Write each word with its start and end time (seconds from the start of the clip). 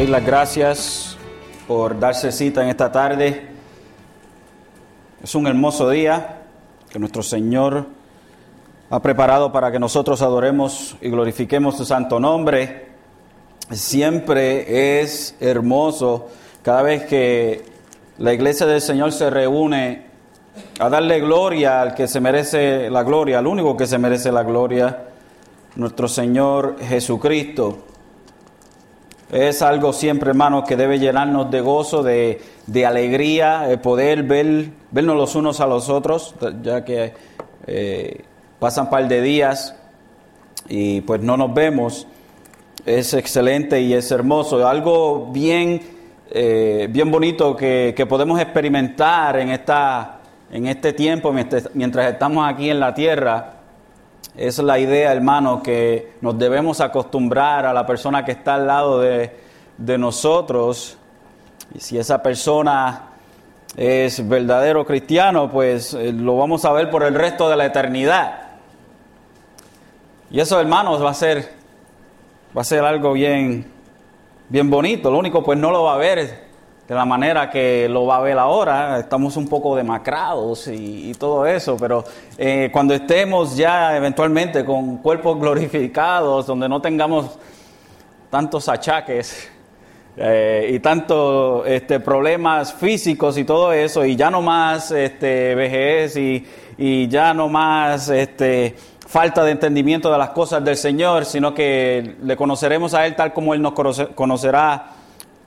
doy 0.00 0.08
las 0.08 0.24
gracias 0.24 1.18
por 1.68 2.00
darse 2.00 2.32
cita 2.32 2.62
en 2.62 2.70
esta 2.70 2.90
tarde. 2.90 3.48
Es 5.22 5.34
un 5.34 5.46
hermoso 5.46 5.90
día 5.90 6.38
que 6.88 6.98
nuestro 6.98 7.22
Señor 7.22 7.84
ha 8.88 9.00
preparado 9.00 9.52
para 9.52 9.70
que 9.70 9.78
nosotros 9.78 10.22
adoremos 10.22 10.96
y 11.02 11.10
glorifiquemos 11.10 11.76
su 11.76 11.84
santo 11.84 12.18
nombre. 12.18 12.86
Siempre 13.72 15.02
es 15.02 15.36
hermoso 15.38 16.28
cada 16.62 16.80
vez 16.80 17.04
que 17.04 17.62
la 18.16 18.32
iglesia 18.32 18.64
del 18.64 18.80
Señor 18.80 19.12
se 19.12 19.28
reúne 19.28 20.06
a 20.78 20.88
darle 20.88 21.20
gloria 21.20 21.82
al 21.82 21.94
que 21.94 22.08
se 22.08 22.20
merece 22.20 22.88
la 22.88 23.02
gloria, 23.02 23.38
al 23.38 23.46
único 23.46 23.76
que 23.76 23.86
se 23.86 23.98
merece 23.98 24.32
la 24.32 24.44
gloria, 24.44 25.08
nuestro 25.76 26.08
Señor 26.08 26.76
Jesucristo. 26.80 27.89
Es 29.32 29.62
algo 29.62 29.92
siempre, 29.92 30.30
hermanos, 30.30 30.64
que 30.66 30.76
debe 30.76 30.98
llenarnos 30.98 31.52
de 31.52 31.60
gozo, 31.60 32.02
de, 32.02 32.40
alegría, 32.84 33.78
poder 33.80 34.24
ver, 34.24 34.70
vernos 34.90 35.16
los 35.16 35.36
unos 35.36 35.60
a 35.60 35.66
los 35.68 35.88
otros, 35.88 36.34
ya 36.62 36.84
que 36.84 37.12
eh, 37.66 38.24
pasan 38.58 38.86
un 38.86 38.90
par 38.90 39.06
de 39.06 39.22
días 39.22 39.76
y 40.68 41.02
pues 41.02 41.20
no 41.20 41.36
nos 41.36 41.54
vemos. 41.54 42.08
Es 42.84 43.14
excelente 43.14 43.80
y 43.80 43.92
es 43.92 44.10
hermoso. 44.10 44.66
Algo 44.66 45.30
bien, 45.30 45.80
eh, 46.32 46.88
bien 46.90 47.08
bonito 47.12 47.54
que, 47.54 47.94
que, 47.96 48.06
podemos 48.06 48.40
experimentar 48.40 49.38
en, 49.38 49.50
esta, 49.50 50.22
en 50.50 50.66
este 50.66 50.92
tiempo 50.92 51.32
mientras 51.32 52.12
estamos 52.12 52.50
aquí 52.50 52.68
en 52.68 52.80
la 52.80 52.92
tierra 52.94 53.59
es 54.36 54.58
la 54.58 54.78
idea, 54.78 55.12
hermano, 55.12 55.62
que 55.62 56.12
nos 56.20 56.38
debemos 56.38 56.80
acostumbrar 56.80 57.66
a 57.66 57.72
la 57.72 57.86
persona 57.86 58.24
que 58.24 58.32
está 58.32 58.54
al 58.54 58.66
lado 58.66 59.00
de, 59.00 59.32
nosotros. 59.98 60.96
Y 61.74 61.80
si 61.80 61.98
esa 61.98 62.22
persona 62.22 63.08
es 63.76 64.26
verdadero 64.28 64.84
cristiano, 64.84 65.50
pues 65.50 65.94
eh, 65.94 66.12
lo 66.12 66.36
vamos 66.36 66.64
a 66.64 66.72
ver 66.72 66.90
por 66.90 67.02
el 67.02 67.14
resto 67.14 67.48
de 67.48 67.56
la 67.56 67.66
eternidad. 67.66 68.50
Y 70.30 70.38
eso, 70.38 70.60
hermanos, 70.60 71.02
va 71.02 71.10
a 71.10 71.14
ser, 71.14 71.52
va 72.56 72.60
a 72.60 72.64
ser 72.64 72.84
algo 72.84 73.12
bien, 73.12 73.66
bien 74.48 74.70
bonito. 74.70 75.10
Lo 75.10 75.18
único, 75.18 75.42
pues 75.42 75.58
no 75.58 75.70
lo 75.70 75.84
va 75.84 75.94
a 75.94 75.98
ver 75.98 76.49
de 76.90 76.96
la 76.96 77.04
manera 77.04 77.48
que 77.48 77.88
lo 77.88 78.04
va 78.04 78.16
a 78.16 78.20
ver 78.20 78.36
ahora. 78.36 78.98
Estamos 78.98 79.36
un 79.36 79.46
poco 79.46 79.76
demacrados 79.76 80.66
y, 80.66 81.12
todo 81.14 81.46
eso, 81.46 81.76
pero 81.78 82.02
eh, 82.36 82.68
cuando 82.72 82.94
estemos 82.94 83.56
ya 83.56 83.96
eventualmente 83.96 84.64
con 84.64 84.96
cuerpos 84.96 85.38
glorificados, 85.38 86.46
donde 86.46 86.68
no 86.68 86.82
tengamos 86.82 87.38
tantos 88.28 88.68
achaques 88.68 89.48
eh, 90.16 90.68
y 90.74 90.80
tantos 90.80 91.64
este, 91.68 92.00
problemas 92.00 92.74
físicos 92.74 93.38
y 93.38 93.44
todo 93.44 93.72
eso, 93.72 94.04
y 94.04 94.16
ya 94.16 94.28
no 94.28 94.42
más 94.42 94.90
este, 94.90 95.54
vejez 95.54 96.16
y, 96.16 96.44
y 96.76 97.06
ya 97.06 97.32
no 97.32 97.48
más 97.48 98.08
este, 98.08 98.74
falta 99.06 99.44
de 99.44 99.52
entendimiento 99.52 100.10
de 100.10 100.18
las 100.18 100.30
cosas 100.30 100.64
del 100.64 100.76
Señor, 100.76 101.24
sino 101.24 101.54
que 101.54 102.16
le 102.20 102.36
conoceremos 102.36 102.94
a 102.94 103.06
Él 103.06 103.14
tal 103.14 103.32
como 103.32 103.54
Él 103.54 103.62
nos 103.62 103.74
conocerá 104.16 104.96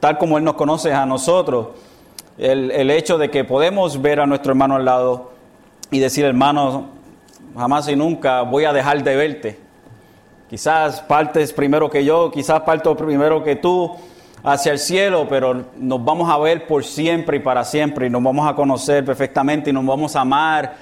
tal 0.03 0.17
como 0.17 0.37
Él 0.37 0.43
nos 0.43 0.55
conoce 0.55 0.91
a 0.91 1.05
nosotros, 1.05 1.67
el, 2.37 2.91
hecho 2.91 3.17
de 3.17 3.31
que 3.31 3.45
podemos 3.45 4.01
ver 4.01 4.19
a 4.19 4.25
nuestro 4.25 4.51
hermano 4.51 4.75
al 4.75 4.83
lado 4.83 5.31
y 5.91 5.99
decir, 5.99 6.25
hermano, 6.25 6.87
jamás 7.55 7.87
y 7.87 7.95
nunca 7.95 8.41
voy 8.41 8.65
a 8.65 8.73
dejar 8.73 9.01
de 9.01 9.15
verte. 9.15 9.59
Quizás 10.49 10.99
partes 11.03 11.53
primero 11.53 11.89
que 11.89 12.03
yo, 12.03 12.29
quizás 12.31 12.63
parto 12.63 12.97
primero 12.97 13.45
que 13.45 13.55
tú 13.55 13.95
hacia 14.43 14.73
el 14.73 14.79
cielo, 14.79 15.25
pero 15.29 15.67
nos 15.77 16.03
vamos 16.03 16.29
a 16.29 16.37
ver 16.37 16.67
por 16.67 16.83
siempre 16.83 17.37
y 17.37 17.39
para 17.39 17.63
siempre 17.63 18.07
y 18.07 18.09
nos 18.09 18.21
vamos 18.21 18.45
a 18.45 18.53
conocer 18.55 19.05
perfectamente 19.05 19.69
y 19.69 19.73
nos 19.73 19.85
vamos 19.85 20.17
a 20.17 20.19
amar 20.19 20.75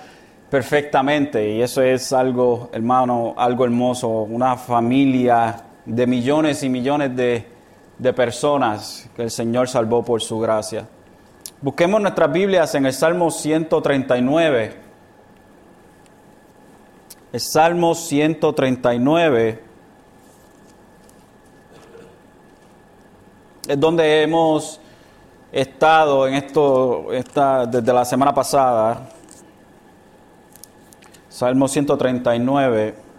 perfectamente. 0.50 1.48
Y 1.48 1.62
eso 1.62 1.84
es 1.84 2.12
algo, 2.12 2.72
hermano, 2.74 3.36
algo 3.38 3.66
hermoso, 3.66 4.08
una 4.08 4.58
familia 4.58 5.58
de 5.86 6.08
millones 6.08 6.64
y 6.64 6.70
millones 6.70 7.16
de 7.16 7.61
de 8.02 8.14
personas 8.14 9.08
que 9.16 9.22
el 9.22 9.30
Señor 9.30 9.70
salvó 9.70 10.04
por 10.04 10.24
su 10.24 10.40
gracia. 10.40 10.88
Busquemos 11.62 12.02
nuestras 12.02 12.32
Biblias 12.32 12.74
en 12.74 12.88
el 12.88 12.94
Salmo 12.94 13.30
139. 13.30 14.76
El 17.32 17.40
Salmo 17.40 17.94
139 17.94 19.64
es 23.68 23.80
donde 23.80 24.24
hemos 24.24 24.82
estado 25.52 26.28
en 26.28 26.34
esto 26.34 27.14
esta, 27.14 27.68
desde 27.68 27.94
la 27.94 28.04
semana 28.04 28.34
pasada. 28.34 29.10
Salmo 31.30 31.68
139. 31.68 33.11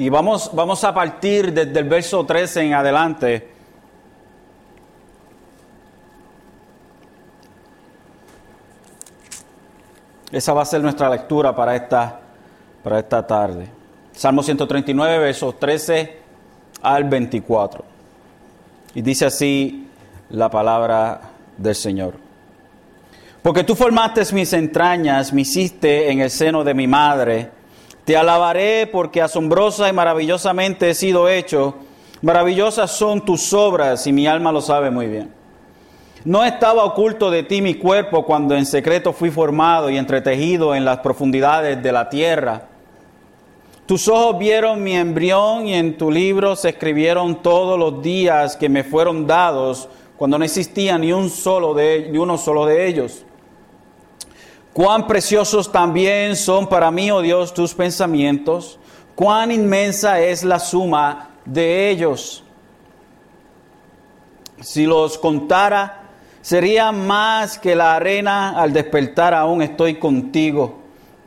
Y 0.00 0.08
vamos, 0.08 0.50
vamos 0.54 0.82
a 0.82 0.94
partir 0.94 1.52
desde 1.52 1.78
el 1.78 1.86
verso 1.86 2.24
13 2.24 2.62
en 2.62 2.72
adelante. 2.72 3.50
Esa 10.32 10.54
va 10.54 10.62
a 10.62 10.64
ser 10.64 10.80
nuestra 10.80 11.10
lectura 11.10 11.54
para 11.54 11.76
esta, 11.76 12.18
para 12.82 13.00
esta 13.00 13.26
tarde. 13.26 13.68
Salmo 14.12 14.42
139, 14.42 15.18
versos 15.18 15.60
13 15.60 16.18
al 16.80 17.04
24. 17.04 17.84
Y 18.94 19.02
dice 19.02 19.26
así 19.26 19.86
la 20.30 20.48
palabra 20.48 21.20
del 21.58 21.74
Señor. 21.74 22.14
Porque 23.42 23.64
tú 23.64 23.74
formaste 23.74 24.22
mis 24.32 24.50
entrañas, 24.54 25.30
me 25.34 25.42
hiciste 25.42 26.10
en 26.10 26.20
el 26.20 26.30
seno 26.30 26.64
de 26.64 26.72
mi 26.72 26.86
madre. 26.86 27.59
Te 28.10 28.16
alabaré 28.16 28.88
porque 28.88 29.22
asombrosa 29.22 29.88
y 29.88 29.92
maravillosamente 29.92 30.90
he 30.90 30.94
sido 30.96 31.28
hecho. 31.28 31.76
Maravillosas 32.22 32.90
son 32.90 33.24
tus 33.24 33.52
obras 33.52 34.04
y 34.04 34.12
mi 34.12 34.26
alma 34.26 34.50
lo 34.50 34.60
sabe 34.60 34.90
muy 34.90 35.06
bien. 35.06 35.32
No 36.24 36.44
estaba 36.44 36.82
oculto 36.82 37.30
de 37.30 37.44
ti 37.44 37.62
mi 37.62 37.74
cuerpo 37.76 38.26
cuando 38.26 38.56
en 38.56 38.66
secreto 38.66 39.12
fui 39.12 39.30
formado 39.30 39.90
y 39.90 39.96
entretejido 39.96 40.74
en 40.74 40.84
las 40.84 40.98
profundidades 40.98 41.80
de 41.80 41.92
la 41.92 42.08
tierra. 42.08 42.66
Tus 43.86 44.08
ojos 44.08 44.40
vieron 44.40 44.82
mi 44.82 44.96
embrión 44.96 45.68
y 45.68 45.74
en 45.74 45.96
tu 45.96 46.10
libro 46.10 46.56
se 46.56 46.70
escribieron 46.70 47.36
todos 47.36 47.78
los 47.78 48.02
días 48.02 48.56
que 48.56 48.68
me 48.68 48.82
fueron 48.82 49.28
dados 49.28 49.88
cuando 50.16 50.36
no 50.36 50.44
existía 50.44 50.98
ni, 50.98 51.12
un 51.12 51.30
solo 51.30 51.74
de, 51.74 52.08
ni 52.10 52.18
uno 52.18 52.36
solo 52.38 52.66
de 52.66 52.88
ellos. 52.88 53.24
Cuán 54.72 55.06
preciosos 55.06 55.72
también 55.72 56.36
son 56.36 56.68
para 56.68 56.90
mí, 56.90 57.10
oh 57.10 57.22
Dios, 57.22 57.52
tus 57.52 57.74
pensamientos. 57.74 58.78
Cuán 59.14 59.50
inmensa 59.50 60.20
es 60.20 60.44
la 60.44 60.58
suma 60.58 61.30
de 61.44 61.90
ellos. 61.90 62.44
Si 64.60 64.86
los 64.86 65.18
contara, 65.18 66.02
sería 66.40 66.92
más 66.92 67.58
que 67.58 67.74
la 67.74 67.96
arena 67.96 68.50
al 68.60 68.72
despertar 68.72 69.34
aún 69.34 69.62
estoy 69.62 69.96
contigo. 69.96 70.78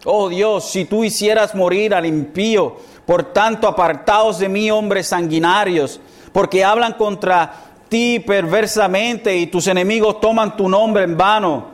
Oh 0.05 0.29
Dios, 0.29 0.69
si 0.69 0.85
tú 0.85 1.03
hicieras 1.03 1.53
morir 1.53 1.93
al 1.93 2.05
impío, 2.05 2.77
por 3.05 3.33
tanto 3.33 3.67
apartaos 3.67 4.39
de 4.39 4.49
mí, 4.49 4.71
hombres 4.71 5.07
sanguinarios, 5.07 5.99
porque 6.31 6.63
hablan 6.63 6.93
contra 6.93 7.53
ti 7.89 8.19
perversamente 8.19 9.35
y 9.37 9.47
tus 9.47 9.67
enemigos 9.67 10.19
toman 10.19 10.55
tu 10.55 10.67
nombre 10.69 11.03
en 11.03 11.17
vano. 11.17 11.72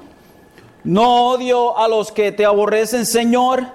No 0.83 1.31
odio 1.31 1.77
a 1.77 1.87
los 1.87 2.11
que 2.11 2.31
te 2.31 2.45
aborrecen, 2.45 3.05
Señor, 3.05 3.67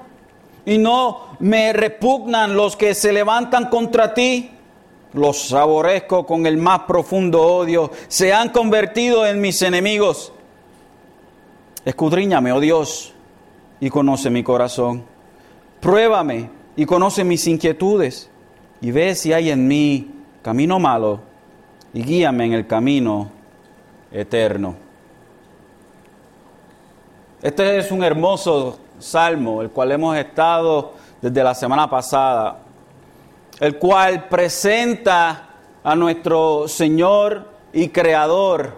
y 0.65 0.79
no 0.79 1.37
me 1.39 1.73
repugnan 1.73 2.57
los 2.57 2.77
que 2.77 2.95
se 2.95 3.13
levantan 3.13 3.69
contra 3.69 4.15
ti. 4.15 4.51
Los 5.13 5.53
aborrezco 5.53 6.27
con 6.27 6.47
el 6.47 6.57
más 6.57 6.81
profundo 6.81 7.43
odio. 7.43 7.91
Se 8.09 8.33
han 8.33 8.49
convertido 8.49 9.27
en 9.27 9.41
mis 9.41 9.63
enemigos. 9.63 10.33
Escudriñame, 11.85 12.51
oh 12.53 12.61
Dios, 12.61 13.13
y 13.79 13.91
conoce 13.91 14.31
mi 14.31 14.43
corazón. 14.43 15.05
Pruébame 15.81 16.51
y 16.77 16.87
conoce 16.87 17.25
mis 17.25 17.47
inquietudes. 17.47 18.31
Y 18.81 18.91
ve 18.91 19.15
si 19.15 19.33
hay 19.33 19.51
en 19.51 19.69
mí 19.69 20.11
camino 20.43 20.79
malo 20.79 21.21
y 21.93 22.03
guíame 22.03 22.47
en 22.47 22.53
el 22.55 22.67
camino 22.67 23.31
eterno. 24.11 24.84
Este 27.45 27.77
es 27.77 27.91
un 27.93 28.03
hermoso 28.03 28.79
salmo, 28.99 29.61
el 29.61 29.69
cual 29.69 29.93
hemos 29.93 30.17
estado 30.17 30.95
desde 31.21 31.45
la 31.45 31.55
semana 31.55 31.91
pasada, 31.91 32.61
el 33.61 33.79
cual 33.79 34.31
presenta 34.31 35.51
a 35.85 35.95
nuestro 35.95 36.67
Señor 36.69 37.47
y 37.75 37.91
Creador, 37.91 38.73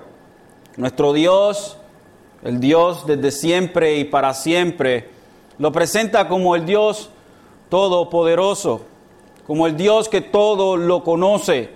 nuestro 0.76 1.12
Dios, 1.12 1.78
el 2.42 2.58
Dios 2.58 3.06
desde 3.06 3.30
siempre 3.30 3.98
y 3.98 4.04
para 4.04 4.34
siempre, 4.34 5.10
Lo 5.58 5.70
presenta 5.70 6.26
como 6.26 6.56
el 6.56 6.66
Dios 6.66 7.10
todopoderoso, 7.68 8.80
como 9.46 9.68
el 9.68 9.76
Dios 9.76 10.08
que 10.08 10.22
todo 10.22 10.76
lo 10.76 11.04
conoce, 11.04 11.70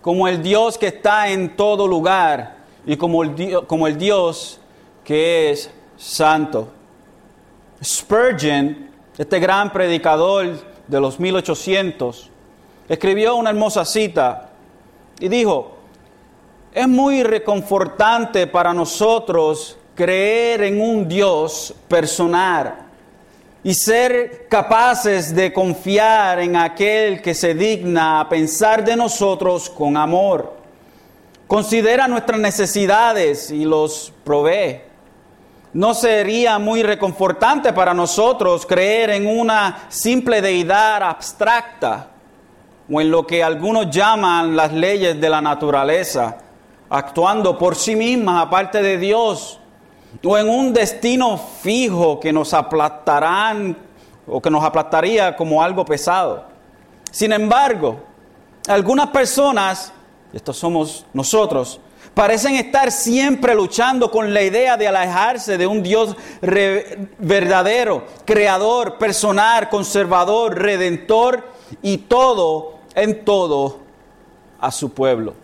como 0.00 0.28
el 0.28 0.44
Dios 0.44 0.78
que 0.78 0.86
está 0.86 1.28
en 1.28 1.56
todo 1.56 1.88
lugar 1.88 2.58
y 2.86 2.96
como 2.96 3.24
el, 3.24 3.66
como 3.66 3.88
el 3.88 3.98
Dios 3.98 4.60
que 5.02 5.50
es 5.50 5.72
santo. 5.96 6.68
Spurgeon, 7.82 8.90
este 9.18 9.38
gran 9.38 9.72
predicador 9.72 10.58
de 10.86 11.00
los 11.00 11.18
1800, 11.18 12.30
escribió 12.88 13.36
una 13.36 13.50
hermosa 13.50 13.84
cita 13.84 14.50
y 15.18 15.28
dijo, 15.28 15.76
es 16.72 16.86
muy 16.86 17.22
reconfortante 17.22 18.46
para 18.46 18.72
nosotros 18.72 19.78
creer 19.94 20.62
en 20.62 20.80
un 20.80 21.08
Dios 21.08 21.74
personal 21.88 22.86
y 23.64 23.74
ser 23.74 24.46
capaces 24.48 25.34
de 25.34 25.52
confiar 25.52 26.38
en 26.38 26.54
aquel 26.54 27.20
que 27.20 27.34
se 27.34 27.54
digna 27.54 28.20
a 28.20 28.28
pensar 28.28 28.84
de 28.84 28.94
nosotros 28.94 29.68
con 29.68 29.96
amor. 29.96 30.54
Considera 31.48 32.06
nuestras 32.06 32.38
necesidades 32.38 33.50
y 33.50 33.64
los 33.64 34.12
provee. 34.22 34.85
¿No 35.76 35.92
sería 35.92 36.58
muy 36.58 36.82
reconfortante 36.82 37.70
para 37.74 37.92
nosotros 37.92 38.64
creer 38.64 39.10
en 39.10 39.26
una 39.26 39.84
simple 39.90 40.40
deidad 40.40 41.02
abstracta 41.02 42.08
o 42.90 42.98
en 42.98 43.10
lo 43.10 43.26
que 43.26 43.44
algunos 43.44 43.90
llaman 43.90 44.56
las 44.56 44.72
leyes 44.72 45.20
de 45.20 45.28
la 45.28 45.42
naturaleza, 45.42 46.38
actuando 46.88 47.58
por 47.58 47.76
sí 47.76 47.94
mismas 47.94 48.46
aparte 48.46 48.80
de 48.80 48.96
Dios? 48.96 49.60
o 50.24 50.38
en 50.38 50.48
un 50.48 50.72
destino 50.72 51.36
fijo 51.36 52.18
que 52.20 52.32
nos 52.32 52.54
aplastarán 52.54 53.76
o 54.26 54.40
que 54.40 54.48
nos 54.48 54.64
aplastaría 54.64 55.36
como 55.36 55.62
algo 55.62 55.84
pesado. 55.84 56.44
Sin 57.10 57.32
embargo, 57.32 58.00
algunas 58.66 59.08
personas, 59.08 59.92
estos 60.32 60.56
somos 60.56 61.04
nosotros, 61.12 61.80
parecen 62.16 62.54
estar 62.54 62.90
siempre 62.90 63.54
luchando 63.54 64.10
con 64.10 64.32
la 64.32 64.40
idea 64.40 64.78
de 64.78 64.88
alejarse 64.88 65.58
de 65.58 65.66
un 65.66 65.82
Dios 65.82 66.16
verdadero, 66.40 68.06
creador, 68.24 68.96
personal, 68.96 69.68
conservador, 69.68 70.58
redentor 70.58 71.46
y 71.82 71.98
todo 71.98 72.78
en 72.94 73.22
todo 73.22 73.80
a 74.58 74.70
su 74.70 74.94
pueblo. 74.94 75.34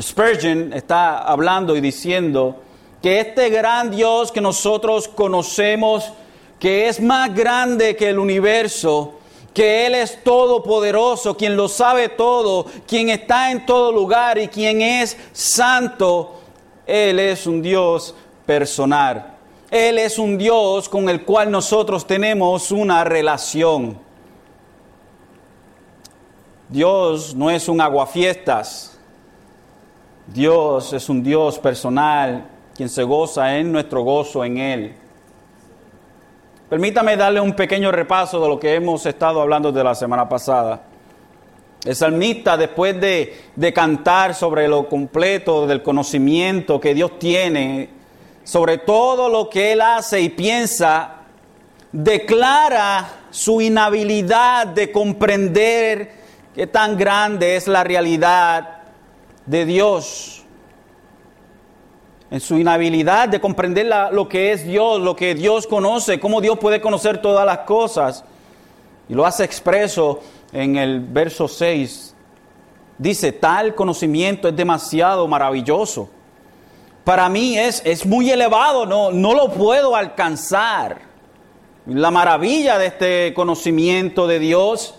Spurgeon 0.00 0.72
está 0.72 1.18
hablando 1.18 1.76
y 1.76 1.82
diciendo 1.82 2.62
que 3.02 3.20
este 3.20 3.50
gran 3.50 3.90
Dios 3.90 4.32
que 4.32 4.40
nosotros 4.40 5.08
conocemos, 5.08 6.10
que 6.58 6.88
es 6.88 7.02
más 7.02 7.34
grande 7.34 7.96
que 7.96 8.08
el 8.08 8.18
universo, 8.18 9.15
que 9.56 9.86
Él 9.86 9.94
es 9.94 10.22
todopoderoso, 10.22 11.34
quien 11.34 11.56
lo 11.56 11.66
sabe 11.66 12.10
todo, 12.10 12.66
quien 12.86 13.08
está 13.08 13.50
en 13.50 13.64
todo 13.64 13.90
lugar 13.90 14.36
y 14.36 14.48
quien 14.48 14.82
es 14.82 15.16
santo, 15.32 16.34
Él 16.86 17.18
es 17.18 17.46
un 17.46 17.62
Dios 17.62 18.14
personal. 18.44 19.38
Él 19.70 19.96
es 19.96 20.18
un 20.18 20.36
Dios 20.36 20.90
con 20.90 21.08
el 21.08 21.24
cual 21.24 21.50
nosotros 21.50 22.06
tenemos 22.06 22.70
una 22.70 23.02
relación. 23.04 23.98
Dios 26.68 27.34
no 27.34 27.48
es 27.48 27.66
un 27.66 27.80
aguafiestas. 27.80 28.98
Dios 30.26 30.92
es 30.92 31.08
un 31.08 31.22
Dios 31.22 31.58
personal 31.58 32.46
quien 32.74 32.90
se 32.90 33.04
goza 33.04 33.56
en 33.56 33.72
nuestro 33.72 34.02
gozo 34.02 34.44
en 34.44 34.58
Él. 34.58 35.05
Permítame 36.68 37.16
darle 37.16 37.40
un 37.40 37.54
pequeño 37.54 37.92
repaso 37.92 38.40
de 38.40 38.48
lo 38.48 38.58
que 38.58 38.74
hemos 38.74 39.06
estado 39.06 39.40
hablando 39.40 39.70
de 39.70 39.84
la 39.84 39.94
semana 39.94 40.28
pasada. 40.28 40.82
El 41.84 41.94
salmista, 41.94 42.56
después 42.56 43.00
de, 43.00 43.44
de 43.54 43.72
cantar 43.72 44.34
sobre 44.34 44.66
lo 44.66 44.88
completo 44.88 45.68
del 45.68 45.80
conocimiento 45.80 46.80
que 46.80 46.92
Dios 46.92 47.20
tiene, 47.20 47.90
sobre 48.42 48.78
todo 48.78 49.28
lo 49.28 49.48
que 49.48 49.74
Él 49.74 49.80
hace 49.80 50.20
y 50.20 50.28
piensa, 50.28 51.18
declara 51.92 53.10
su 53.30 53.60
inhabilidad 53.60 54.66
de 54.66 54.90
comprender 54.90 56.10
qué 56.52 56.66
tan 56.66 56.96
grande 56.96 57.54
es 57.54 57.68
la 57.68 57.84
realidad 57.84 58.78
de 59.46 59.64
Dios 59.66 60.35
en 62.30 62.40
su 62.40 62.58
inhabilidad 62.58 63.28
de 63.28 63.40
comprender 63.40 63.86
lo 64.12 64.28
que 64.28 64.52
es 64.52 64.66
Dios, 64.66 65.00
lo 65.00 65.14
que 65.14 65.34
Dios 65.34 65.66
conoce, 65.66 66.18
cómo 66.18 66.40
Dios 66.40 66.58
puede 66.58 66.80
conocer 66.80 67.18
todas 67.18 67.46
las 67.46 67.58
cosas. 67.58 68.24
Y 69.08 69.14
lo 69.14 69.24
hace 69.24 69.44
expreso 69.44 70.20
en 70.52 70.76
el 70.76 71.00
verso 71.00 71.46
6. 71.46 72.14
Dice, 72.98 73.32
tal 73.32 73.74
conocimiento 73.74 74.48
es 74.48 74.56
demasiado 74.56 75.28
maravilloso. 75.28 76.08
Para 77.04 77.28
mí 77.28 77.56
es, 77.56 77.82
es 77.84 78.04
muy 78.04 78.30
elevado, 78.30 78.84
no, 78.84 79.12
no 79.12 79.34
lo 79.34 79.52
puedo 79.52 79.94
alcanzar. 79.94 81.02
La 81.86 82.10
maravilla 82.10 82.78
de 82.78 82.86
este 82.86 83.34
conocimiento 83.34 84.26
de 84.26 84.40
Dios 84.40 84.96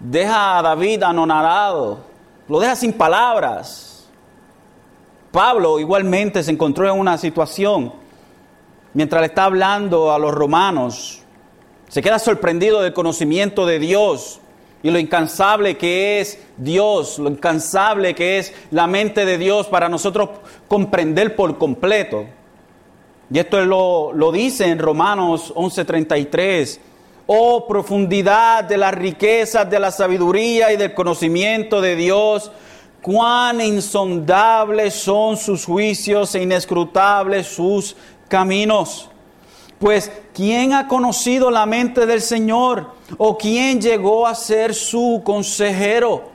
deja 0.00 0.58
a 0.58 0.62
David 0.62 1.02
anonadado, 1.02 1.98
lo 2.48 2.60
deja 2.60 2.74
sin 2.74 2.94
palabras. 2.94 3.93
Pablo 5.34 5.80
igualmente 5.80 6.44
se 6.44 6.52
encontró 6.52 6.88
en 6.88 6.96
una 6.96 7.18
situación 7.18 7.92
mientras 8.92 9.20
le 9.20 9.26
está 9.26 9.46
hablando 9.46 10.12
a 10.12 10.18
los 10.20 10.32
romanos. 10.32 11.22
Se 11.88 12.00
queda 12.00 12.20
sorprendido 12.20 12.80
del 12.80 12.92
conocimiento 12.92 13.66
de 13.66 13.80
Dios 13.80 14.38
y 14.84 14.92
lo 14.92 14.98
incansable 15.00 15.76
que 15.76 16.20
es 16.20 16.38
Dios, 16.56 17.18
lo 17.18 17.28
incansable 17.28 18.14
que 18.14 18.38
es 18.38 18.54
la 18.70 18.86
mente 18.86 19.24
de 19.24 19.36
Dios 19.36 19.66
para 19.66 19.88
nosotros 19.88 20.30
comprender 20.68 21.34
por 21.34 21.58
completo. 21.58 22.26
Y 23.28 23.40
esto 23.40 23.60
lo, 23.64 24.12
lo 24.12 24.30
dice 24.30 24.66
en 24.66 24.78
Romanos 24.78 25.52
11:33. 25.56 26.78
Oh 27.26 27.66
profundidad 27.66 28.62
de 28.62 28.76
las 28.76 28.94
riquezas, 28.94 29.68
de 29.68 29.80
la 29.80 29.90
sabiduría 29.90 30.72
y 30.72 30.76
del 30.76 30.94
conocimiento 30.94 31.80
de 31.80 31.96
Dios 31.96 32.52
cuán 33.04 33.60
insondables 33.60 34.94
son 34.94 35.36
sus 35.36 35.66
juicios 35.66 36.34
e 36.34 36.42
inescrutables 36.42 37.46
sus 37.46 37.94
caminos. 38.28 39.10
Pues, 39.78 40.10
¿quién 40.32 40.72
ha 40.72 40.88
conocido 40.88 41.50
la 41.50 41.66
mente 41.66 42.06
del 42.06 42.22
Señor? 42.22 42.92
¿O 43.18 43.36
quién 43.36 43.78
llegó 43.78 44.26
a 44.26 44.34
ser 44.34 44.72
su 44.72 45.20
consejero? 45.22 46.30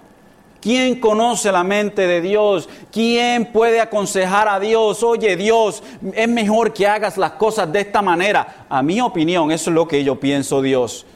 ¿Quién 0.61 0.99
conoce 0.99 1.51
la 1.51 1.63
mente 1.63 2.05
de 2.05 2.21
Dios? 2.21 2.69
¿Quién 2.91 3.51
puede 3.51 3.81
aconsejar 3.81 4.47
a 4.47 4.59
Dios? 4.59 5.01
Oye, 5.01 5.35
Dios, 5.37 5.81
es 6.13 6.29
mejor 6.29 6.71
que 6.71 6.85
hagas 6.85 7.17
las 7.17 7.31
cosas 7.31 7.73
de 7.73 7.79
esta 7.79 8.03
manera. 8.03 8.67
A 8.69 8.83
mi 8.83 9.01
opinión, 9.01 9.51
eso 9.51 9.71
es 9.71 9.73
lo 9.73 9.87
que 9.87 10.03
yo 10.03 10.19
pienso, 10.19 10.61
Dios. 10.61 11.07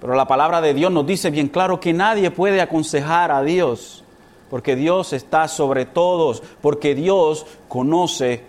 Pero 0.00 0.14
la 0.14 0.26
palabra 0.26 0.60
de 0.60 0.74
Dios 0.74 0.92
nos 0.92 1.06
dice 1.06 1.30
bien 1.30 1.48
claro 1.48 1.80
que 1.80 1.92
nadie 1.92 2.30
puede 2.30 2.60
aconsejar 2.60 3.30
a 3.30 3.42
Dios, 3.42 4.04
porque 4.50 4.76
Dios 4.76 5.12
está 5.12 5.48
sobre 5.48 5.86
todos, 5.86 6.42
porque 6.60 6.94
Dios 6.94 7.46
conoce 7.68 8.42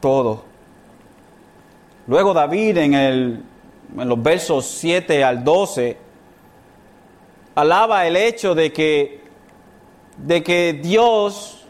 todo. 0.00 0.44
Luego 2.06 2.32
David 2.32 2.78
en, 2.78 2.94
el, 2.94 3.42
en 3.98 4.08
los 4.08 4.22
versos 4.22 4.66
7 4.66 5.22
al 5.22 5.44
12 5.44 5.98
alaba 7.54 8.06
el 8.06 8.16
hecho 8.16 8.54
de 8.54 8.72
que, 8.72 9.20
de 10.16 10.42
que 10.42 10.72
Dios, 10.72 11.66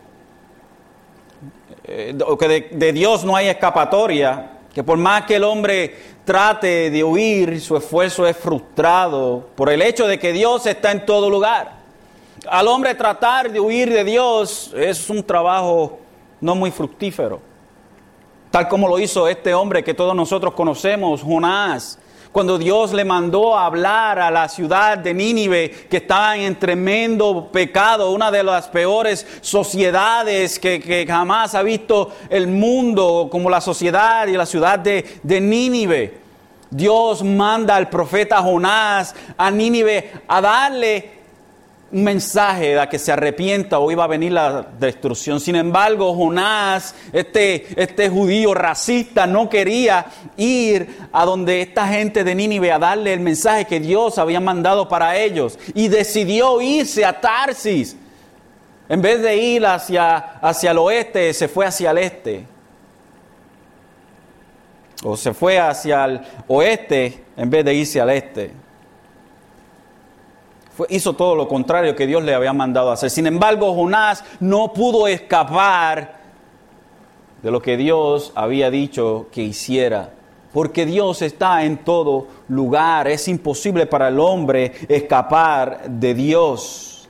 eh, 1.84 2.14
de, 2.14 2.68
de 2.70 2.92
Dios 2.92 3.24
no 3.24 3.34
hay 3.34 3.48
escapatoria, 3.48 4.58
que 4.72 4.84
por 4.84 4.96
más 4.96 5.24
que 5.24 5.36
el 5.36 5.44
hombre 5.44 6.17
trate 6.28 6.90
de 6.90 7.02
huir, 7.02 7.58
su 7.58 7.74
esfuerzo 7.74 8.26
es 8.26 8.36
frustrado 8.36 9.48
por 9.56 9.72
el 9.72 9.80
hecho 9.80 10.06
de 10.06 10.18
que 10.18 10.34
Dios 10.34 10.66
está 10.66 10.92
en 10.92 11.06
todo 11.06 11.30
lugar. 11.30 11.72
Al 12.46 12.68
hombre 12.68 12.94
tratar 12.94 13.50
de 13.50 13.58
huir 13.58 13.90
de 13.90 14.04
Dios 14.04 14.74
es 14.76 15.08
un 15.08 15.22
trabajo 15.22 16.00
no 16.42 16.54
muy 16.54 16.70
fructífero. 16.70 17.40
Tal 18.50 18.68
como 18.68 18.88
lo 18.88 18.98
hizo 18.98 19.26
este 19.26 19.54
hombre 19.54 19.82
que 19.82 19.94
todos 19.94 20.14
nosotros 20.14 20.52
conocemos, 20.52 21.22
Jonás. 21.22 21.98
Cuando 22.32 22.58
Dios 22.58 22.92
le 22.92 23.04
mandó 23.04 23.56
a 23.56 23.66
hablar 23.66 24.18
a 24.18 24.30
la 24.30 24.48
ciudad 24.48 24.98
de 24.98 25.14
Nínive, 25.14 25.70
que 25.88 25.98
estaba 25.98 26.36
en 26.36 26.58
tremendo 26.58 27.48
pecado, 27.50 28.12
una 28.12 28.30
de 28.30 28.42
las 28.42 28.68
peores 28.68 29.26
sociedades 29.40 30.58
que, 30.58 31.06
jamás 31.08 31.54
ha 31.54 31.62
visto 31.62 32.12
el 32.28 32.46
mundo, 32.46 33.28
como 33.30 33.48
la 33.50 33.60
sociedad 33.60 34.26
y 34.26 34.32
la 34.32 34.46
ciudad 34.46 34.78
de, 34.78 35.20
de 35.22 35.40
Nínive. 35.40 36.18
Dios 36.70 37.22
manda 37.24 37.76
al 37.76 37.88
profeta 37.88 38.42
Jonás 38.42 39.14
a 39.36 39.50
Nínive 39.50 40.12
a 40.28 40.40
darle 40.40 41.17
un 41.90 42.04
mensaje 42.04 42.74
de 42.74 42.88
que 42.88 42.98
se 42.98 43.12
arrepienta 43.12 43.78
o 43.78 43.90
iba 43.90 44.04
a 44.04 44.08
venir 44.08 44.32
la 44.32 44.66
destrucción. 44.78 45.40
Sin 45.40 45.56
embargo, 45.56 46.14
Jonás, 46.14 46.94
este, 47.12 47.66
este 47.80 48.10
judío 48.10 48.52
racista, 48.52 49.26
no 49.26 49.48
quería 49.48 50.06
ir 50.36 50.98
a 51.12 51.24
donde 51.24 51.62
esta 51.62 51.88
gente 51.88 52.24
de 52.24 52.34
Nínive 52.34 52.72
a 52.72 52.78
darle 52.78 53.14
el 53.14 53.20
mensaje 53.20 53.64
que 53.64 53.80
Dios 53.80 54.18
había 54.18 54.40
mandado 54.40 54.88
para 54.88 55.16
ellos 55.16 55.58
y 55.74 55.88
decidió 55.88 56.60
irse 56.60 57.04
a 57.04 57.20
Tarsis. 57.20 57.96
En 58.90 59.00
vez 59.00 59.22
de 59.22 59.36
ir 59.36 59.64
hacia, 59.66 60.16
hacia 60.16 60.70
el 60.70 60.78
oeste, 60.78 61.32
se 61.32 61.48
fue 61.48 61.66
hacia 61.66 61.90
el 61.90 61.98
este. 61.98 62.44
O 65.04 65.16
se 65.16 65.32
fue 65.32 65.58
hacia 65.58 66.04
el 66.04 66.20
oeste 66.48 67.24
en 67.36 67.48
vez 67.48 67.64
de 67.64 67.74
irse 67.74 68.00
al 68.00 68.10
este 68.10 68.67
hizo 70.88 71.14
todo 71.14 71.34
lo 71.34 71.48
contrario 71.48 71.96
que 71.96 72.06
Dios 72.06 72.22
le 72.22 72.34
había 72.34 72.52
mandado 72.52 72.90
hacer. 72.90 73.10
Sin 73.10 73.26
embargo, 73.26 73.74
Jonás 73.74 74.24
no 74.40 74.72
pudo 74.72 75.08
escapar 75.08 76.18
de 77.42 77.50
lo 77.50 77.60
que 77.62 77.76
Dios 77.76 78.32
había 78.34 78.70
dicho 78.70 79.26
que 79.32 79.42
hiciera. 79.42 80.10
Porque 80.52 80.86
Dios 80.86 81.22
está 81.22 81.64
en 81.64 81.78
todo 81.78 82.26
lugar. 82.48 83.08
Es 83.08 83.28
imposible 83.28 83.86
para 83.86 84.08
el 84.08 84.18
hombre 84.18 84.72
escapar 84.88 85.88
de 85.88 86.14
Dios. 86.14 87.08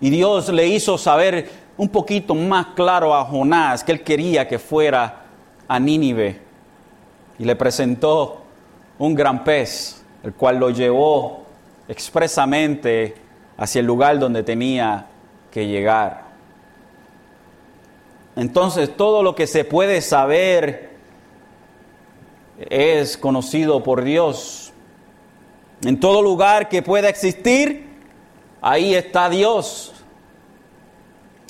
Y 0.00 0.10
Dios 0.10 0.48
le 0.48 0.66
hizo 0.66 0.98
saber 0.98 1.48
un 1.76 1.88
poquito 1.88 2.34
más 2.34 2.66
claro 2.74 3.14
a 3.14 3.24
Jonás 3.24 3.82
que 3.82 3.92
él 3.92 4.02
quería 4.02 4.46
que 4.46 4.58
fuera 4.58 5.22
a 5.66 5.80
Nínive. 5.80 6.40
Y 7.38 7.44
le 7.44 7.56
presentó 7.56 8.42
un 8.98 9.14
gran 9.14 9.42
pez, 9.42 10.04
el 10.22 10.34
cual 10.34 10.58
lo 10.58 10.70
llevó 10.70 11.41
expresamente 11.88 13.14
hacia 13.56 13.80
el 13.80 13.86
lugar 13.86 14.18
donde 14.18 14.42
tenía 14.42 15.06
que 15.50 15.66
llegar. 15.66 16.22
Entonces 18.36 18.96
todo 18.96 19.22
lo 19.22 19.34
que 19.34 19.46
se 19.46 19.64
puede 19.64 20.00
saber 20.00 20.90
es 22.58 23.16
conocido 23.16 23.82
por 23.82 24.02
Dios. 24.04 24.72
En 25.84 25.98
todo 26.00 26.22
lugar 26.22 26.68
que 26.68 26.82
pueda 26.82 27.08
existir, 27.08 27.86
ahí 28.60 28.94
está 28.94 29.28
Dios. 29.28 29.92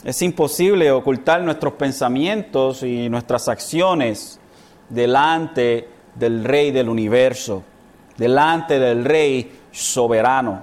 Es 0.05 0.21
imposible 0.23 0.91
ocultar 0.91 1.43
nuestros 1.43 1.75
pensamientos 1.75 2.83
y 2.83 3.09
nuestras 3.09 3.49
acciones 3.49 4.41
delante 4.89 5.89
del 6.17 6.43
Rey 6.45 6.73
del 6.73 6.89
universo, 6.89 7.63
delante 8.17 8.81
del 8.81 9.05
Rey 9.05 9.62
soberano. 9.73 10.61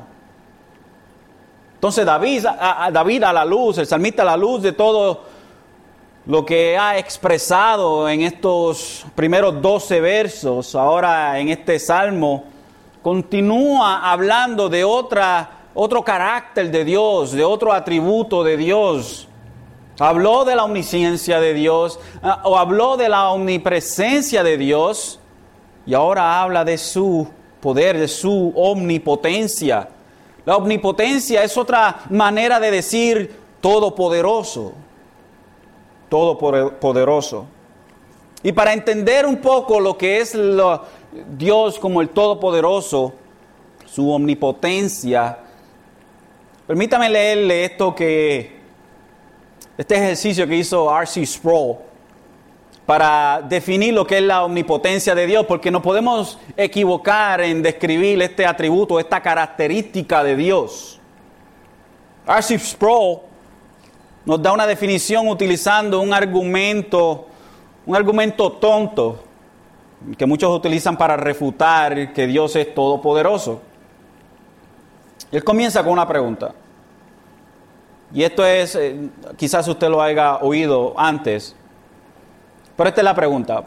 Entonces 1.76 2.06
David 2.06 2.46
a, 2.46 2.90
David 2.92 3.24
a 3.24 3.34
la 3.34 3.46
luz, 3.46 3.78
el 3.78 3.88
salmista 3.88 4.22
a 4.22 4.26
la 4.26 4.38
luz 4.38 4.62
de 4.62 4.74
todo 4.74 5.24
lo 6.26 6.46
que 6.46 6.78
ha 6.78 6.98
expresado 6.98 8.08
en 8.08 8.22
estos 8.22 9.06
primeros 9.16 9.62
12 9.62 10.02
versos, 10.02 10.76
ahora 10.76 11.40
en 11.40 11.50
este 11.50 11.80
salmo, 11.80 12.44
continúa 13.02 14.12
hablando 14.12 14.70
de 14.70 14.84
otra, 14.84 15.50
otro 15.74 16.04
carácter 16.04 16.70
de 16.70 16.84
Dios, 16.84 17.32
de 17.32 17.44
otro 17.44 17.74
atributo 17.74 18.44
de 18.44 18.58
Dios. 18.58 19.28
Habló 19.98 20.46
de 20.46 20.56
la 20.56 20.66
omnisciencia 20.66 21.40
de 21.40 21.54
Dios, 21.54 22.00
ah, 22.22 22.42
o 22.44 22.58
habló 22.58 22.96
de 22.96 23.10
la 23.10 23.30
omnipresencia 23.30 24.44
de 24.44 24.58
Dios, 24.58 25.20
y 25.86 25.94
ahora 25.94 26.42
habla 26.42 26.64
de 26.64 26.78
su 26.78 27.28
poder, 27.60 27.98
de 27.98 28.08
su 28.08 28.52
omnipotencia. 28.56 29.90
La 30.46 30.58
omnipotencia 30.58 31.44
es 31.44 31.58
otra 31.58 32.02
manera 32.10 32.60
de 32.60 32.72
decir 32.72 33.36
todopoderoso, 33.62 34.74
todopoderoso. 36.10 37.46
Y 38.42 38.52
para 38.52 38.74
entender 38.74 39.26
un 39.26 39.38
poco 39.38 39.80
lo 39.80 39.98
que 39.98 40.20
es 40.20 40.38
Dios 41.38 41.78
como 41.78 42.02
el 42.02 42.10
todopoderoso, 42.10 43.14
su 43.86 44.10
omnipotencia, 44.12 45.40
permítame 46.66 47.10
leerle 47.10 47.66
esto 47.66 47.94
que, 47.94 48.60
este 49.78 49.96
ejercicio 49.96 50.48
que 50.48 50.56
hizo 50.56 50.90
R.C. 50.96 51.26
Sproul 51.26 51.89
para 52.90 53.44
definir 53.48 53.94
lo 53.94 54.08
que 54.08 54.18
es 54.18 54.24
la 54.24 54.44
omnipotencia 54.44 55.14
de 55.14 55.28
Dios, 55.28 55.46
porque 55.46 55.70
no 55.70 55.80
podemos 55.80 56.40
equivocar 56.58 57.40
en 57.40 57.62
describir 57.62 58.20
este 58.20 58.48
atributo, 58.48 59.00
esta 59.00 59.22
característica 59.22 60.24
de 60.24 60.36
Dios. 60.36 61.00
R.C. 62.26 62.58
Sproul 62.58 63.20
nos 64.26 64.42
da 64.42 64.54
una 64.54 64.66
definición 64.66 65.28
utilizando 65.28 66.02
un 66.02 66.12
argumento, 66.16 67.28
un 67.86 67.96
argumento 67.96 68.54
tonto 68.54 69.24
que 70.18 70.26
muchos 70.26 70.50
utilizan 70.50 70.98
para 70.98 71.16
refutar 71.16 72.12
que 72.12 72.26
Dios 72.26 72.56
es 72.56 72.74
todopoderoso. 72.74 73.62
Él 75.32 75.44
comienza 75.44 75.84
con 75.84 75.92
una 75.92 76.08
pregunta. 76.08 76.56
Y 78.12 78.24
esto 78.24 78.44
es, 78.44 78.74
eh, 78.74 79.10
quizás 79.38 79.68
usted 79.68 79.90
lo 79.90 80.02
haya 80.02 80.38
oído 80.38 80.96
antes, 80.98 81.56
pero 82.80 82.88
esta 82.88 83.02
es 83.02 83.06
la 83.06 83.14
pregunta. 83.14 83.62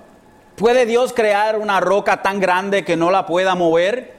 ¿Puede 0.56 0.86
Dios 0.86 1.12
crear 1.12 1.58
una 1.58 1.80
roca 1.80 2.22
tan 2.22 2.40
grande 2.40 2.82
que 2.82 2.96
no 2.96 3.10
la 3.10 3.26
pueda 3.26 3.54
mover? 3.54 4.14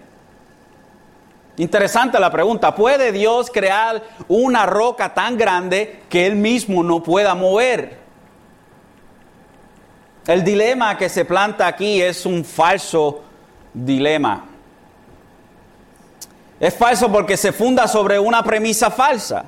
Interesante 1.58 2.20
la 2.20 2.30
pregunta. 2.30 2.76
¿Puede 2.76 3.12
Dios 3.12 3.50
crear 3.50 4.04
una 4.28 4.68
roca 4.68 5.12
tan 5.16 5.36
grande 5.36 6.04
que 6.10 6.28
Él 6.28 6.36
mismo 6.36 6.84
no 6.84 7.02
pueda 7.02 7.34
mover? 7.34 7.98
El 10.28 10.44
dilema 10.44 10.96
que 10.96 11.10
se 11.10 11.26
planta 11.26 11.66
aquí 11.66 12.00
es 12.00 12.24
un 12.28 12.46
falso 12.46 13.24
dilema. 13.74 14.46
Es 16.60 16.76
falso 16.76 17.12
porque 17.12 17.36
se 17.36 17.52
funda 17.52 17.88
sobre 17.88 18.20
una 18.20 18.44
premisa 18.44 18.92
falsa. 18.92 19.46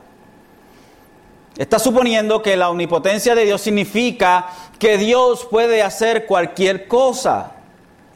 Está 1.57 1.79
suponiendo 1.79 2.41
que 2.41 2.57
la 2.57 2.69
omnipotencia 2.69 3.33
de 3.33 3.45
Dios 3.45 3.61
significa 3.61 4.47
que 4.77 4.97
Dios 4.97 5.47
puede 5.49 5.81
hacer 5.81 6.25
cualquier 6.25 6.87
cosa. 6.87 7.53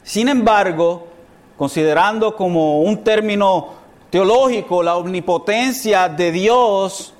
Sin 0.02 0.28
embargo, 0.28 1.08
considerando 1.56 2.36
como 2.36 2.82
un 2.82 3.02
término 3.02 3.68
teológico 4.10 4.82
la 4.82 4.96
omnipotencia 4.96 6.08
de 6.08 6.32
Dios, 6.32 7.14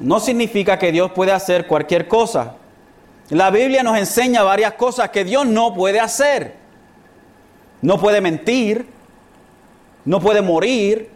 no 0.00 0.20
significa 0.20 0.78
que 0.78 0.90
Dios 0.90 1.12
puede 1.12 1.32
hacer 1.32 1.66
cualquier 1.66 2.08
cosa. 2.08 2.54
La 3.28 3.50
Biblia 3.50 3.82
nos 3.82 3.98
enseña 3.98 4.42
varias 4.42 4.74
cosas 4.74 5.10
que 5.10 5.24
Dios 5.24 5.46
no 5.46 5.74
puede 5.74 6.00
hacer. 6.00 6.56
No 7.82 8.00
puede 8.00 8.22
mentir, 8.22 8.86
no 10.06 10.20
puede 10.20 10.40
morir, 10.40 11.10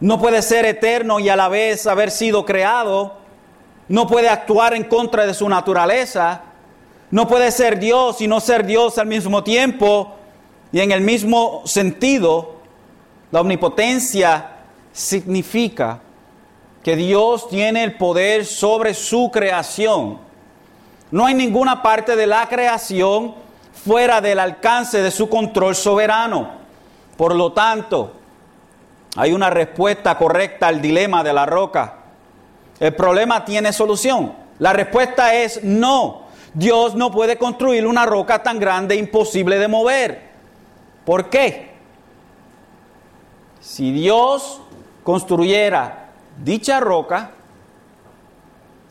no 0.00 0.18
puede 0.18 0.42
ser 0.42 0.64
eterno 0.64 1.20
y 1.20 1.28
a 1.28 1.36
la 1.36 1.48
vez 1.48 1.86
haber 1.86 2.10
sido 2.10 2.44
creado, 2.44 3.16
no 3.88 4.06
puede 4.06 4.28
actuar 4.28 4.74
en 4.74 4.84
contra 4.84 5.26
de 5.26 5.34
su 5.34 5.48
naturaleza, 5.48 6.42
no 7.10 7.28
puede 7.28 7.50
ser 7.50 7.78
Dios 7.78 8.20
y 8.20 8.28
no 8.28 8.40
ser 8.40 8.64
Dios 8.64 8.98
al 8.98 9.06
mismo 9.06 9.44
tiempo 9.44 10.14
y 10.72 10.80
en 10.80 10.92
el 10.92 11.02
mismo 11.02 11.62
sentido. 11.66 12.60
La 13.30 13.40
omnipotencia 13.40 14.52
significa 14.92 16.00
que 16.82 16.96
Dios 16.96 17.48
tiene 17.48 17.84
el 17.84 17.96
poder 17.96 18.46
sobre 18.46 18.94
su 18.94 19.30
creación. 19.30 20.18
No 21.10 21.26
hay 21.26 21.34
ninguna 21.34 21.82
parte 21.82 22.16
de 22.16 22.26
la 22.26 22.48
creación 22.48 23.34
fuera 23.84 24.20
del 24.20 24.38
alcance 24.38 25.02
de 25.02 25.10
su 25.10 25.28
control 25.28 25.74
soberano. 25.74 26.52
Por 27.16 27.34
lo 27.34 27.52
tanto, 27.52 28.19
hay 29.16 29.32
una 29.32 29.50
respuesta 29.50 30.16
correcta 30.16 30.68
al 30.68 30.80
dilema 30.80 31.22
de 31.24 31.32
la 31.32 31.46
roca. 31.46 31.96
El 32.78 32.94
problema 32.94 33.44
tiene 33.44 33.72
solución. 33.72 34.34
La 34.58 34.72
respuesta 34.72 35.34
es 35.34 35.64
no. 35.64 36.22
Dios 36.54 36.94
no 36.94 37.10
puede 37.10 37.36
construir 37.36 37.86
una 37.86 38.06
roca 38.06 38.42
tan 38.42 38.58
grande 38.58 38.96
imposible 38.96 39.58
de 39.58 39.68
mover. 39.68 40.30
¿Por 41.04 41.28
qué? 41.28 41.70
Si 43.60 43.92
Dios 43.92 44.60
construyera 45.02 46.08
dicha 46.42 46.80
roca, 46.80 47.32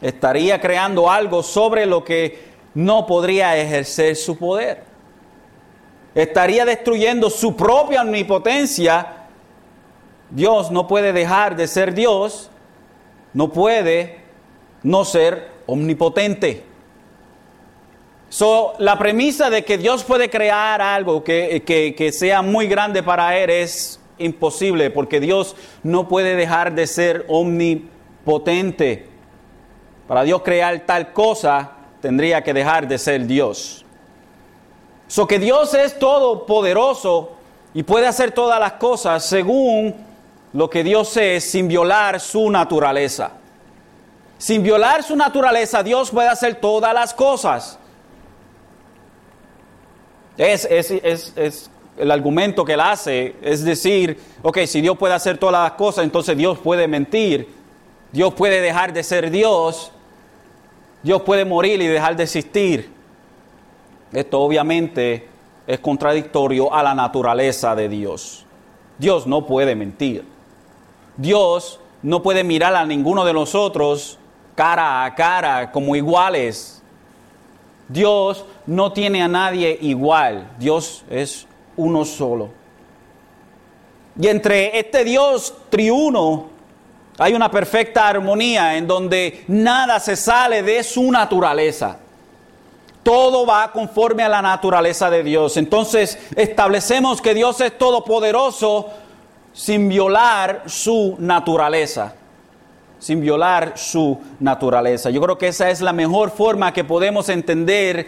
estaría 0.01 0.61
creando 0.61 1.09
algo 1.09 1.43
sobre 1.43 1.85
lo 1.85 2.03
que 2.03 2.49
no 2.73 3.05
podría 3.05 3.57
ejercer 3.57 4.15
su 4.15 4.37
poder. 4.37 4.83
Estaría 6.13 6.65
destruyendo 6.65 7.29
su 7.29 7.55
propia 7.55 8.01
omnipotencia 8.01 9.18
Dios 10.31 10.71
no 10.71 10.87
puede 10.87 11.13
dejar 11.13 11.55
de 11.55 11.67
ser 11.67 11.93
Dios, 11.93 12.49
no 13.33 13.51
puede 13.51 14.19
no 14.83 15.05
ser 15.05 15.49
omnipotente. 15.65 16.65
So, 18.29 18.73
la 18.77 18.99
premisa 18.99 19.49
de 19.49 19.65
que 19.65 19.77
Dios 19.77 20.03
puede 20.03 20.29
crear 20.29 20.81
algo 20.81 21.23
que, 21.23 21.63
que 21.65 22.11
sea 22.11 22.41
muy 22.41 22.67
grande 22.67 23.01
para 23.01 23.37
Él 23.37 23.49
es 23.49 23.99
imposible 24.19 24.91
porque 24.91 25.19
Dios 25.19 25.55
no 25.81 26.07
puede 26.07 26.35
dejar 26.35 26.73
de 26.75 26.85
ser 26.85 27.25
omnipotente. 27.27 29.07
Para 30.07 30.23
Dios 30.23 30.41
crear 30.43 30.79
tal 30.85 31.11
cosa, 31.13 31.71
tendría 32.01 32.43
que 32.43 32.53
dejar 32.53 32.87
de 32.87 32.97
ser 32.97 33.25
Dios. 33.25 33.85
So 35.07 35.25
que 35.25 35.39
Dios 35.39 35.73
es 35.73 35.97
todopoderoso 35.97 37.31
y 37.73 37.81
puede 37.83 38.05
hacer 38.05 38.31
todas 38.31 38.59
las 38.59 38.73
cosas 38.73 39.25
según 39.25 39.95
lo 40.53 40.69
que 40.69 40.83
Dios 40.83 41.15
es 41.17 41.49
sin 41.49 41.67
violar 41.67 42.19
su 42.19 42.49
naturaleza. 42.49 43.31
Sin 44.37 44.63
violar 44.63 45.03
su 45.03 45.15
naturaleza, 45.15 45.83
Dios 45.83 46.11
puede 46.11 46.29
hacer 46.29 46.55
todas 46.55 46.93
las 46.93 47.13
cosas. 47.13 47.77
Es, 50.37 50.65
es, 50.65 51.69
el 51.97 52.11
argumento 52.11 52.63
que 52.63 52.73
él 52.73 52.79
hace, 52.79 53.35
es 53.41 53.65
decir, 53.65 54.17
ok, 54.41 54.59
si 54.65 54.79
Dios 54.79 54.97
puede 54.97 55.13
hacer 55.13 55.37
todas 55.37 55.61
las 55.61 55.73
cosas, 55.73 56.05
entonces 56.05 56.37
Dios 56.37 56.57
puede 56.59 56.87
mentir, 56.87 57.49
Dios 58.13 58.33
puede 58.33 58.61
dejar 58.61 58.93
de 58.93 59.03
ser 59.03 59.29
Dios, 59.29 59.91
Dios 61.03 61.21
puede 61.23 61.43
morir 61.43 61.81
y 61.81 61.87
dejar 61.87 62.15
de 62.15 62.23
existir. 62.23 62.89
Esto 64.13 64.39
obviamente 64.39 65.27
es 65.67 65.79
contradictorio 65.79 66.73
a 66.73 66.81
la 66.81 66.95
naturaleza 66.95 67.75
de 67.75 67.89
Dios. 67.89 68.45
Dios 68.97 69.27
no 69.27 69.45
puede 69.45 69.75
mentir. 69.75 70.23
Dios 71.19 71.81
no 72.01 72.23
puede 72.23 72.45
mirar 72.45 72.73
a 72.75 72.85
ninguno 72.85 73.25
de 73.25 73.33
nosotros 73.33 74.17
cara 74.55 75.03
a 75.03 75.15
cara 75.15 75.69
como 75.69 75.95
iguales. 75.95 76.81
Dios 77.89 78.45
no 78.65 78.93
tiene 78.93 79.21
a 79.21 79.27
nadie 79.27 79.77
igual. 79.81 80.49
Dios 80.57 81.03
es 81.09 81.45
uno 81.75 82.05
solo. 82.05 82.49
Y 84.17 84.27
entre 84.27 84.79
este 84.79 85.03
Dios 85.03 85.53
triuno 85.69 86.47
hay 87.17 87.33
una 87.33 87.51
perfecta 87.51 88.07
armonía 88.07 88.77
en 88.77 88.87
donde 88.87 89.43
nada 89.49 89.99
se 89.99 90.15
sale 90.15 90.63
de 90.63 90.83
su 90.83 91.11
naturaleza. 91.11 91.97
Todo 93.03 93.45
va 93.45 93.73
conforme 93.73 94.23
a 94.23 94.29
la 94.29 94.41
naturaleza 94.41 95.09
de 95.09 95.23
Dios. 95.23 95.57
Entonces 95.57 96.17
establecemos 96.37 97.21
que 97.21 97.33
Dios 97.33 97.59
es 97.59 97.77
todopoderoso 97.77 98.89
sin 99.53 99.89
violar 99.89 100.63
su 100.67 101.15
naturaleza. 101.19 102.13
Sin 102.99 103.21
violar 103.21 103.73
su 103.77 104.19
naturaleza. 104.39 105.09
Yo 105.09 105.21
creo 105.21 105.37
que 105.37 105.47
esa 105.47 105.69
es 105.69 105.81
la 105.81 105.93
mejor 105.93 106.31
forma 106.31 106.73
que 106.73 106.83
podemos 106.83 107.29
entender 107.29 108.07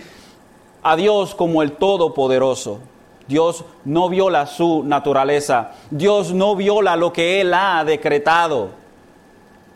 a 0.83 0.95
Dios 0.95 1.33
como 1.36 1.62
el 1.62 1.74
todopoderoso. 1.74 2.79
Dios 3.27 3.63
no 3.86 4.10
viola 4.10 4.45
su 4.48 4.83
naturaleza. 4.83 5.71
Dios 5.89 6.33
no 6.33 6.55
viola 6.55 6.95
lo 6.95 7.13
que 7.13 7.39
Él 7.39 7.53
ha 7.53 7.83
decretado 7.86 8.81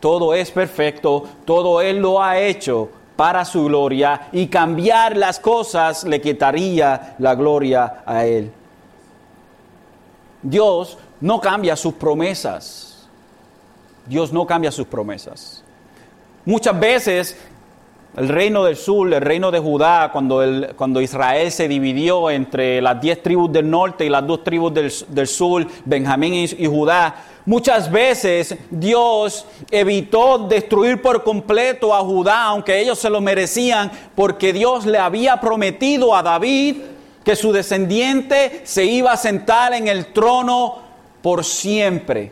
todo 0.00 0.34
es 0.34 0.50
perfecto, 0.50 1.24
todo 1.44 1.80
Él 1.80 1.98
lo 1.98 2.22
ha 2.22 2.38
hecho 2.38 2.88
para 3.16 3.44
su 3.44 3.64
gloria 3.64 4.28
y 4.30 4.46
cambiar 4.46 5.16
las 5.16 5.40
cosas 5.40 6.04
le 6.04 6.20
quitaría 6.20 7.16
la 7.18 7.34
gloria 7.34 8.02
a 8.04 8.24
Él. 8.24 8.52
Dios 10.42 10.98
no 11.20 11.40
cambia 11.40 11.76
sus 11.76 11.94
promesas. 11.94 13.08
Dios 14.06 14.32
no 14.32 14.46
cambia 14.46 14.70
sus 14.70 14.86
promesas. 14.86 15.62
Muchas 16.44 16.78
veces 16.78 17.36
el 18.16 18.28
reino 18.28 18.64
del 18.64 18.76
sur, 18.76 19.12
el 19.12 19.20
reino 19.20 19.50
de 19.50 19.58
Judá, 19.58 20.10
cuando, 20.12 20.42
cuando 20.76 21.00
Israel 21.00 21.50
se 21.50 21.68
dividió 21.68 22.30
entre 22.30 22.80
las 22.80 23.00
diez 23.00 23.22
tribus 23.22 23.52
del 23.52 23.68
norte 23.68 24.06
y 24.06 24.08
las 24.08 24.26
dos 24.26 24.42
tribus 24.42 24.72
del, 24.72 25.26
sur, 25.26 25.66
Benjamín 25.84 26.34
y 26.34 26.66
Judá, 26.66 27.14
Muchas 27.46 27.92
veces 27.92 28.56
Dios 28.70 29.46
evitó 29.70 30.36
destruir 30.48 31.00
por 31.00 31.22
completo 31.22 31.94
a 31.94 32.00
Judá, 32.00 32.42
aunque 32.42 32.80
ellos 32.80 32.98
se 32.98 33.08
lo 33.08 33.20
merecían, 33.20 33.92
porque 34.16 34.52
Dios 34.52 34.84
le 34.84 34.98
había 34.98 35.40
prometido 35.40 36.16
a 36.16 36.24
David 36.24 36.78
que 37.22 37.36
su 37.36 37.52
descendiente 37.52 38.62
se 38.64 38.84
iba 38.84 39.12
a 39.12 39.16
sentar 39.16 39.74
en 39.74 39.86
el 39.86 40.06
trono 40.12 40.85
por 41.26 41.44
siempre. 41.44 42.30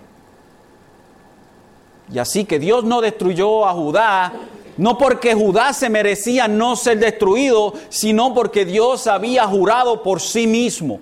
Y 2.12 2.20
así 2.20 2.44
que 2.44 2.61
Dios 2.61 2.85
no 2.85 3.00
destruyó 3.00 3.66
a 3.66 3.72
Judá, 3.72 4.33
no 4.76 4.96
porque 4.96 5.35
Judá 5.35 5.72
se 5.72 5.90
merecía 5.90 6.46
no 6.46 6.76
ser 6.76 7.00
destruido, 7.00 7.74
sino 7.88 8.33
porque 8.33 8.64
Dios 8.64 9.09
había 9.09 9.48
jurado 9.48 10.00
por 10.04 10.20
sí 10.20 10.46
mismo. 10.46 11.00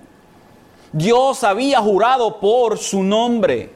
Dios 0.91 1.43
había 1.43 1.81
jurado 1.81 2.39
por 2.39 2.79
su 2.79 3.03
nombre. 3.03 3.71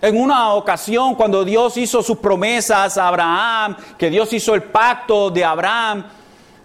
En 0.00 0.16
una 0.16 0.54
ocasión, 0.54 1.16
cuando 1.16 1.44
Dios 1.44 1.76
hizo 1.76 2.04
sus 2.04 2.18
promesas 2.18 2.96
a 2.96 3.08
Abraham, 3.08 3.76
que 3.98 4.10
Dios 4.10 4.32
hizo 4.32 4.54
el 4.54 4.62
pacto 4.62 5.28
de 5.28 5.44
Abraham, 5.44 6.04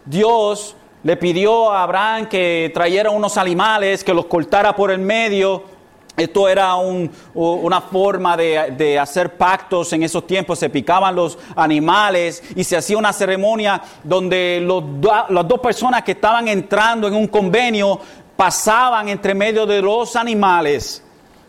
Dios 0.05 0.75
le 1.01 1.17
pidió 1.17 1.71
a 1.71 1.81
Abraham 1.81 2.27
que 2.29 2.69
trayera 2.75 3.09
unos 3.09 3.37
animales, 3.39 4.03
que 4.03 4.13
los 4.13 4.27
cortara 4.27 4.75
por 4.75 4.91
el 4.91 4.99
medio. 4.99 5.72
Esto 6.15 6.47
era 6.47 6.75
una 6.75 7.81
forma 7.81 8.37
de, 8.37 8.99
hacer 8.99 9.35
pactos 9.35 9.91
en 9.93 10.03
esos 10.03 10.27
tiempos. 10.27 10.59
Se 10.59 10.69
picaban 10.69 11.15
los 11.15 11.37
animales 11.55 12.43
y 12.55 12.63
se 12.63 12.77
hacía 12.77 12.97
una 12.97 13.11
ceremonia 13.11 13.81
donde 14.03 14.63
las 15.29 15.47
dos 15.47 15.59
personas 15.59 16.03
que 16.03 16.11
estaban 16.11 16.47
entrando 16.47 17.07
en 17.07 17.15
un 17.15 17.27
convenio 17.27 17.99
pasaban 18.35 19.09
entre 19.09 19.33
medio 19.33 19.65
de 19.65 19.81
los 19.81 20.15
animales 20.15 21.03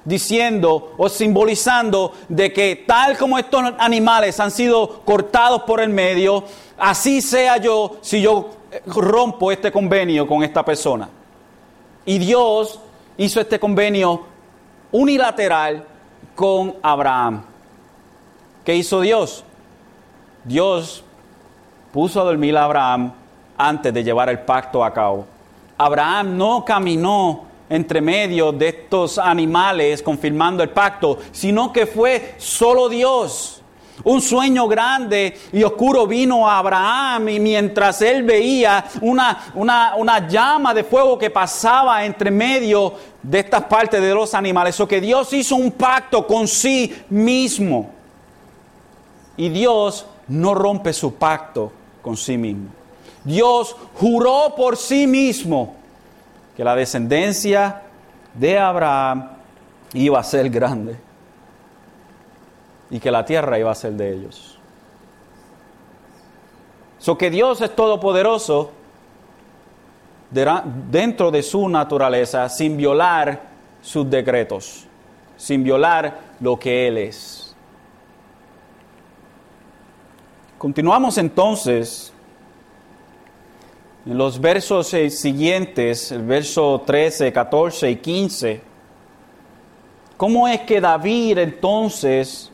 diciendo 0.05 0.93
o 0.99 1.09
simbolizando 1.09 2.13
de 2.29 2.53
que 2.53 2.85
tal 2.87 3.17
como 3.17 3.39
estos 3.39 3.63
animales 3.79 4.39
han 4.39 4.51
sido 4.51 5.01
cortados 5.03 5.63
por 5.63 5.81
el 5.81 5.89
medio, 5.89 6.45
así 6.77 7.23
sea 7.23 7.57
yo 7.57 7.97
si 8.03 8.21
yo 8.21 8.51
rompo 8.87 9.51
este 9.51 9.73
convenio 9.73 10.27
con 10.27 10.43
esta 10.43 10.65
persona. 10.65 11.09
Y 12.05 12.19
Dios 12.19 12.79
hizo 13.17 13.41
este 13.41 13.59
convenio 13.59 14.34
unilateral 14.95 15.85
con 16.37 16.77
Abraham. 16.81 17.43
¿Qué 18.65 18.77
hizo 18.77 19.01
Dios? 19.01 19.43
Dios 20.45 21.03
puso 21.93 22.21
a 22.21 22.25
dormir 22.25 22.57
a 22.57 22.65
Abraham 22.65 23.13
antes 23.59 23.93
de 23.93 24.05
llevar 24.05 24.29
el 24.29 24.39
pacto 24.39 24.85
a 24.85 24.95
cabo. 24.95 25.27
Abraham 25.77 26.37
no 26.37 26.65
caminó 26.65 27.43
entre 27.69 28.01
medio 28.01 28.53
de 28.53 28.69
estos 28.69 29.19
animales 29.19 30.01
confirmando 30.01 30.63
el 30.63 30.71
pacto, 30.71 31.19
sino 31.33 31.73
que 31.73 31.87
fue 31.87 32.37
solo 32.39 32.89
Dios. 32.89 33.64
Un 34.03 34.21
sueño 34.21 34.67
grande 34.67 35.39
y 35.53 35.63
oscuro 35.63 36.07
vino 36.07 36.49
a 36.49 36.59
Abraham 36.59 37.29
y 37.29 37.39
mientras 37.39 38.03
él 38.03 38.25
veía 38.25 38.85
una, 39.01 39.53
una, 39.55 39.95
una 39.97 40.27
llama 40.27 40.75
de 40.75 40.83
fuego 40.83 41.17
que 41.17 41.31
pasaba 41.31 42.05
entre 42.05 42.31
medio 42.31 42.95
de 43.23 43.39
estas 43.39 43.65
partes 43.65 44.03
de 44.03 44.13
los 44.13 44.35
animales, 44.35 44.79
o 44.81 44.89
que 44.89 45.01
Dios 45.01 45.33
hizo 45.33 45.55
un 45.55 45.73
pacto 45.73 46.27
con 46.27 46.49
sí 46.49 46.93
mismo. 47.09 47.91
Y 49.37 49.49
Dios 49.49 50.07
no 50.29 50.55
rompe 50.55 50.93
su 50.93 51.15
pacto 51.15 51.73
con 52.03 52.17
sí 52.17 52.37
mismo. 52.37 52.71
Dios 53.23 53.77
juró 53.95 54.55
por 54.57 54.77
sí 54.77 55.07
mismo 55.07 55.77
que 56.57 56.65
la 56.65 56.75
descendencia 56.75 57.83
de 58.35 58.59
Abraham 58.59 59.31
iba 59.95 60.19
a 60.19 60.25
ser 60.25 60.51
grande 60.51 61.04
y 62.95 63.01
que 63.01 63.11
la 63.11 63.25
tierra 63.25 63.59
iba 63.59 63.73
a 63.73 63.75
ser 63.75 63.95
de 63.95 64.13
ellos. 64.13 64.57
So 67.01 67.19
que 67.19 67.29
Dios 67.29 67.61
es 67.61 67.75
todopoderoso 67.75 68.71
dentro 70.31 71.33
de 71.33 71.43
su 71.43 71.69
naturaleza 71.69 72.49
sin 72.49 72.77
violar 72.77 73.41
sus 73.83 74.09
decretos, 74.09 74.87
sin 75.37 75.65
violar 75.65 76.21
lo 76.39 76.57
que 76.57 76.87
Él 76.87 76.99
es. 76.99 77.57
Continuamos 80.57 81.19
entonces 81.19 82.13
en 84.07 84.17
los 84.17 84.41
versos 84.41 84.95
eh, 84.95 85.11
siguientes, 85.11 86.13
el 86.13 86.23
verso 86.23 86.81
13, 86.87 87.33
14 87.33 87.91
y 87.91 87.97
15, 87.97 88.61
¿cómo 90.17 90.47
es 90.47 90.61
que 90.61 90.81
David 90.81 91.39
entonces 91.39 92.53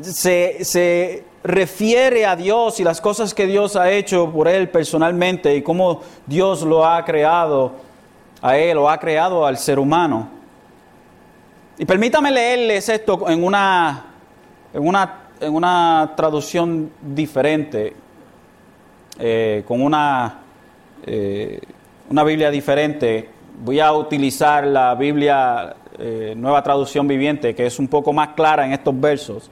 se, 0.00 0.64
se 0.64 1.24
refiere 1.42 2.26
a 2.26 2.36
Dios 2.36 2.80
y 2.80 2.84
las 2.84 3.00
cosas 3.00 3.34
que 3.34 3.46
Dios 3.46 3.76
ha 3.76 3.90
hecho 3.90 4.30
por 4.30 4.48
él 4.48 4.68
personalmente 4.68 5.54
y 5.54 5.62
cómo 5.62 6.02
Dios 6.26 6.62
lo 6.62 6.84
ha 6.84 7.04
creado 7.04 7.72
a 8.42 8.56
él 8.56 8.78
o 8.78 8.88
ha 8.88 8.98
creado 8.98 9.46
al 9.46 9.58
ser 9.58 9.78
humano? 9.78 10.28
Y 11.78 11.84
permítame 11.84 12.30
leerles 12.30 12.88
esto 12.88 13.28
en 13.28 13.44
una, 13.44 14.04
en 14.72 14.86
una, 14.86 15.28
en 15.40 15.54
una 15.54 16.12
traducción 16.16 16.90
diferente. 17.02 17.94
Eh, 19.18 19.64
con 19.66 19.80
una, 19.80 20.40
eh, 21.06 21.58
una 22.10 22.22
Biblia 22.22 22.50
diferente. 22.50 23.30
Voy 23.64 23.80
a 23.80 23.90
utilizar 23.92 24.66
la 24.66 24.94
Biblia 24.94 25.74
eh, 25.98 26.34
nueva 26.36 26.62
traducción 26.62 27.08
viviente, 27.08 27.54
que 27.54 27.64
es 27.64 27.78
un 27.78 27.88
poco 27.88 28.12
más 28.12 28.30
clara 28.34 28.66
en 28.66 28.72
estos 28.72 28.98
versos, 29.00 29.50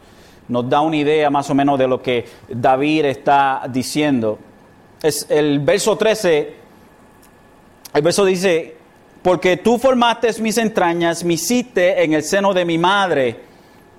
nos 0.48 0.68
da 0.68 0.80
una 0.80 0.96
idea 0.96 1.30
más 1.30 1.48
o 1.50 1.54
menos 1.54 1.78
de 1.78 1.88
lo 1.88 2.02
que 2.02 2.24
David 2.48 3.07
está 3.07 3.62
diciendo. 3.68 4.38
Es 5.02 5.26
el 5.28 5.61
verso 5.61 5.96
13, 5.96 6.54
el 7.94 8.02
verso 8.02 8.24
dice, 8.24 8.76
porque 9.22 9.57
tú 9.57 9.78
formaste 9.78 10.30
mis 10.42 10.59
entrañas, 10.59 11.24
me 11.24 11.35
hiciste 11.35 12.02
en 12.02 12.12
el 12.12 12.22
seno 12.22 12.52
de 12.52 12.64
mi 12.64 12.78
madre. 12.78 13.37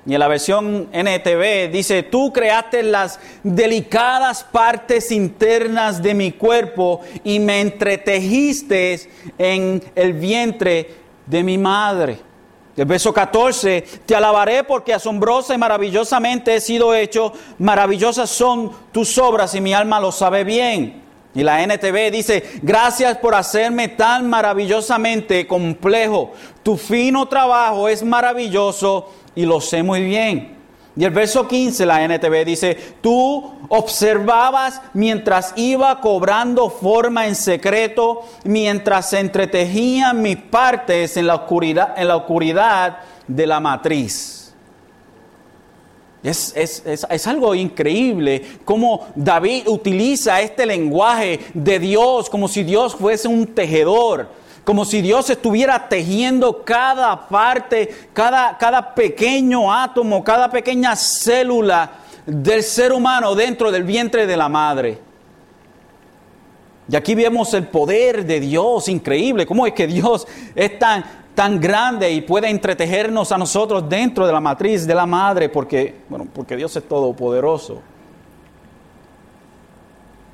Y 0.06 0.14
en 0.14 0.20
la 0.20 0.28
versión 0.28 0.88
NTV 0.94 1.72
dice, 1.72 2.04
tú 2.04 2.32
creaste 2.32 2.84
las 2.84 3.20
delicadas 3.42 4.44
partes 4.44 5.12
internas 5.12 6.04
de 6.04 6.14
mi 6.14 6.32
cuerpo 6.32 7.02
y 7.24 7.40
me 7.40 7.60
entretejiste 7.62 9.00
en 9.40 9.84
el 9.96 10.14
vientre 10.14 10.92
de 11.26 11.44
mi 11.44 11.58
madre. 11.58 12.20
El 12.78 12.86
verso 12.86 13.14
14, 13.14 13.82
te 14.06 14.16
alabaré 14.16 14.64
porque 14.66 14.94
asombrosa 14.94 15.54
y 15.54 15.58
maravillosamente 15.58 16.56
he 16.56 16.60
sido 16.60 16.94
hecho, 16.94 17.32
maravillosas 17.58 18.30
son 18.30 18.72
tus 18.92 19.18
obras 19.18 19.56
y 19.56 19.62
mi 19.62 19.74
alma 19.74 20.00
lo 20.00 20.12
sabe 20.12 20.44
bien. 20.44 21.04
Y 21.34 21.44
la 21.44 21.64
NTV 21.64 22.12
dice, 22.12 22.60
gracias 22.62 23.18
por 23.18 23.36
hacerme 23.36 23.90
tan 23.90 24.30
maravillosamente 24.30 25.48
complejo. 25.48 26.34
Tu 26.64 26.78
fino 26.78 27.28
trabajo 27.28 27.88
es 27.88 28.04
maravilloso 28.04 29.10
y 29.36 29.46
lo 29.46 29.62
sé 29.62 29.84
muy 29.84 30.02
bien. 30.02 30.55
Y 30.98 31.04
el 31.04 31.12
verso 31.12 31.46
15, 31.46 31.86
la 31.86 32.04
NTV 32.06 32.46
dice, 32.46 32.78
tú 33.02 33.52
observabas 33.68 34.82
mientras 34.94 35.52
iba 35.58 36.00
cobrando 36.00 36.70
forma 36.70 37.28
en 37.28 37.36
secreto, 37.36 38.22
mientras 38.46 39.10
se 39.10 39.20
entretejían 39.20 40.22
mis 40.22 40.38
partes 40.38 41.18
en 41.18 41.28
la 41.28 41.36
oscuridad, 41.36 41.96
en 41.98 42.08
la 42.08 42.16
oscuridad 42.16 43.00
de 43.28 43.46
la 43.46 43.60
matriz. 43.60 44.54
Es, 46.24 46.54
es, 46.56 47.28
algo 47.28 47.54
increíble 47.54 48.42
cómo 48.66 49.06
David 49.14 49.68
utiliza 49.68 50.42
este 50.42 50.66
lenguaje 50.66 51.40
de 51.54 51.78
Dios 51.78 52.32
como 52.32 52.48
si 52.48 52.64
Dios 52.64 52.96
fuese 52.96 53.28
un 53.28 53.46
tejedor, 53.46 54.28
como 54.66 54.84
si 54.84 55.02
Dios 55.02 55.30
estuviera 55.30 55.88
tejiendo 55.88 56.64
cada 56.64 57.28
parte, 57.30 57.88
cada, 58.14 58.58
cada 58.58 58.96
pequeño 58.96 59.72
átomo, 59.72 60.24
cada 60.24 60.50
pequeña 60.50 60.96
célula 60.96 61.92
del 62.26 62.64
ser 62.64 62.92
humano 62.92 63.36
dentro 63.36 63.72
del 63.72 63.84
vientre 63.84 64.26
de 64.26 64.36
la 64.36 64.50
madre. 64.50 64.98
Y 66.90 66.96
aquí 66.96 67.14
vemos 67.14 67.54
el 67.54 67.68
poder 67.68 68.26
de 68.26 68.40
Dios, 68.40 68.90
increíble, 68.90 69.46
cómo 69.46 69.68
es 69.68 69.74
que 69.74 69.86
Dios 69.86 70.28
es 70.56 70.80
tan, 70.80 71.06
tan 71.36 71.60
grande 71.62 72.12
y 72.12 72.22
puede 72.22 72.50
entretejernos 72.50 73.32
a 73.32 73.38
nosotros 73.38 73.88
dentro 73.88 74.26
de 74.26 74.34
la 74.34 74.42
matriz 74.42 74.88
de 74.88 74.96
la 74.96 75.06
madre, 75.06 75.48
porque, 75.48 75.94
bueno, 76.10 76.28
porque 76.34 76.56
Dios 76.56 76.76
es 76.76 76.88
todopoderoso. 76.88 77.82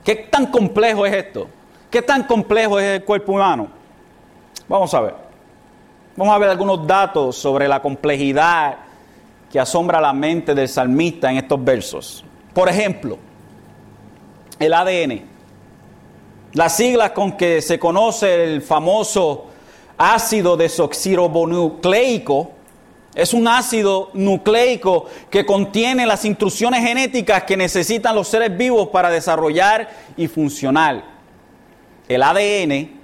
¿Qué 0.05 0.15
tan 0.15 0.47
complejo 0.47 1.05
es 1.05 1.13
esto? 1.13 1.47
¿Qué 1.89 2.01
tan 2.01 2.23
complejo 2.23 2.79
es 2.79 2.99
el 2.99 3.03
cuerpo 3.03 3.33
humano? 3.33 3.80
Vamos 4.71 4.93
a 4.93 5.01
ver. 5.01 5.13
Vamos 6.15 6.33
a 6.33 6.37
ver 6.37 6.49
algunos 6.49 6.87
datos 6.87 7.35
sobre 7.35 7.67
la 7.67 7.81
complejidad 7.81 8.77
que 9.51 9.59
asombra 9.59 9.99
la 9.99 10.13
mente 10.13 10.55
del 10.55 10.69
salmista 10.69 11.29
en 11.29 11.39
estos 11.39 11.61
versos. 11.61 12.23
Por 12.53 12.69
ejemplo, 12.69 13.17
el 14.57 14.73
ADN. 14.73 15.23
Las 16.53 16.77
siglas 16.77 17.11
con 17.11 17.33
que 17.33 17.61
se 17.61 17.77
conoce 17.77 18.45
el 18.45 18.61
famoso 18.61 19.47
ácido 19.97 20.55
desoxirribonucleico 20.55 22.51
es 23.13 23.33
un 23.33 23.49
ácido 23.49 24.09
nucleico 24.13 25.07
que 25.29 25.45
contiene 25.45 26.05
las 26.05 26.23
instrucciones 26.23 26.81
genéticas 26.81 27.43
que 27.43 27.57
necesitan 27.57 28.15
los 28.15 28.29
seres 28.29 28.55
vivos 28.55 28.87
para 28.87 29.09
desarrollar 29.09 29.89
y 30.15 30.29
funcionar. 30.29 31.03
El 32.07 32.23
ADN 32.23 33.00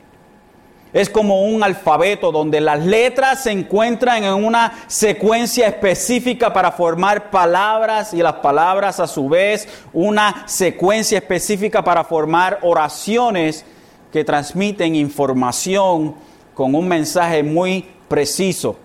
es 0.94 1.10
como 1.10 1.44
un 1.44 1.64
alfabeto 1.64 2.32
donde 2.32 2.62
las 2.62 2.86
letras 2.86 3.44
se 3.44 3.52
encuentran 3.52 4.24
en 4.24 4.34
una 4.34 4.86
secuencia 4.88 5.68
específica 5.68 6.54
para 6.54 6.72
formar 6.72 7.30
palabras 7.30 8.14
y 8.14 8.18
las 8.18 8.36
palabras 8.36 9.00
a 9.00 9.08
su 9.08 9.28
vez 9.28 9.68
una 9.94 10.44
secuencia 10.48 11.18
específica 11.18 11.84
para 11.84 12.04
formar 12.04 12.60
oraciones 12.62 13.66
que 14.12 14.24
transmiten 14.24 14.96
información 14.96 16.16
con 16.54 16.74
un 16.74 16.88
mensaje 16.88 17.44
muy 17.44 17.86
preciso, 18.08 18.78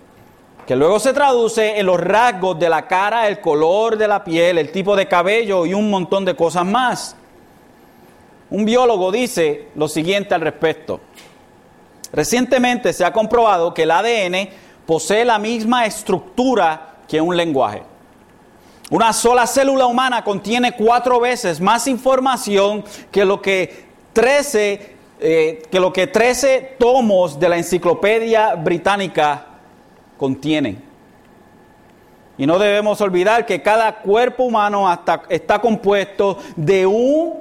que 0.67 0.75
luego 0.75 0.99
se 0.99 1.13
traduce 1.13 1.79
en 1.79 1.85
los 1.85 1.99
rasgos 1.99 2.59
de 2.59 2.69
la 2.69 2.87
cara, 2.87 3.27
el 3.27 3.39
color 3.39 3.97
de 3.97 4.07
la 4.07 4.23
piel, 4.23 4.57
el 4.57 4.71
tipo 4.71 4.95
de 4.95 5.07
cabello 5.07 5.65
y 5.65 5.73
un 5.73 5.89
montón 5.89 6.25
de 6.25 6.35
cosas 6.35 6.65
más. 6.65 7.15
Un 8.49 8.65
biólogo 8.65 9.11
dice 9.11 9.69
lo 9.75 9.87
siguiente 9.87 10.35
al 10.35 10.41
respecto. 10.41 10.99
Recientemente 12.13 12.93
se 12.93 13.03
ha 13.03 13.11
comprobado 13.11 13.73
que 13.73 13.83
el 13.83 13.91
ADN 13.91 14.49
posee 14.85 15.25
la 15.25 15.39
misma 15.39 15.85
estructura 15.85 16.97
que 17.07 17.19
un 17.19 17.35
lenguaje. 17.35 17.83
Una 18.91 19.11
sola 19.11 19.47
célula 19.47 19.87
humana 19.87 20.23
contiene 20.23 20.73
cuatro 20.73 21.19
veces 21.19 21.59
más 21.59 21.87
información 21.87 22.83
que 23.11 23.25
lo 23.25 23.41
que 23.41 23.85
13 24.13 24.93
eh, 25.25 25.63
que 25.71 25.79
lo 25.79 25.93
que 25.93 26.07
13 26.07 26.75
tomos 26.77 27.39
de 27.39 27.47
la 27.47 27.55
enciclopedia 27.55 28.55
británica 28.55 29.45
contienen. 30.17 30.83
Y 32.37 32.45
no 32.45 32.59
debemos 32.59 32.99
olvidar 32.99 33.45
que 33.45 33.61
cada 33.61 33.99
cuerpo 33.99 34.43
humano 34.43 34.89
hasta 34.89 35.23
está 35.29 35.61
compuesto 35.61 36.39
de 36.57 36.85
un, 36.85 37.35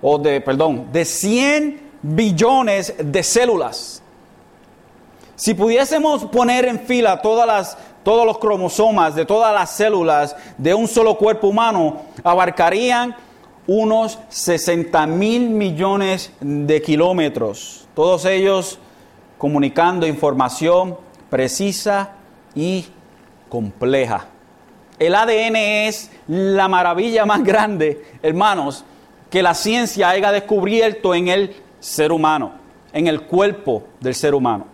o 0.00 0.16
de, 0.16 0.40
perdón, 0.42 0.92
de 0.92 1.04
100 1.04 1.80
billones 2.02 2.94
de 2.98 3.22
células. 3.24 4.03
Si 5.44 5.52
pudiésemos 5.52 6.24
poner 6.24 6.64
en 6.64 6.80
fila 6.80 7.20
todos 7.20 8.24
los 8.24 8.38
cromosomas 8.38 9.14
de 9.14 9.26
todas 9.26 9.52
las 9.52 9.72
células 9.72 10.34
de 10.56 10.72
un 10.72 10.88
solo 10.88 11.18
cuerpo 11.18 11.48
humano, 11.48 12.00
abarcarían 12.24 13.14
unos 13.66 14.18
60 14.30 15.06
mil 15.06 15.50
millones 15.50 16.32
de 16.40 16.80
kilómetros, 16.80 17.86
todos 17.94 18.24
ellos 18.24 18.78
comunicando 19.36 20.06
información 20.06 20.96
precisa 21.28 22.12
y 22.54 22.86
compleja. 23.50 24.28
El 24.98 25.14
ADN 25.14 25.56
es 25.56 26.10
la 26.26 26.68
maravilla 26.68 27.26
más 27.26 27.44
grande, 27.44 28.02
hermanos, 28.22 28.82
que 29.28 29.42
la 29.42 29.52
ciencia 29.52 30.08
haya 30.08 30.32
descubierto 30.32 31.14
en 31.14 31.28
el 31.28 31.54
ser 31.80 32.12
humano, 32.12 32.52
en 32.94 33.08
el 33.08 33.24
cuerpo 33.26 33.82
del 34.00 34.14
ser 34.14 34.34
humano. 34.34 34.72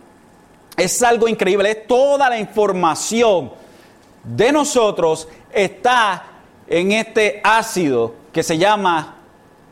Es 0.77 1.01
algo 1.03 1.27
increíble, 1.27 1.71
es 1.71 1.87
toda 1.87 2.29
la 2.29 2.39
información 2.39 3.51
de 4.23 4.51
nosotros 4.51 5.27
está 5.51 6.23
en 6.67 6.91
este 6.91 7.41
ácido 7.43 8.13
que 8.31 8.43
se 8.43 8.57
llama 8.57 9.15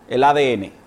el 0.09 0.23
ADN. 0.23 0.79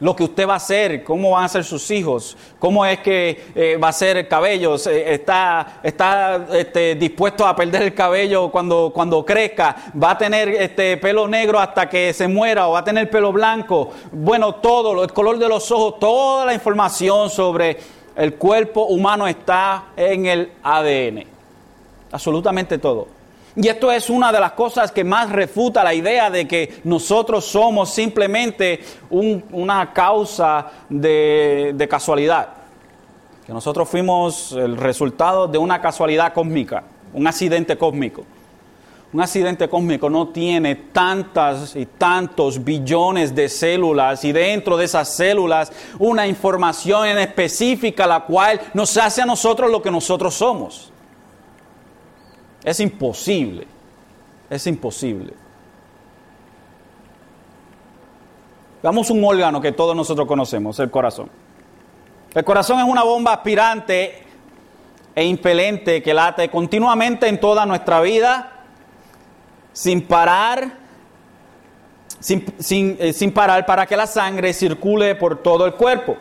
Lo 0.00 0.16
que 0.16 0.24
usted 0.24 0.48
va 0.48 0.54
a 0.54 0.56
hacer, 0.56 1.04
cómo 1.04 1.32
van 1.32 1.44
a 1.44 1.48
ser 1.48 1.62
sus 1.62 1.90
hijos, 1.90 2.34
cómo 2.58 2.86
es 2.86 3.00
que 3.00 3.52
eh, 3.54 3.76
va 3.76 3.88
a 3.88 3.92
ser 3.92 4.16
el 4.16 4.28
cabello, 4.28 4.76
está, 4.76 5.80
está 5.82 6.46
este, 6.52 6.94
dispuesto 6.94 7.46
a 7.46 7.54
perder 7.54 7.82
el 7.82 7.94
cabello 7.94 8.50
cuando, 8.50 8.92
cuando 8.94 9.24
crezca, 9.26 9.76
va 10.02 10.12
a 10.12 10.18
tener 10.18 10.48
este, 10.48 10.96
pelo 10.96 11.28
negro 11.28 11.60
hasta 11.60 11.86
que 11.86 12.14
se 12.14 12.26
muera 12.28 12.68
o 12.68 12.72
va 12.72 12.78
a 12.78 12.84
tener 12.84 13.10
pelo 13.10 13.30
blanco. 13.30 13.90
Bueno, 14.10 14.54
todo, 14.54 15.04
el 15.04 15.12
color 15.12 15.38
de 15.38 15.48
los 15.48 15.70
ojos, 15.70 15.98
toda 16.00 16.46
la 16.46 16.54
información 16.54 17.28
sobre 17.28 17.76
el 18.16 18.34
cuerpo 18.34 18.86
humano 18.86 19.26
está 19.26 19.86
en 19.96 20.26
el 20.26 20.52
ADN. 20.62 21.24
Absolutamente 22.12 22.78
todo. 22.78 23.08
Y 23.56 23.66
esto 23.66 23.90
es 23.90 24.08
una 24.08 24.32
de 24.32 24.40
las 24.40 24.52
cosas 24.52 24.92
que 24.92 25.02
más 25.02 25.30
refuta 25.30 25.82
la 25.82 25.92
idea 25.92 26.30
de 26.30 26.46
que 26.46 26.80
nosotros 26.84 27.44
somos 27.44 27.90
simplemente 27.90 28.80
una 29.10 29.92
causa 29.92 30.66
de, 30.88 31.72
de 31.74 31.88
casualidad. 31.88 32.48
Que 33.44 33.52
nosotros 33.52 33.88
fuimos 33.88 34.52
el 34.52 34.76
resultado 34.76 35.48
de 35.48 35.58
una 35.58 35.80
casualidad 35.80 36.32
cósmica, 36.32 36.84
un 37.12 37.26
accidente 37.26 37.76
cósmico. 37.76 38.24
Un 39.12 39.20
accidente 39.20 39.68
cósmico 39.68 40.08
no 40.08 40.28
tiene 40.28 40.76
tantas 40.76 41.74
y 41.74 41.84
tantos 41.86 42.62
billones 42.62 43.34
de 43.34 43.48
células 43.48 44.24
y 44.24 44.30
dentro 44.30 44.76
de 44.76 44.84
esas 44.84 45.08
células 45.08 45.72
una 45.98 46.28
información 46.28 47.06
en 47.08 47.18
específica 47.18 48.06
la 48.06 48.20
cual 48.20 48.60
nos 48.72 48.96
hace 48.96 49.22
a 49.22 49.26
nosotros 49.26 49.68
lo 49.70 49.82
que 49.82 49.90
nosotros 49.90 50.34
somos. 50.34 50.92
Es 52.62 52.78
imposible. 52.78 53.66
Es 54.48 54.66
imposible. 54.66 55.32
Veamos 58.82 59.10
un 59.10 59.24
órgano 59.24 59.60
que 59.60 59.72
todos 59.72 59.94
nosotros 59.94 60.26
conocemos, 60.26 60.78
el 60.78 60.90
corazón. 60.90 61.28
El 62.34 62.44
corazón 62.44 62.78
es 62.78 62.84
una 62.84 63.02
bomba 63.02 63.34
aspirante 63.34 64.22
e 65.14 65.24
impelente 65.24 66.02
que 66.02 66.14
late 66.14 66.48
continuamente 66.48 67.28
en 67.28 67.38
toda 67.40 67.66
nuestra 67.66 68.00
vida, 68.00 68.59
sin 69.72 70.06
parar, 70.06 70.72
sin, 72.18 72.44
sin, 72.58 72.96
eh, 73.00 73.12
sin 73.12 73.32
parar 73.32 73.64
para 73.66 73.86
que 73.86 73.96
la 73.96 74.06
sangre 74.06 74.52
circule 74.52 75.14
por 75.14 75.42
todo 75.42 75.66
el 75.66 75.74
cuerpo. 75.74 76.16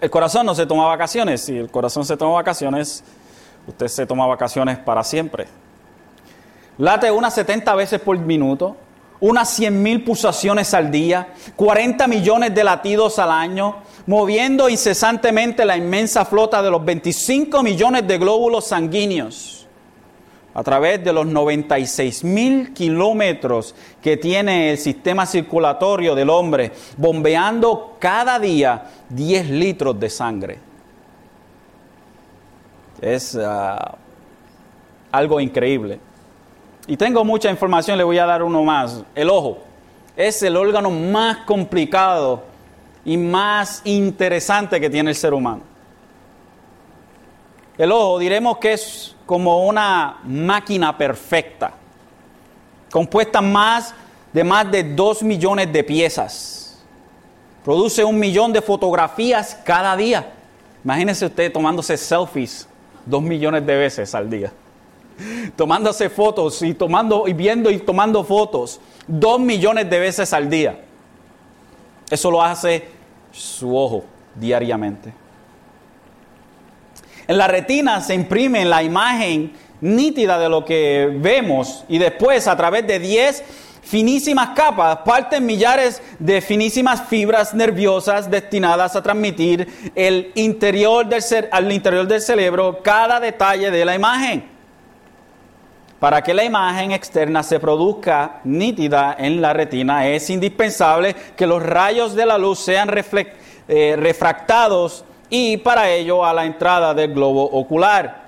El 0.00 0.10
corazón 0.10 0.46
no 0.46 0.54
se 0.54 0.66
toma 0.66 0.86
vacaciones, 0.86 1.42
si 1.42 1.56
el 1.56 1.70
corazón 1.70 2.04
se 2.04 2.16
toma 2.16 2.34
vacaciones, 2.34 3.04
usted 3.66 3.88
se 3.88 4.06
toma 4.06 4.26
vacaciones 4.26 4.78
para 4.78 5.04
siempre. 5.04 5.46
Late 6.78 7.10
unas 7.10 7.34
70 7.34 7.74
veces 7.76 8.00
por 8.00 8.18
minuto, 8.18 8.76
unas 9.20 9.48
100 9.50 9.82
mil 9.82 10.02
pulsaciones 10.02 10.74
al 10.74 10.90
día, 10.90 11.32
40 11.54 12.08
millones 12.08 12.54
de 12.54 12.64
latidos 12.64 13.20
al 13.20 13.30
año, 13.30 13.76
moviendo 14.06 14.68
incesantemente 14.68 15.64
la 15.64 15.76
inmensa 15.76 16.24
flota 16.24 16.60
de 16.62 16.70
los 16.70 16.84
25 16.84 17.62
millones 17.62 18.06
de 18.08 18.18
glóbulos 18.18 18.66
sanguíneos 18.66 19.61
a 20.54 20.62
través 20.62 21.02
de 21.02 21.12
los 21.12 21.26
96 21.26 22.24
mil 22.24 22.74
kilómetros 22.74 23.74
que 24.02 24.16
tiene 24.16 24.72
el 24.72 24.78
sistema 24.78 25.24
circulatorio 25.26 26.14
del 26.14 26.30
hombre, 26.30 26.72
bombeando 26.96 27.96
cada 27.98 28.38
día 28.38 28.84
10 29.08 29.50
litros 29.50 29.98
de 29.98 30.10
sangre. 30.10 30.58
Es 33.00 33.34
uh, 33.34 33.76
algo 35.10 35.40
increíble. 35.40 35.98
Y 36.86 36.96
tengo 36.96 37.24
mucha 37.24 37.50
información, 37.50 37.96
le 37.96 38.04
voy 38.04 38.18
a 38.18 38.26
dar 38.26 38.42
uno 38.42 38.62
más. 38.62 39.02
El 39.14 39.30
ojo 39.30 39.58
es 40.16 40.42
el 40.42 40.56
órgano 40.56 40.90
más 40.90 41.38
complicado 41.38 42.42
y 43.04 43.16
más 43.16 43.82
interesante 43.84 44.80
que 44.80 44.90
tiene 44.90 45.10
el 45.10 45.16
ser 45.16 45.32
humano. 45.32 45.62
El 47.78 47.90
ojo 47.90 48.18
diremos 48.18 48.58
que 48.58 48.74
es 48.74 49.11
como 49.26 49.66
una 49.66 50.18
máquina 50.24 50.96
perfecta, 50.96 51.72
compuesta 52.90 53.40
más 53.40 53.94
de 54.32 54.44
más 54.44 54.70
de 54.70 54.82
dos 54.82 55.22
millones 55.22 55.72
de 55.72 55.84
piezas. 55.84 56.82
Produce 57.64 58.02
un 58.04 58.18
millón 58.18 58.52
de 58.52 58.60
fotografías 58.60 59.56
cada 59.64 59.96
día. 59.96 60.32
Imagínese 60.84 61.26
usted 61.26 61.52
tomándose 61.52 61.96
selfies 61.96 62.66
dos 63.06 63.22
millones 63.22 63.64
de 63.64 63.76
veces 63.76 64.14
al 64.14 64.28
día 64.28 64.52
tomándose 65.56 66.08
fotos 66.10 66.62
y 66.62 66.74
tomando 66.74 67.28
y 67.28 67.32
viendo 67.32 67.70
y 67.70 67.78
tomando 67.78 68.24
fotos 68.24 68.80
dos 69.06 69.40
millones 69.40 69.88
de 69.88 69.98
veces 69.98 70.32
al 70.32 70.48
día. 70.48 70.80
Eso 72.10 72.30
lo 72.30 72.42
hace 72.42 72.88
su 73.30 73.76
ojo 73.76 74.04
diariamente. 74.34 75.12
En 77.26 77.38
la 77.38 77.46
retina 77.46 78.00
se 78.00 78.14
imprime 78.14 78.64
la 78.64 78.82
imagen 78.82 79.52
nítida 79.80 80.38
de 80.38 80.48
lo 80.48 80.64
que 80.64 81.10
vemos 81.12 81.84
y 81.88 81.98
después 81.98 82.46
a 82.46 82.56
través 82.56 82.86
de 82.86 82.98
10 82.98 83.44
finísimas 83.82 84.50
capas 84.50 84.98
parten 85.04 85.44
millares 85.44 86.00
de 86.18 86.40
finísimas 86.40 87.02
fibras 87.08 87.52
nerviosas 87.52 88.30
destinadas 88.30 88.94
a 88.96 89.02
transmitir 89.02 89.92
el 89.94 90.30
interior 90.36 91.06
del 91.06 91.22
al 91.50 91.72
interior 91.72 92.06
del 92.06 92.20
cerebro 92.20 92.80
cada 92.82 93.18
detalle 93.20 93.70
de 93.70 93.84
la 93.84 93.94
imagen. 93.94 94.50
Para 95.98 96.22
que 96.22 96.34
la 96.34 96.44
imagen 96.44 96.90
externa 96.90 97.42
se 97.42 97.60
produzca 97.60 98.40
nítida 98.44 99.14
en 99.18 99.40
la 99.40 99.52
retina 99.52 100.08
es 100.08 100.30
indispensable 100.30 101.14
que 101.36 101.46
los 101.46 101.62
rayos 101.62 102.14
de 102.14 102.26
la 102.26 102.38
luz 102.38 102.58
sean 102.58 102.90
eh, 103.68 103.96
refractados 103.96 105.04
y 105.34 105.56
para 105.56 105.88
ello 105.88 106.26
a 106.26 106.34
la 106.34 106.44
entrada 106.44 106.92
del 106.92 107.14
globo 107.14 107.42
ocular. 107.42 108.20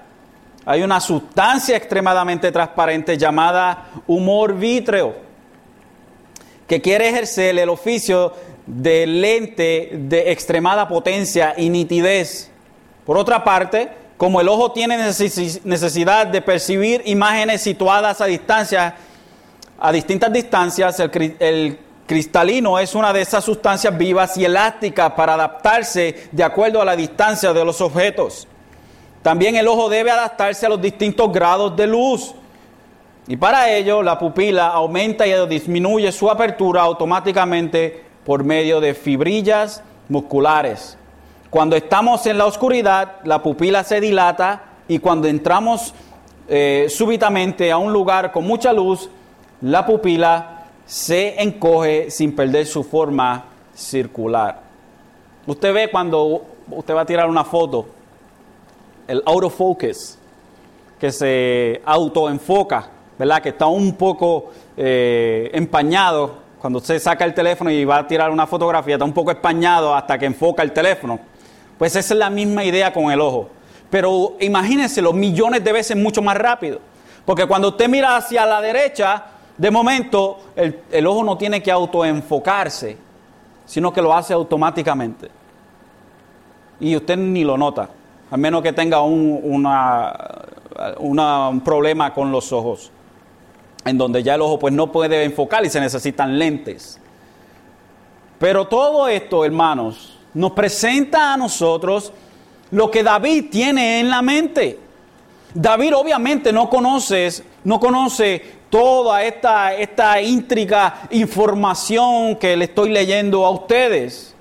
Hay 0.64 0.82
una 0.82 1.00
sustancia 1.00 1.76
extremadamente 1.76 2.50
transparente 2.50 3.18
llamada 3.18 3.90
humor 4.06 4.54
vítreo 4.54 5.14
que 6.66 6.80
quiere 6.80 7.10
ejercer 7.10 7.58
el 7.58 7.68
oficio 7.68 8.32
de 8.66 9.06
lente 9.06 9.90
de 9.92 10.32
extremada 10.32 10.88
potencia 10.88 11.52
y 11.58 11.68
nitidez. 11.68 12.50
Por 13.04 13.18
otra 13.18 13.44
parte, 13.44 13.90
como 14.16 14.40
el 14.40 14.48
ojo 14.48 14.72
tiene 14.72 14.96
necesidad 14.96 16.26
de 16.26 16.40
percibir 16.40 17.02
imágenes 17.04 17.60
situadas 17.60 18.22
a 18.22 18.24
distancia, 18.24 18.94
a 19.78 19.92
distintas 19.92 20.32
distancias, 20.32 20.98
el, 20.98 21.78
cristalino 22.06 22.78
es 22.78 22.94
una 22.94 23.12
de 23.12 23.22
esas 23.22 23.44
sustancias 23.44 23.96
vivas 23.96 24.36
y 24.36 24.44
elásticas 24.44 25.12
para 25.12 25.34
adaptarse 25.34 26.28
de 26.32 26.44
acuerdo 26.44 26.80
a 26.80 26.84
la 26.84 26.96
distancia 26.96 27.52
de 27.52 27.64
los 27.64 27.80
objetos. 27.80 28.46
También 29.22 29.56
el 29.56 29.66
ojo 29.68 29.88
debe 29.88 30.10
adaptarse 30.10 30.66
a 30.66 30.68
los 30.68 30.80
distintos 30.80 31.32
grados 31.32 31.74
de 31.76 31.86
luz. 31.86 32.34
Y 33.26 33.36
para 33.36 33.70
ello 33.70 34.02
la 34.02 34.18
pupila 34.18 34.68
aumenta 34.68 35.26
y 35.26 35.46
disminuye 35.48 36.12
su 36.12 36.30
apertura 36.30 36.82
automáticamente 36.82 38.04
por 38.24 38.44
medio 38.44 38.80
de 38.80 38.92
fibrillas 38.94 39.82
musculares. 40.08 40.98
Cuando 41.48 41.76
estamos 41.76 42.26
en 42.26 42.36
la 42.36 42.46
oscuridad, 42.46 43.16
la 43.24 43.42
pupila 43.42 43.82
se 43.84 44.00
dilata 44.00 44.64
y 44.88 44.98
cuando 44.98 45.28
entramos 45.28 45.94
eh, 46.48 46.88
súbitamente 46.90 47.72
a 47.72 47.78
un 47.78 47.92
lugar 47.92 48.30
con 48.30 48.44
mucha 48.44 48.72
luz, 48.72 49.08
la 49.62 49.86
pupila 49.86 50.53
se 50.86 51.42
encoge 51.42 52.10
sin 52.10 52.34
perder 52.34 52.66
su 52.66 52.84
forma 52.84 53.44
circular. 53.74 54.60
Usted 55.46 55.74
ve 55.74 55.90
cuando 55.90 56.44
usted 56.70 56.94
va 56.94 57.02
a 57.02 57.06
tirar 57.06 57.28
una 57.28 57.44
foto, 57.44 57.86
el 59.06 59.22
autofocus, 59.26 60.18
que 60.98 61.12
se 61.12 61.82
autoenfoca, 61.84 62.88
¿verdad? 63.18 63.42
Que 63.42 63.50
está 63.50 63.66
un 63.66 63.94
poco 63.94 64.52
eh, 64.76 65.50
empañado. 65.52 66.44
Cuando 66.58 66.78
usted 66.78 66.98
saca 66.98 67.24
el 67.24 67.34
teléfono 67.34 67.70
y 67.70 67.84
va 67.84 67.98
a 67.98 68.06
tirar 68.06 68.30
una 68.30 68.46
fotografía, 68.46 68.94
está 68.94 69.04
un 69.04 69.12
poco 69.12 69.30
empañado 69.30 69.94
hasta 69.94 70.18
que 70.18 70.24
enfoca 70.24 70.62
el 70.62 70.72
teléfono. 70.72 71.20
Pues 71.78 71.94
esa 71.96 72.14
es 72.14 72.18
la 72.18 72.30
misma 72.30 72.64
idea 72.64 72.92
con 72.92 73.10
el 73.10 73.20
ojo. 73.20 73.50
Pero 73.90 74.36
imagínense 74.40 75.02
los 75.02 75.14
millones 75.14 75.62
de 75.62 75.72
veces 75.72 75.96
mucho 75.96 76.22
más 76.22 76.36
rápido. 76.36 76.80
Porque 77.26 77.46
cuando 77.46 77.68
usted 77.68 77.88
mira 77.88 78.16
hacia 78.16 78.46
la 78.46 78.60
derecha, 78.60 79.24
de 79.56 79.70
momento 79.70 80.38
el, 80.56 81.06
ojo 81.06 81.22
no 81.22 81.38
tiene 81.38 81.62
que 81.62 81.70
autoenfocarse, 81.70 82.96
sino 83.64 83.92
que 83.92 84.02
lo 84.02 84.12
hace 84.14 84.34
automáticamente. 84.34 85.30
Y 86.80 86.96
usted 86.96 87.16
ni 87.16 87.44
lo 87.44 87.56
nota, 87.56 87.88
a 88.30 88.36
menos 88.36 88.62
que 88.62 88.72
tenga 88.72 89.00
un, 89.02 89.66
un 90.98 91.60
problema 91.60 92.12
con 92.12 92.32
los 92.32 92.52
ojos, 92.52 92.90
en 93.84 93.96
donde 93.96 94.22
ya 94.22 94.34
el 94.34 94.42
ojo 94.42 94.58
pues 94.58 94.74
no 94.74 94.90
puede 94.90 95.22
enfocar 95.24 95.64
y 95.64 95.70
se 95.70 95.80
necesitan 95.80 96.38
lentes. 96.38 97.00
Pero 98.38 98.66
todo 98.66 99.06
esto, 99.08 99.44
hermanos, 99.44 100.18
nos 100.34 100.50
presenta 100.50 101.32
a 101.32 101.36
nosotros 101.36 102.12
lo 102.72 102.90
que 102.90 103.04
David 103.04 103.46
tiene 103.50 104.00
en 104.00 104.10
la 104.10 104.20
mente. 104.20 104.80
David 105.54 105.94
obviamente 105.94 106.52
no 106.52 106.68
conoce, 106.68 107.30
no 107.62 107.78
conoce 107.78 108.42
toda 108.68 109.22
esta, 109.22 109.72
esta 109.72 110.20
información 110.20 112.34
que 112.36 112.56
le 112.56 112.64
estoy 112.64 112.90
leyendo 112.90 113.46
a 113.46 113.50
ustedes. 113.50 114.34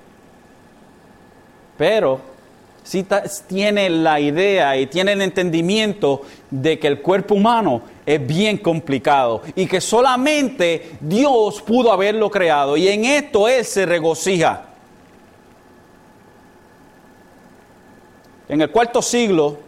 Pero 1.78 2.20
sí 2.82 3.06
tiene 3.46 3.88
la 3.88 4.18
idea 4.18 4.76
y 4.76 4.86
tiene 4.86 5.12
el 5.12 5.22
entendimiento 5.22 6.22
de 6.50 6.80
que 6.80 6.88
el 6.88 7.00
cuerpo 7.00 7.36
humano 7.36 7.82
es 8.04 8.26
bien 8.26 8.58
complicado 8.58 9.42
y 9.54 9.66
que 9.66 9.80
solamente 9.80 10.96
Dios 11.00 11.62
pudo 11.62 11.92
haberlo 11.92 12.28
creado 12.28 12.76
y 12.76 12.88
en 12.88 13.04
esto 13.04 13.48
Él 13.48 13.64
se 13.64 13.86
regocija. 13.86 14.64
En 18.48 18.60
el 18.60 18.70
cuarto 18.70 19.00
siglo, 19.00 19.58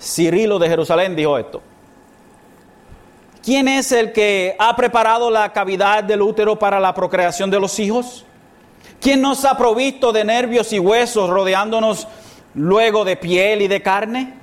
Cirilo 0.00 0.58
de 0.58 0.68
Jerusalén 0.68 1.16
dijo 1.16 1.38
esto. 1.38 1.62
¿Quién 3.42 3.68
es 3.68 3.92
el 3.92 4.12
que 4.12 4.56
ha 4.58 4.74
preparado 4.74 5.30
la 5.30 5.52
cavidad 5.52 6.02
del 6.02 6.22
útero 6.22 6.58
para 6.58 6.80
la 6.80 6.92
procreación 6.92 7.50
de 7.50 7.60
los 7.60 7.78
hijos? 7.78 8.24
¿Quién 9.00 9.20
nos 9.20 9.44
ha 9.44 9.56
provisto 9.56 10.12
de 10.12 10.24
nervios 10.24 10.72
y 10.72 10.78
huesos 10.78 11.30
rodeándonos 11.30 12.08
luego 12.54 13.04
de 13.04 13.16
piel 13.16 13.62
y 13.62 13.68
de 13.68 13.82
carne? 13.82 14.34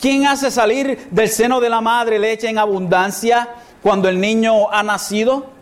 ¿Quién 0.00 0.26
hace 0.26 0.50
salir 0.50 1.08
del 1.10 1.28
seno 1.28 1.60
de 1.60 1.68
la 1.68 1.80
madre 1.80 2.18
leche 2.18 2.48
en 2.48 2.58
abundancia 2.58 3.48
cuando 3.82 4.08
el 4.08 4.20
niño 4.20 4.70
ha 4.70 4.82
nacido? 4.82 5.53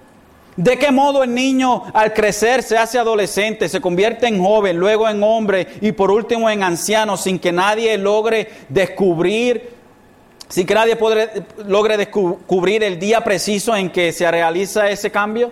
¿De 0.56 0.78
qué 0.78 0.90
modo 0.90 1.22
el 1.22 1.34
niño 1.34 1.84
al 1.94 2.12
crecer 2.12 2.62
se 2.62 2.76
hace 2.76 2.98
adolescente, 2.98 3.70
se 3.70 3.80
convierte 3.80 4.26
en 4.26 4.42
joven, 4.42 4.76
luego 4.76 5.08
en 5.08 5.22
hombre 5.22 5.66
y 5.80 5.92
por 5.92 6.10
último 6.10 6.50
en 6.50 6.62
anciano 6.62 7.16
sin 7.16 7.38
que 7.38 7.52
nadie 7.52 7.96
logre 7.96 8.50
descubrir, 8.68 9.70
sin 10.48 10.66
que 10.66 10.74
nadie 10.74 10.98
logre 11.66 11.96
descubrir 11.96 12.84
el 12.84 12.98
día 12.98 13.22
preciso 13.22 13.74
en 13.74 13.90
que 13.90 14.12
se 14.12 14.30
realiza 14.30 14.90
ese 14.90 15.10
cambio? 15.10 15.50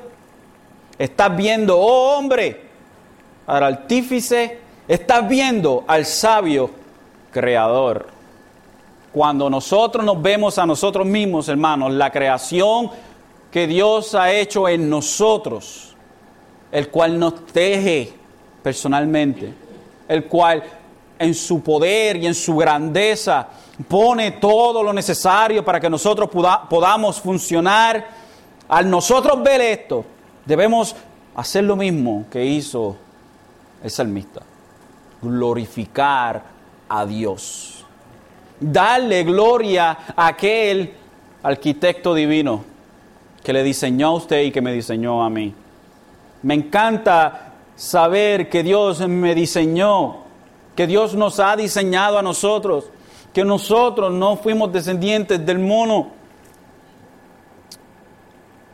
Estás 0.99 1.35
viendo, 1.35 1.79
oh 1.79 2.19
hombre, 2.19 2.61
al 3.47 3.65
artífice, 3.65 4.59
estás 4.87 5.27
viendo 5.27 5.83
al 5.87 6.05
sabio 6.05 6.71
creador. 7.33 8.09
Cuando 9.13 9.49
nosotros 9.49 10.05
nos 10.05 10.21
vemos 10.21 10.59
a 10.59 10.67
nosotros 10.67 11.07
mismos, 11.07 11.49
hermanos, 11.49 11.91
la 11.93 12.13
creación 12.13 12.91
que 13.51 13.67
Dios 13.67 14.15
ha 14.15 14.33
hecho 14.33 14.69
en 14.69 14.89
nosotros, 14.89 15.97
el 16.71 16.89
cual 16.89 17.19
nos 17.19 17.47
teje 17.47 18.13
personalmente, 18.63 19.53
el 20.09 20.25
cual 20.27 20.63
en 21.19 21.35
su 21.35 21.63
poder 21.63 22.17
y 22.17 22.27
en 22.27 22.35
su 22.35 22.57
grandeza 22.57 23.49
pone 23.89 24.33
todo 24.33 24.83
lo 24.83 24.93
necesario 24.93 25.65
para 25.65 25.81
que 25.81 25.91
nosotros 25.91 26.31
podamos 26.31 27.21
funcionar. 27.21 28.07
Al 28.69 28.89
nosotros 28.89 29.43
ver 29.43 29.61
esto, 29.61 30.05
debemos 30.45 30.95
hacer 31.35 31.65
lo 31.65 31.75
mismo 31.75 32.27
que 32.31 32.45
hizo 32.45 32.97
el 33.83 33.91
salmista, 33.91 34.43
glorificar 35.21 36.43
a 36.89 37.05
Dios, 37.05 37.85
darle 38.61 39.25
gloria 39.25 39.99
a 40.15 40.29
aquel 40.29 40.95
arquitecto 41.43 42.15
divino 42.15 42.70
que 43.43 43.53
le 43.53 43.63
diseñó 43.63 44.09
a 44.09 44.15
usted 44.15 44.43
y 44.43 44.51
que 44.51 44.61
me 44.61 44.73
diseñó 44.73 45.23
a 45.23 45.31
mí. 45.31 45.55
Me 46.43 46.55
encanta 46.55 47.53
saber 47.77 48.49
que 48.49 48.63
Dios 48.63 49.07
me 49.07 49.35
diseñó 49.35 50.31
que 50.81 50.87
Dios 50.87 51.15
nos 51.15 51.39
ha 51.41 51.57
diseñado 51.57 52.19
a 52.19 52.23
nosotros, 52.23 52.87
que 53.35 53.45
nosotros 53.45 54.13
no 54.13 54.37
fuimos 54.37 54.73
descendientes 54.73 55.45
del 55.45 55.59
mono. 55.59 56.09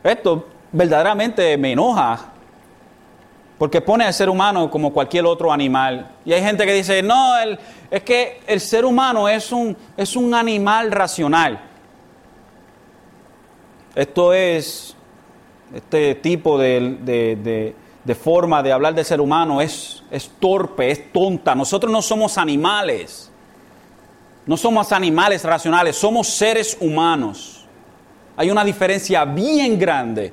Esto 0.01 0.47
verdaderamente 0.71 1.57
me 1.57 1.73
enoja, 1.73 2.31
porque 3.57 3.81
pone 3.81 4.05
al 4.05 4.13
ser 4.13 4.29
humano 4.29 4.71
como 4.71 4.93
cualquier 4.93 5.25
otro 5.25 5.51
animal. 5.51 6.09
Y 6.23 6.31
hay 6.31 6.41
gente 6.41 6.65
que 6.65 6.73
dice, 6.73 7.03
no, 7.03 7.33
es 7.91 8.03
que 8.03 8.39
el 8.47 8.61
ser 8.61 8.85
humano 8.85 9.27
es 9.27 9.51
un, 9.51 9.75
es 9.97 10.15
un 10.15 10.33
animal 10.33 10.91
racional. 10.91 11.59
Esto 13.97 14.33
es, 14.33 14.95
este 15.73 16.15
tipo 16.15 16.57
de 16.57 17.73
de 18.07 18.15
forma 18.15 18.63
de 18.63 18.71
hablar 18.71 18.95
del 18.95 19.03
ser 19.03 19.19
humano 19.19 19.59
es, 19.59 20.01
es 20.09 20.31
torpe, 20.39 20.89
es 20.89 21.11
tonta. 21.11 21.53
Nosotros 21.53 21.91
no 21.91 22.01
somos 22.01 22.37
animales. 22.37 23.29
No 24.45 24.55
somos 24.55 24.93
animales 24.93 25.43
racionales, 25.43 25.97
somos 25.97 26.29
seres 26.29 26.77
humanos. 26.79 27.65
Hay 28.37 28.49
una 28.49 28.63
diferencia 28.63 29.25
bien 29.25 29.77
grande, 29.77 30.31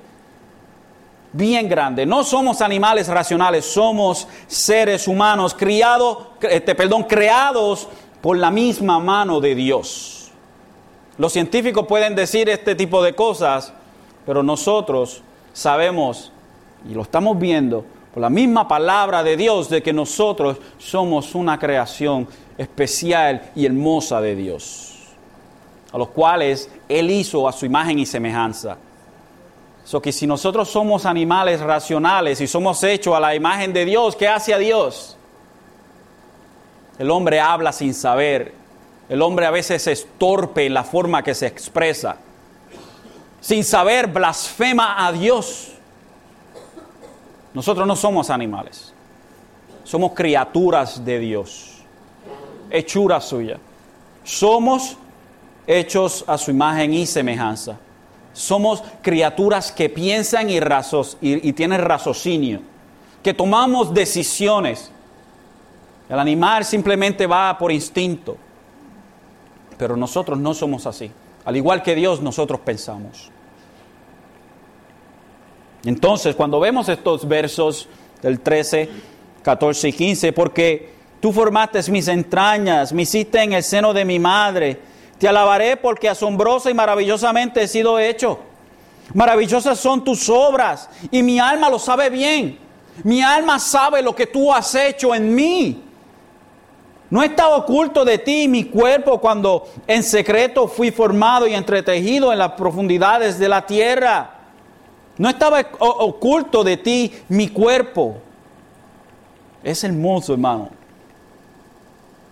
bien 1.32 1.68
grande. 1.68 2.06
No 2.06 2.22
somos 2.22 2.60
animales 2.60 3.08
racionales, 3.08 3.64
somos 3.64 4.28
seres 4.46 5.08
humanos 5.08 5.52
criados, 5.52 6.28
este, 6.42 6.76
perdón, 6.76 7.02
creados 7.02 7.88
por 8.20 8.36
la 8.36 8.52
misma 8.52 9.00
mano 9.00 9.40
de 9.40 9.56
Dios. 9.56 10.23
Los 11.16 11.32
científicos 11.32 11.86
pueden 11.86 12.14
decir 12.14 12.48
este 12.48 12.74
tipo 12.74 13.02
de 13.02 13.14
cosas, 13.14 13.72
pero 14.26 14.42
nosotros 14.42 15.22
sabemos 15.52 16.32
y 16.88 16.94
lo 16.94 17.02
estamos 17.02 17.38
viendo 17.38 17.84
por 18.12 18.20
la 18.20 18.30
misma 18.30 18.66
palabra 18.66 19.22
de 19.22 19.36
Dios 19.36 19.68
de 19.68 19.82
que 19.82 19.92
nosotros 19.92 20.58
somos 20.78 21.34
una 21.34 21.58
creación 21.58 22.26
especial 22.58 23.50
y 23.54 23.66
hermosa 23.66 24.20
de 24.20 24.34
Dios, 24.34 24.94
a 25.92 25.98
los 25.98 26.08
cuales 26.08 26.68
Él 26.88 27.10
hizo 27.10 27.48
a 27.48 27.52
su 27.52 27.66
imagen 27.66 27.98
y 27.98 28.06
semejanza. 28.06 28.76
So 29.84 30.00
que 30.00 30.12
si 30.12 30.26
nosotros 30.26 30.68
somos 30.70 31.04
animales 31.06 31.60
racionales 31.60 32.40
y 32.40 32.46
somos 32.46 32.82
hechos 32.82 33.14
a 33.14 33.20
la 33.20 33.34
imagen 33.34 33.72
de 33.72 33.84
Dios, 33.84 34.16
¿qué 34.16 34.26
hace 34.26 34.54
a 34.54 34.58
Dios? 34.58 35.16
El 36.98 37.10
hombre 37.10 37.40
habla 37.40 37.72
sin 37.72 37.92
saber. 37.92 38.63
El 39.08 39.20
hombre 39.22 39.46
a 39.46 39.50
veces 39.50 39.86
es 39.86 40.06
torpe 40.18 40.66
en 40.66 40.74
la 40.74 40.84
forma 40.84 41.22
que 41.22 41.34
se 41.34 41.46
expresa. 41.46 42.16
Sin 43.40 43.62
saber, 43.62 44.06
blasfema 44.06 45.06
a 45.06 45.12
Dios. 45.12 45.72
Nosotros 47.52 47.86
no 47.86 47.94
somos 47.94 48.30
animales. 48.30 48.92
Somos 49.84 50.12
criaturas 50.12 51.04
de 51.04 51.18
Dios. 51.18 51.82
Hechura 52.70 53.20
suya. 53.20 53.58
Somos 54.24 54.96
hechos 55.66 56.24
a 56.26 56.38
su 56.38 56.50
imagen 56.50 56.94
y 56.94 57.06
semejanza. 57.06 57.76
Somos 58.32 58.82
criaturas 59.02 59.70
que 59.70 59.88
piensan 59.90 60.48
y, 60.50 60.58
y, 61.20 61.52
tienen 61.52 61.80
raciocinio. 61.82 62.60
Que 63.22 63.34
tomamos 63.34 63.92
decisiones. 63.92 64.90
El 66.08 66.18
animal 66.18 66.64
simplemente 66.64 67.26
va 67.26 67.56
por 67.56 67.70
instinto. 67.70 68.36
Pero 69.78 69.96
nosotros 69.96 70.38
no 70.38 70.54
somos 70.54 70.86
así. 70.86 71.10
Al 71.44 71.56
igual 71.56 71.82
que 71.82 71.94
Dios, 71.94 72.20
nosotros 72.20 72.60
pensamos. 72.60 73.30
Entonces, 75.84 76.34
cuando 76.34 76.60
vemos 76.60 76.88
estos 76.88 77.28
versos 77.28 77.88
del 78.22 78.40
13, 78.40 78.88
14 79.42 79.88
y 79.88 79.92
15, 79.92 80.32
porque 80.32 80.94
tú 81.20 81.32
formaste 81.32 81.90
mis 81.90 82.08
entrañas, 82.08 82.92
me 82.92 83.02
hiciste 83.02 83.42
en 83.42 83.52
el 83.52 83.62
seno 83.62 83.92
de 83.92 84.04
mi 84.04 84.18
madre, 84.18 84.80
te 85.18 85.28
alabaré 85.28 85.76
porque 85.76 86.08
asombrosa 86.08 86.70
y 86.70 86.74
maravillosamente 86.74 87.62
he 87.62 87.68
sido 87.68 87.98
hecho. 87.98 88.38
Maravillosas 89.12 89.78
son 89.78 90.02
tus 90.02 90.30
obras 90.30 90.88
y 91.10 91.22
mi 91.22 91.38
alma 91.38 91.68
lo 91.68 91.78
sabe 91.78 92.08
bien. 92.08 92.58
Mi 93.02 93.20
alma 93.20 93.58
sabe 93.58 94.00
lo 94.00 94.14
que 94.14 94.26
tú 94.26 94.52
has 94.52 94.74
hecho 94.74 95.14
en 95.14 95.34
mí. 95.34 95.83
No 97.14 97.22
está 97.22 97.48
oculto 97.48 98.04
de 98.04 98.18
ti 98.18 98.48
mi 98.48 98.64
cuerpo 98.64 99.20
cuando 99.20 99.68
en 99.86 100.02
secreto 100.02 100.66
fui 100.66 100.90
formado 100.90 101.46
y 101.46 101.54
entretejido 101.54 102.32
en 102.32 102.40
las 102.40 102.54
profundidades 102.54 103.38
de 103.38 103.48
la 103.48 103.64
tierra. 103.64 104.30
No 105.16 105.28
estaba 105.28 105.64
oculto 105.78 106.64
de 106.64 106.76
ti 106.76 107.14
mi 107.28 107.50
cuerpo. 107.50 108.16
Es 109.62 109.84
hermoso, 109.84 110.32
hermano. 110.32 110.70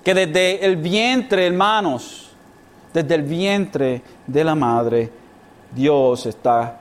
Que 0.03 0.15
desde 0.15 0.67
el 0.67 0.75
vientre, 0.79 1.47
hermanos, 1.47 2.33
desde 2.93 3.15
el 3.15 3.23
vientre 3.23 4.03
de 4.27 4.43
la 4.43 4.57
madre, 4.57 5.13
Dios 5.71 6.27
está 6.27 6.81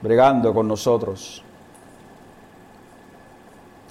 bregando 0.00 0.54
con 0.54 0.66
nosotros. 0.66 1.42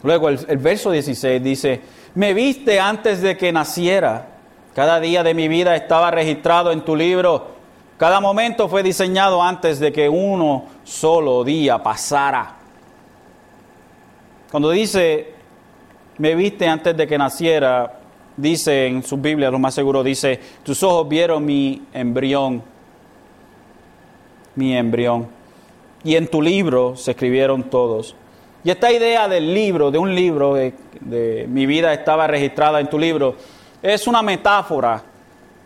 Luego 0.01 0.29
el, 0.29 0.39
el, 0.47 0.57
verso 0.57 0.89
16 0.89 1.43
dice, 1.43 1.81
me 2.15 2.33
viste 2.33 2.79
antes 2.79 3.21
de 3.21 3.37
que 3.37 3.51
naciera, 3.51 4.27
cada 4.75 4.99
día 4.99 5.23
de 5.23 5.33
mi 5.33 5.47
vida 5.47 5.75
estaba 5.75 6.11
registrado 6.11 6.71
en 6.71 6.81
tu 6.81 6.95
libro 6.95 7.59
cada 7.99 8.21
momento 8.21 8.69
fue 8.69 8.81
diseñado 8.81 9.43
antes 9.43 9.77
de 9.77 9.91
que 9.91 10.07
uno 10.07 10.63
solo 10.85 11.43
día 11.43 11.83
pasara. 11.83 12.55
Cuando 14.49 14.71
dice, 14.71 15.33
me 16.17 16.33
viste 16.33 16.65
antes 16.65 16.95
de 16.95 17.05
que 17.05 17.17
naciera, 17.17 17.99
dice 18.37 18.87
en 18.87 19.03
su 19.03 19.17
Biblia, 19.17 19.51
lo 19.51 19.59
más 19.59 19.73
seguro, 19.73 20.01
dice, 20.01 20.39
tus 20.63 20.81
ojos 20.81 21.09
vieron 21.09 21.45
mi 21.45 21.81
embrión, 21.91 22.63
mi 24.55 24.77
embrión. 24.77 25.27
Y 26.05 26.15
en 26.15 26.29
tu 26.29 26.41
libro 26.41 26.95
se 26.95 27.11
escribieron 27.11 27.63
todos. 27.63 28.15
Y 28.63 28.71
esta 28.71 28.91
idea 28.91 29.27
del 29.29 29.53
libro, 29.53 29.89
de 29.89 29.97
un 29.97 30.13
libro, 30.13 30.53
de, 30.53 31.45
mi 31.47 31.65
vida 31.65 31.93
estaba 31.93 32.27
registrada 32.27 32.81
en 32.81 32.89
tu 32.89 32.99
libro, 32.99 33.35
es 33.81 34.05
una 34.05 34.21
metáfora 34.21 35.01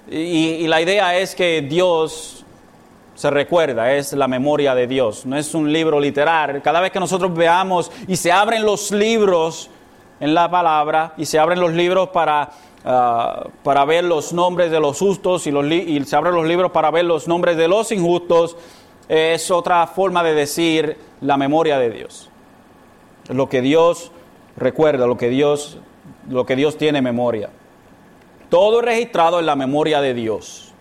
y, 0.09 0.67
la 0.67 0.79
idea 0.79 1.17
es 1.17 1.33
que 1.33 1.61
Dios 1.61 2.45
se 3.15 3.29
recuerda, 3.31 3.93
es 3.93 4.13
la 4.13 4.27
memoria 4.27 4.75
de 4.75 4.85
Dios, 4.85 5.25
no 5.25 5.35
es 5.37 5.55
un 5.55 5.71
libro 5.73 5.99
literal. 5.99 6.61
Cada 6.61 6.81
vez 6.81 6.91
que 6.91 6.99
nosotros 6.99 7.33
veamos 7.33 7.91
y 8.07 8.15
se 8.15 8.31
abren 8.31 8.63
los 8.63 8.91
libros 8.91 9.71
en 10.19 10.35
la 10.35 10.49
palabra 10.49 11.13
y 11.17 11.25
se 11.25 11.39
abren 11.39 11.59
los 11.59 11.73
libros 11.73 12.09
para, 12.09 12.51
ah, 12.85 13.47
para 13.63 13.85
ver 13.85 14.03
los 14.03 14.33
nombres 14.33 14.69
de 14.69 14.79
los 14.79 14.99
justos 14.99 15.47
y, 15.47 15.51
los 15.51 15.65
y 15.65 16.03
se 16.05 16.15
abren 16.15 16.35
los 16.35 16.45
libros 16.45 16.71
para 16.71 16.91
ver 16.91 17.05
los 17.05 17.27
nombres 17.27 17.57
de 17.57 17.67
los 17.67 17.91
injustos, 17.91 18.55
es 19.09 19.49
otra 19.49 19.87
forma 19.87 20.21
de 20.21 20.35
decir 20.35 20.97
la 21.21 21.37
memoria 21.37 21.79
de 21.79 21.89
Dios. 21.89 22.29
Lo 23.29 23.49
que 23.49 23.61
Dios 23.61 24.11
recuerda, 24.57 25.07
lo 25.07 25.17
que 25.17 25.29
Dios, 25.29 25.77
lo 26.29 26.45
que 26.45 26.55
Dios 26.55 26.77
tiene 26.77 27.01
memoria. 27.01 27.49
Todo 28.49 28.81
registrado 28.81 29.39
en 29.39 29.45
la 29.45 29.55
memoria 29.55 30.01
de 30.01 30.13
Dios. 30.13 30.73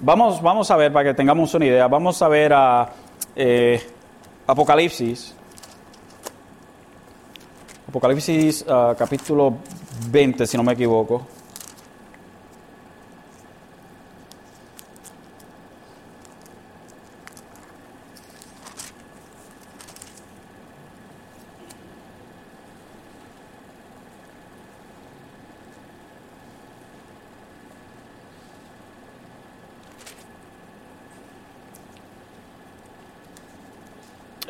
Vamos, 0.00 0.40
vamos 0.40 0.70
a 0.70 0.76
ver, 0.76 0.92
para 0.92 1.10
que 1.10 1.14
tengamos 1.14 1.52
una 1.54 1.66
idea, 1.66 1.86
vamos 1.86 2.20
a 2.22 2.28
ver 2.28 2.52
a 2.54 2.88
eh, 3.36 3.80
Apocalipsis. 4.46 5.34
Apocalipsis 7.86 8.64
ah, 8.68 8.94
capítulo 8.96 9.54
20, 10.10 10.46
si 10.46 10.56
no 10.56 10.62
me 10.62 10.72
equivoco. 10.72 11.26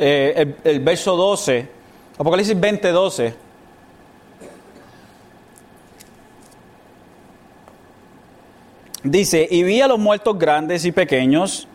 Eh, 0.03 0.55
el, 0.65 0.81
verso 0.81 1.15
12, 1.15 1.69
Apocalipsis 2.17 2.59
20, 2.59 2.89
12. 2.91 3.35
Dice, 9.03 9.47
y 9.51 9.63
vi 9.63 9.83
a 9.83 9.89
los 9.89 9.99
muertos 9.99 10.39
grandes 10.39 10.87
y 10.87 10.93
pequeños, 10.93 11.69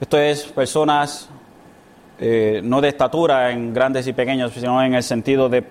esto 0.00 0.18
es 0.18 0.44
personas 0.44 1.28
eh, 2.20 2.60
no 2.62 2.80
de 2.80 2.90
estatura 2.90 3.50
en 3.50 3.74
grandes 3.74 4.06
y 4.06 4.12
pequeños, 4.12 4.52
sino 4.52 4.80
en 4.80 4.94
el 4.94 5.02
sentido 5.02 5.48
de, 5.48 5.64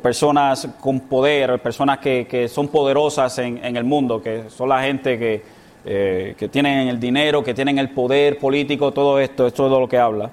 personas 0.00 0.66
con 0.80 1.00
poder, 1.00 1.60
personas 1.60 1.98
que, 1.98 2.26
que 2.26 2.48
son 2.48 2.68
poderosas 2.68 3.38
en, 3.38 3.76
el 3.76 3.84
mundo, 3.84 4.22
que 4.22 4.44
son 4.48 4.70
la 4.70 4.82
gente 4.82 5.18
que, 5.18 5.42
eh, 5.84 6.34
que 6.36 6.48
tienen 6.48 6.88
el 6.88 6.98
dinero, 6.98 7.44
que 7.44 7.52
tienen 7.52 7.78
el 7.78 7.90
poder 7.90 8.38
político, 8.38 8.90
todo 8.90 9.20
esto, 9.20 9.46
es 9.46 9.52
todo 9.52 9.78
lo 9.78 9.86
que 9.86 9.98
habla. 9.98 10.30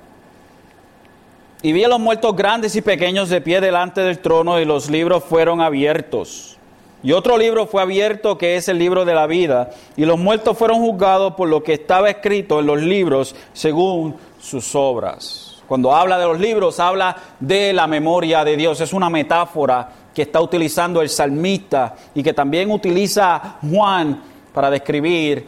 Y 1.64 1.74
vi 1.74 1.84
a 1.84 1.88
los 1.88 1.99
muertos 1.99 2.36
grandes 2.36 2.76
y 2.76 2.82
pequeños 2.82 3.30
de 3.30 3.39
pie 3.39 3.62
delante 3.62 4.01
del 4.01 4.20
trono 4.20 4.59
y 4.59 4.66
los 4.66 4.89
libros 4.89 5.24
fueron 5.24 5.62
abiertos. 5.62 6.57
Y 7.03 7.12
otro 7.12 7.38
libro 7.38 7.68
fue 7.68 7.82
abierto 7.82 8.38
que 8.38 8.55
es 8.55 8.68
el 8.68 8.80
libro 8.80 9.05
de 9.05 9.14
la 9.14 9.28
vida. 9.28 9.70
Y 9.95 10.05
los 10.05 10.20
muertos 10.20 10.57
fueron 10.57 10.80
juzgados 10.80 11.34
por 11.36 11.49
lo 11.49 11.64
que 11.64 11.74
estaba 11.74 12.09
escrito 12.09 12.59
en 12.59 12.66
los 12.66 12.82
libros 12.82 13.36
según 13.53 14.16
sus 14.39 14.74
obras. 14.76 15.62
Cuando 15.68 15.95
habla 15.95 16.18
de 16.18 16.26
los 16.26 16.39
libros, 16.39 16.80
habla 16.80 17.16
de 17.39 17.74
la 17.74 17.88
memoria 17.88 18.43
de 18.43 18.57
Dios. 18.57 18.82
Es 18.82 18.91
una 18.91 19.09
metáfora 19.09 19.89
que 20.14 20.24
está 20.24 20.41
utilizando 20.41 21.01
el 21.01 21.09
salmista 21.09 21.95
y 22.14 22.24
que 22.24 22.34
también 22.34 22.72
utiliza 22.72 23.57
Juan 23.62 24.22
para 24.53 24.70
describir 24.70 25.45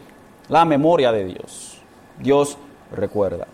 la 0.47 0.63
memoria 0.63 1.11
de 1.11 1.25
Dios. 1.25 1.77
Dios 2.19 2.57
recuerda. 2.91 3.47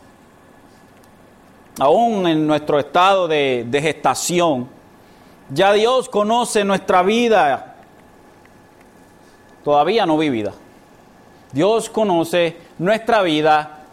Aún 1.79 2.27
en 2.27 2.45
nuestro 2.45 2.77
estado 2.77 3.27
de, 3.27 3.79
gestación, 3.81 4.67
ya 5.49 5.71
Dios 5.73 6.09
conoce 6.09 6.63
nuestra 6.63 7.01
vida 7.03 7.75
todavía 9.63 10.05
no 10.05 10.17
vivida. 10.17 10.53
Dios 11.51 11.89
conoce 11.89 12.57
nuestra 12.77 13.21
vida 13.21 13.85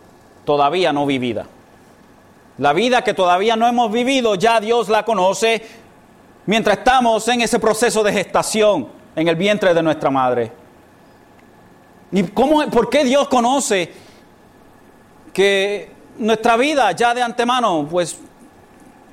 todavía 0.44 0.92
no 0.92 1.06
vivida. 1.06 1.46
La 2.58 2.72
vida 2.72 3.02
que 3.02 3.14
todavía 3.14 3.54
no 3.56 3.66
hemos 3.66 3.92
vivido, 3.92 4.34
ya 4.34 4.60
Dios 4.60 4.88
la 4.88 5.04
conoce 5.04 5.62
mientras 6.46 6.78
estamos 6.78 7.26
en 7.28 7.42
ese 7.42 7.58
proceso 7.58 8.02
de 8.02 8.12
gestación 8.12 8.88
en 9.14 9.28
el 9.28 9.36
vientre 9.36 9.72
de 9.72 9.82
nuestra 9.82 10.10
madre. 10.10 10.50
¿Y 12.10 12.22
cómo, 12.24 12.66
por 12.68 12.90
qué 12.90 13.04
Dios 13.04 13.28
conoce 13.28 13.92
que 15.32 15.95
nuestra 16.18 16.56
vida 16.56 16.92
ya 16.92 17.14
de 17.14 17.22
antemano? 17.22 17.86
Pues 17.90 18.18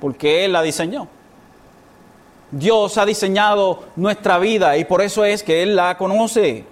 porque 0.00 0.44
Él 0.44 0.52
la 0.52 0.62
diseñó. 0.62 1.08
Dios 2.50 2.98
ha 2.98 3.06
diseñado 3.06 3.84
nuestra 3.96 4.38
vida 4.38 4.76
y 4.76 4.84
por 4.84 5.02
eso 5.02 5.24
es 5.24 5.42
que 5.42 5.62
Él 5.62 5.74
la 5.74 5.96
conoce. 5.96 6.64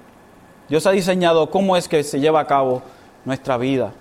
Dios 0.69 0.87
ha 0.87 0.93
diseñado 0.93 1.51
cómo 1.51 1.77
es 1.77 1.89
que 1.89 2.05
se 2.05 2.21
lleva 2.21 2.41
a 2.41 2.47
cabo 2.47 2.83
nuestra 3.25 3.57
vida. 3.57 3.93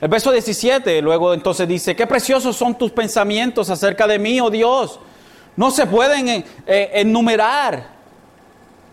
El 0.00 0.08
verso 0.08 0.30
17 0.30 1.02
luego 1.02 1.34
entonces 1.34 1.66
dice, 1.66 1.96
qué 1.96 2.06
preciosos 2.06 2.56
son 2.56 2.76
tus 2.76 2.92
pensamientos 2.92 3.68
acerca 3.68 4.06
de 4.06 4.18
mí, 4.18 4.40
oh 4.40 4.50
Dios. 4.50 5.00
No 5.56 5.72
se 5.72 5.86
pueden 5.86 6.28
eh, 6.28 6.44
eh, 6.66 6.90
enumerar, 6.94 7.88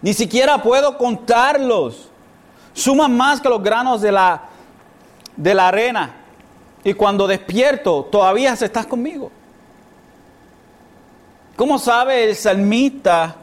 ni 0.01 0.13
siquiera 0.13 0.61
puedo 0.63 0.97
contarlos. 0.97 2.09
Suman 2.73 3.15
más 3.15 3.39
que 3.39 3.49
los 3.49 3.61
granos 3.61 4.01
de 4.01 4.11
la, 4.11 4.41
de 5.35 5.53
la 5.53 5.67
arena. 5.67 6.24
Y 6.85 6.93
cuando 6.93 7.25
despierto, 7.25 8.07
todavía 8.11 8.53
estás 8.53 8.85
conmigo. 8.85 9.31
¿Cómo 11.55 11.79
sabe 11.79 12.29
el 12.29 12.35
salmista 12.35 13.37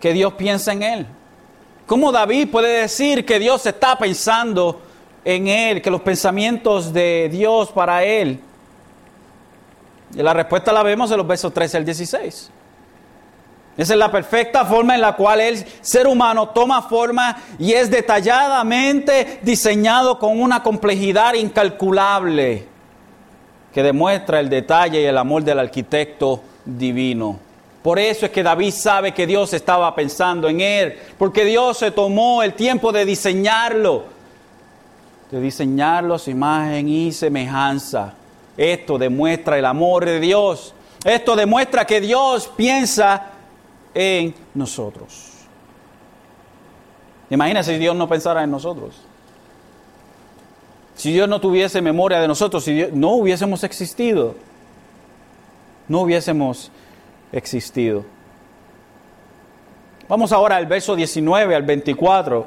que 0.00 0.14
Dios 0.14 0.32
piensa 0.32 0.72
en 0.72 0.82
él? 0.82 1.06
¿Cómo 1.86 2.10
David 2.10 2.48
puede 2.50 2.80
decir 2.80 3.26
que 3.26 3.38
Dios 3.38 3.66
está 3.66 3.98
pensando 3.98 4.80
en 5.26 5.46
él, 5.46 5.82
que 5.82 5.90
los 5.90 6.00
pensamientos 6.00 6.90
de 6.90 7.28
Dios 7.30 7.70
para 7.70 8.02
él? 8.02 8.40
Y 10.14 10.22
la 10.22 10.32
respuesta 10.32 10.72
la 10.72 10.82
vemos 10.82 11.10
en 11.10 11.18
los 11.18 11.26
versos 11.26 11.52
13 11.52 11.76
al 11.76 11.84
16. 11.84 12.50
Esa 13.76 13.94
es 13.94 13.98
la 13.98 14.10
perfecta 14.10 14.64
forma 14.64 14.94
en 14.94 15.00
la 15.00 15.16
cual 15.16 15.40
el 15.40 15.64
ser 15.80 16.06
humano 16.06 16.50
toma 16.50 16.82
forma 16.82 17.36
y 17.58 17.72
es 17.72 17.90
detalladamente 17.90 19.40
diseñado 19.42 20.18
con 20.18 20.40
una 20.40 20.62
complejidad 20.62 21.34
incalculable 21.34 22.68
que 23.72 23.82
demuestra 23.82 24.38
el 24.38 24.48
detalle 24.48 25.02
y 25.02 25.06
el 25.06 25.18
amor 25.18 25.42
del 25.42 25.58
arquitecto 25.58 26.40
divino. 26.64 27.40
Por 27.82 27.98
eso 27.98 28.26
es 28.26 28.32
que 28.32 28.44
David 28.44 28.72
sabe 28.72 29.12
que 29.12 29.26
Dios 29.26 29.52
estaba 29.52 29.92
pensando 29.94 30.48
en 30.48 30.60
él, 30.60 30.96
porque 31.18 31.44
Dios 31.44 31.78
se 31.78 31.90
tomó 31.90 32.44
el 32.44 32.54
tiempo 32.54 32.92
de 32.92 33.04
diseñarlo, 33.04 34.04
de 35.30 35.40
diseñarlo 35.40 36.14
a 36.14 36.18
su 36.20 36.30
imagen 36.30 36.88
y 36.88 37.12
semejanza. 37.12 38.14
Esto 38.56 38.96
demuestra 38.96 39.58
el 39.58 39.64
amor 39.64 40.04
de 40.04 40.20
Dios. 40.20 40.72
Esto 41.04 41.34
demuestra 41.34 41.84
que 41.84 42.00
Dios 42.00 42.48
piensa 42.56 43.32
en 43.94 44.34
nosotros. 44.54 45.30
Imagínese 47.30 47.72
si 47.72 47.78
Dios 47.78 47.96
no 47.96 48.08
pensara 48.08 48.42
en 48.42 48.50
nosotros. 48.50 49.00
Si 50.94 51.12
Dios 51.12 51.28
no 51.28 51.40
tuviese 51.40 51.80
memoria 51.80 52.20
de 52.20 52.28
nosotros, 52.28 52.64
si 52.64 52.86
no 52.92 53.12
hubiésemos 53.12 53.64
existido 53.64 54.34
no 55.88 56.02
hubiésemos 56.02 56.70
existido. 57.32 58.04
Vamos 60.08 60.32
ahora 60.32 60.56
al 60.56 60.66
verso 60.66 60.96
19 60.96 61.54
al 61.54 61.62
24. 61.62 62.46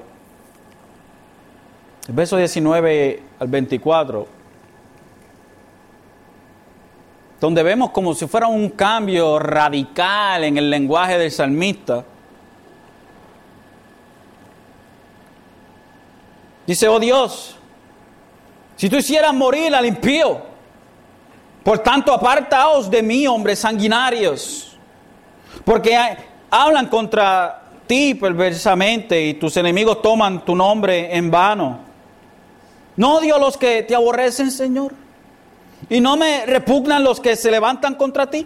El 2.07 2.13
verso 2.13 2.37
19 2.37 3.23
al 3.39 3.47
24. 3.47 4.27
Donde 7.39 7.63
vemos 7.63 7.91
como 7.91 8.13
si 8.13 8.27
fuera 8.27 8.47
un 8.47 8.69
cambio 8.69 9.37
radical 9.37 10.43
en 10.43 10.57
el 10.57 10.69
lenguaje 10.69 11.17
del 11.17 11.31
salmista. 11.31 12.03
Dice, 16.65 16.87
oh 16.87 16.99
Dios, 16.99 17.55
si 18.75 18.89
tú 18.89 18.97
hicieras 18.97 19.33
morir 19.33 19.73
al 19.73 19.85
impío, 19.85 20.41
por 21.63 21.79
tanto, 21.79 22.13
apartaos 22.13 22.89
de 22.89 23.01
mí, 23.01 23.27
hombres 23.27 23.59
sanguinarios, 23.59 24.77
porque 25.65 25.97
hablan 26.49 26.87
contra 26.87 27.63
ti 27.87 28.15
perversamente 28.15 29.21
y 29.21 29.33
tus 29.35 29.57
enemigos 29.57 30.01
toman 30.01 30.43
tu 30.45 30.55
nombre 30.55 31.15
en 31.15 31.31
vano. 31.31 31.79
No 32.95 33.15
odio 33.15 33.35
a 33.35 33.39
los 33.39 33.57
que 33.57 33.83
te 33.83 33.95
aborrecen, 33.95 34.51
Señor, 34.51 34.93
y 35.89 35.99
no 35.99 36.17
me 36.17 36.45
repugnan 36.45 37.03
los 37.03 37.19
que 37.19 37.35
se 37.35 37.51
levantan 37.51 37.95
contra 37.95 38.29
ti. 38.29 38.45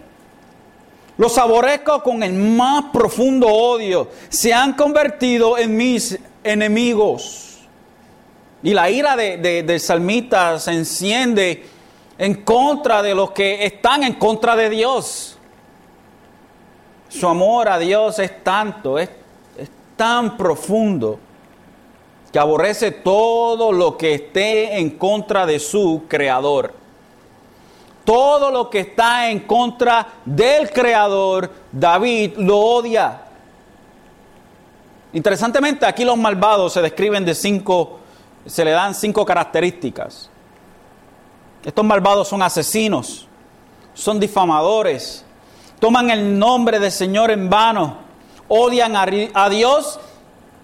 Los 1.18 1.36
aborrezco 1.38 2.02
con 2.02 2.22
el 2.22 2.32
más 2.32 2.86
profundo 2.92 3.46
odio. 3.46 4.08
Se 4.28 4.52
han 4.52 4.72
convertido 4.74 5.58
en 5.58 5.76
mis 5.76 6.18
enemigos. 6.42 7.58
Y 8.62 8.74
la 8.74 8.90
ira 8.90 9.16
de, 9.16 9.36
de, 9.38 9.62
del 9.62 9.80
salmista 9.80 10.58
se 10.58 10.72
enciende 10.72 11.66
en 12.16 12.42
contra 12.42 13.02
de 13.02 13.14
los 13.14 13.32
que 13.32 13.66
están 13.66 14.04
en 14.04 14.14
contra 14.14 14.56
de 14.56 14.70
Dios. 14.70 15.36
Su 17.08 17.26
amor 17.26 17.68
a 17.68 17.78
Dios 17.78 18.18
es 18.20 18.42
tanto, 18.42 18.98
es, 18.98 19.10
es 19.58 19.68
tan 19.96 20.36
profundo, 20.36 21.18
que 22.32 22.38
aborrece 22.38 22.90
todo 22.90 23.70
lo 23.70 23.98
que 23.98 24.14
esté 24.14 24.78
en 24.78 24.90
contra 24.90 25.44
de 25.44 25.58
su 25.58 26.04
creador. 26.08 26.81
Todo 28.04 28.50
lo 28.50 28.68
que 28.68 28.80
está 28.80 29.30
en 29.30 29.40
contra 29.40 30.06
del 30.24 30.70
creador, 30.70 31.50
David 31.70 32.36
lo 32.38 32.58
odia. 32.58 33.22
Interesantemente, 35.12 35.86
aquí 35.86 36.04
los 36.04 36.16
malvados 36.16 36.72
se 36.72 36.82
describen 36.82 37.24
de 37.24 37.34
cinco, 37.34 38.00
se 38.46 38.64
le 38.64 38.72
dan 38.72 38.94
cinco 38.94 39.24
características. 39.24 40.30
Estos 41.64 41.84
malvados 41.84 42.26
son 42.28 42.42
asesinos, 42.42 43.28
son 43.94 44.18
difamadores, 44.18 45.24
toman 45.78 46.10
el 46.10 46.38
nombre 46.38 46.80
del 46.80 46.90
Señor 46.90 47.30
en 47.30 47.48
vano, 47.48 47.98
odian 48.48 48.96
a, 48.96 49.48
Dios 49.48 50.00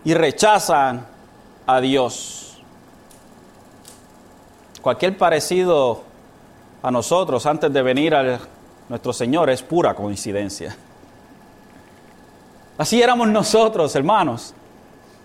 y 0.04 0.14
rechazan 0.14 1.06
a 1.66 1.80
Dios. 1.80 2.58
Cualquier 4.82 5.16
parecido 5.16 6.07
a 6.82 6.90
nosotros 6.90 7.44
antes 7.46 7.72
de 7.72 7.82
venir 7.82 8.14
a 8.14 8.38
nuestro 8.88 9.12
Señor 9.12 9.50
es 9.50 9.62
pura 9.62 9.94
coincidencia. 9.94 10.76
Así 12.78 13.02
éramos 13.02 13.28
nosotros, 13.28 13.94
hermanos. 13.96 14.54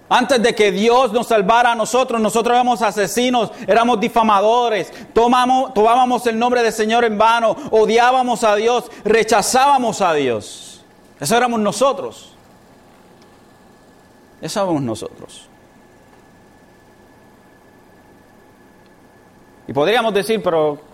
Antes 0.09 0.43
de 0.43 0.53
que 0.53 0.71
Dios 0.71 1.13
nos 1.13 1.27
salvara 1.27 1.71
a 1.71 1.75
nosotros, 1.75 2.19
nosotros 2.19 2.53
éramos 2.53 2.81
asesinos, 2.81 3.51
éramos 3.65 3.99
difamadores, 3.99 4.91
tomábamos 5.13 6.27
el 6.27 6.37
nombre 6.37 6.61
del 6.61 6.73
Señor 6.73 7.05
en 7.05 7.17
vano, 7.17 7.55
odiábamos 7.71 8.43
a 8.43 8.55
Dios, 8.55 8.91
rechazábamos 9.05 10.01
a 10.01 10.13
Dios. 10.13 10.81
Eso 11.19 11.37
éramos 11.37 11.59
nosotros. 11.59 12.35
Eso 14.41 14.61
éramos 14.61 14.81
nosotros. 14.81 15.47
Y 19.67 19.73
podríamos 19.73 20.13
decir, 20.13 20.43
pero 20.43 20.92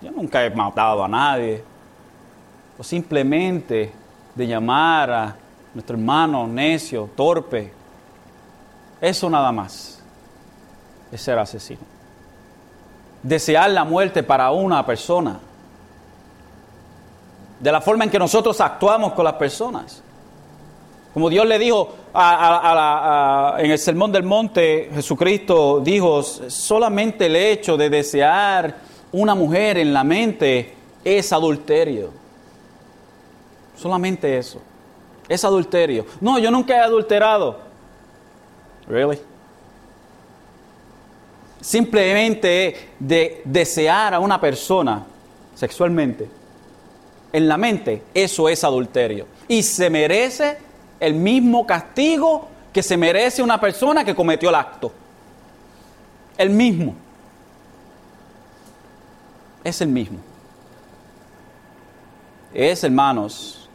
yo 0.00 0.10
nunca 0.10 0.44
he 0.44 0.50
matado 0.50 1.04
a 1.04 1.08
nadie. 1.08 1.62
O 2.78 2.82
simplemente 2.82 3.92
de 4.34 4.46
llamar 4.46 5.10
a 5.10 5.36
nuestro 5.74 5.96
hermano 5.96 6.46
necio, 6.46 7.10
torpe. 7.14 7.72
Eso 9.00 9.28
nada 9.28 9.52
más 9.52 10.02
es 11.10 11.20
ser 11.20 11.38
asesino. 11.38 11.80
Desear 13.22 13.70
la 13.70 13.84
muerte 13.84 14.22
para 14.22 14.50
una 14.50 14.84
persona. 14.84 15.38
De 17.60 17.70
la 17.70 17.80
forma 17.80 18.04
en 18.04 18.10
que 18.10 18.18
nosotros 18.18 18.60
actuamos 18.60 19.12
con 19.12 19.24
las 19.24 19.34
personas. 19.34 20.02
Como 21.14 21.28
Dios 21.28 21.46
le 21.46 21.58
dijo 21.58 21.94
en 22.14 23.70
el 23.70 23.78
Sermón 23.78 24.10
del 24.10 24.22
Monte, 24.22 24.90
Jesucristo 24.94 25.80
dijo, 25.80 26.22
solamente 26.22 27.26
el 27.26 27.36
hecho 27.36 27.76
de 27.76 27.90
desear 27.90 28.74
una 29.12 29.34
mujer 29.34 29.78
en 29.78 29.92
la 29.92 30.02
mente 30.02 30.74
es 31.04 31.32
adulterio. 31.32 32.10
Solamente 33.76 34.38
eso. 34.38 34.60
Es 35.28 35.44
adulterio. 35.44 36.06
No, 36.20 36.38
yo 36.38 36.50
nunca 36.50 36.74
he 36.74 36.80
adulterado. 36.80 37.58
Really? 38.88 39.18
Simplemente 41.60 42.90
de 42.98 43.42
desear 43.44 44.14
a 44.14 44.18
una 44.18 44.40
persona 44.40 45.04
sexualmente 45.54 46.28
en 47.32 47.48
la 47.48 47.56
mente, 47.56 48.02
eso 48.12 48.48
es 48.48 48.64
adulterio. 48.64 49.26
Y 49.48 49.62
se 49.62 49.88
merece 49.88 50.58
el 51.00 51.14
mismo 51.14 51.66
castigo 51.66 52.48
que 52.72 52.82
se 52.82 52.96
merece 52.96 53.42
una 53.42 53.60
persona 53.60 54.04
que 54.04 54.14
cometió 54.14 54.48
el 54.48 54.54
acto. 54.54 54.92
El 56.36 56.50
mismo. 56.50 56.94
Es 59.64 59.80
el 59.80 59.88
mismo. 59.88 60.18
Es, 62.52 62.84
hermanos, 62.84 63.68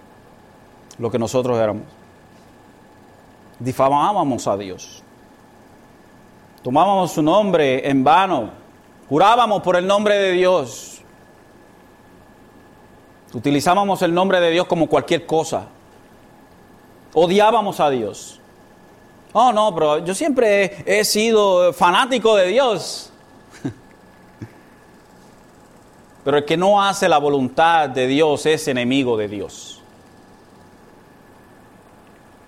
lo 0.98 1.10
que 1.10 1.18
nosotros 1.18 1.58
éramos. 1.58 1.84
Difamábamos 3.60 4.48
a 4.48 4.58
Dios. 4.58 5.04
Tomábamos 6.62 7.12
su 7.12 7.22
nombre 7.22 7.90
en 7.90 8.04
vano. 8.04 8.50
Jurábamos 9.10 9.62
por 9.64 9.76
el 9.76 9.88
nombre 9.88 10.16
de 10.16 10.32
Dios. 10.34 11.02
Utilizábamos 13.34 14.02
el 14.02 14.14
nombre 14.14 14.40
de 14.40 14.52
Dios 14.52 14.68
como 14.68 14.88
cualquier 14.88 15.26
cosa 15.26 15.68
odiábamos 17.18 17.80
a 17.80 17.90
Dios. 17.90 18.40
Oh, 19.34 19.52
no, 19.52 19.74
pero 19.74 20.06
yo 20.06 20.14
siempre 20.14 20.84
he, 20.86 21.04
sido 21.04 21.74
fanático 21.74 22.36
de 22.36 22.48
Dios. 22.48 23.12
Pero 26.28 26.40
el 26.40 26.44
que 26.44 26.58
no 26.58 26.84
hace 26.84 27.08
la 27.08 27.20
voluntad 27.20 27.88
de 27.88 28.06
Dios 28.06 28.46
es 28.46 28.68
enemigo 28.68 29.16
de 29.16 29.30
Dios. 29.30 29.82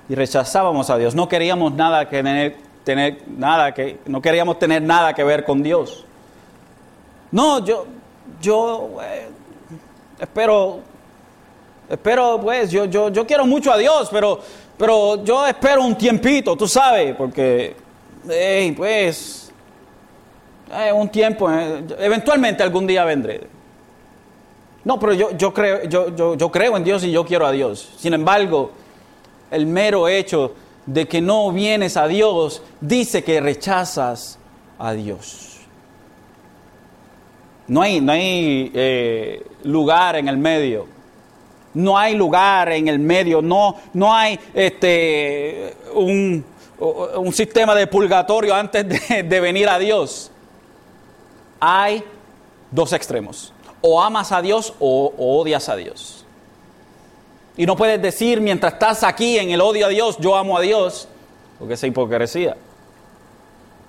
Y 0.09 0.15
rechazábamos 0.15 0.89
a 0.89 0.97
Dios. 0.97 1.15
No 1.15 1.29
queríamos 1.29 1.71
nada 1.71 2.09
que 2.09 2.17
tener, 2.17 2.57
tener 2.83 3.23
nada 3.37 3.73
que 3.73 3.99
no 4.05 4.21
queríamos 4.21 4.59
tener 4.59 4.81
nada 4.81 5.13
que 5.13 5.23
ver 5.23 5.45
con 5.45 5.63
Dios. 5.63 6.03
No, 7.31 7.63
yo 7.63 7.85
yo 8.41 8.97
eh, 9.01 9.29
espero 10.19 10.81
Espero, 11.89 12.37
pues, 12.41 12.69
yo, 12.71 12.83
yo, 12.83 13.07
yo 13.07 13.25
quiero 13.25 13.47
mucho 13.47 13.71
a 13.71 13.77
Dios, 13.77 14.09
pero, 14.11 14.41
pero 14.77 15.23
yo 15.23 15.47
espero 15.47 15.85
un 15.85 15.95
tiempito, 15.95 16.57
tú 16.57 16.67
sabes, 16.67 17.15
porque, 17.15 17.77
pues, 18.75 19.53
eh, 20.69 20.91
un 20.91 21.07
tiempo, 21.07 21.49
eh, 21.49 21.81
eventualmente 21.97 22.61
algún 22.61 22.85
día 22.85 23.05
vendré. 23.05 23.58
No, 24.83 24.99
pero 24.99 25.13
yo, 25.13 25.35
yo, 25.37 25.53
creo, 25.53 25.83
yo, 25.85 26.15
yo, 26.15 26.35
yo 26.35 26.51
creo 26.51 26.77
en 26.77 26.83
Dios 26.83 27.03
y 27.03 27.11
yo 27.11 27.25
quiero 27.25 27.45
a 27.45 27.51
Dios. 27.51 27.89
Sin 27.97 28.13
embargo, 28.13 28.71
el 29.51 29.65
mero 29.65 30.07
hecho 30.07 30.53
de 30.85 31.07
que 31.07 31.21
no 31.21 31.51
vienes 31.51 31.97
a 31.97 32.07
Dios 32.07 32.61
dice 32.81 33.23
que 33.23 33.41
rechazas 33.41 34.39
a 34.77 34.93
Dios. 34.93 35.59
No 37.67 37.81
hay, 37.81 38.01
no 38.01 38.11
hay 38.11 38.71
eh, 38.73 39.45
lugar 39.63 40.15
en 40.15 40.27
el 40.27 40.37
medio 40.37 40.99
no 41.73 41.97
hay 41.97 42.15
lugar 42.15 42.71
en 42.71 42.87
el 42.87 42.99
medio, 42.99 43.41
no, 43.41 43.75
no 43.93 44.13
hay 44.13 44.39
este, 44.53 45.75
un, 45.93 46.43
sistema 47.31 47.75
de 47.75 47.87
purgatorio 47.87 48.55
antes 48.55 48.85
de, 49.07 49.39
venir 49.39 49.69
a 49.69 49.77
Dios. 49.77 50.31
Hay 51.59 52.03
dos 52.71 52.93
extremos. 52.93 53.53
O 53.81 54.01
amas 54.01 54.31
a 54.31 54.41
Dios 54.41 54.73
o, 54.79 55.13
odias 55.17 55.69
a 55.69 55.75
Dios. 55.75 56.25
Y 57.57 57.65
no 57.65 57.75
puedes 57.75 58.01
decir 58.01 58.41
mientras 58.41 58.73
estás 58.73 59.03
aquí 59.03 59.37
en 59.37 59.51
el 59.51 59.61
odio 59.61 59.85
a 59.85 59.89
Dios, 59.89 60.17
yo 60.19 60.35
amo 60.35 60.57
a 60.57 60.61
Dios, 60.61 61.07
porque 61.57 61.73
es 61.73 61.83
hipocresía. 61.83 62.55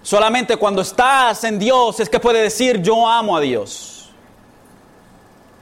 Solamente 0.03 0.57
cuando 0.57 0.82
estás 0.82 1.45
en 1.45 1.59
Dios 1.59 2.01
es 2.01 2.09
que 2.09 2.18
puedes 2.18 2.43
decir 2.43 2.80
yo 2.80 3.07
amo 3.07 3.36
a 3.36 3.41
Dios. 3.41 4.11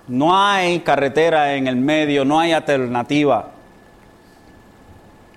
No 0.06 0.34
hay 0.34 0.80
carretera 0.80 1.54
en 1.54 1.66
el 1.66 1.76
medio, 1.76 2.24
no 2.24 2.40
hay 2.40 2.52
alternativa. 2.52 3.50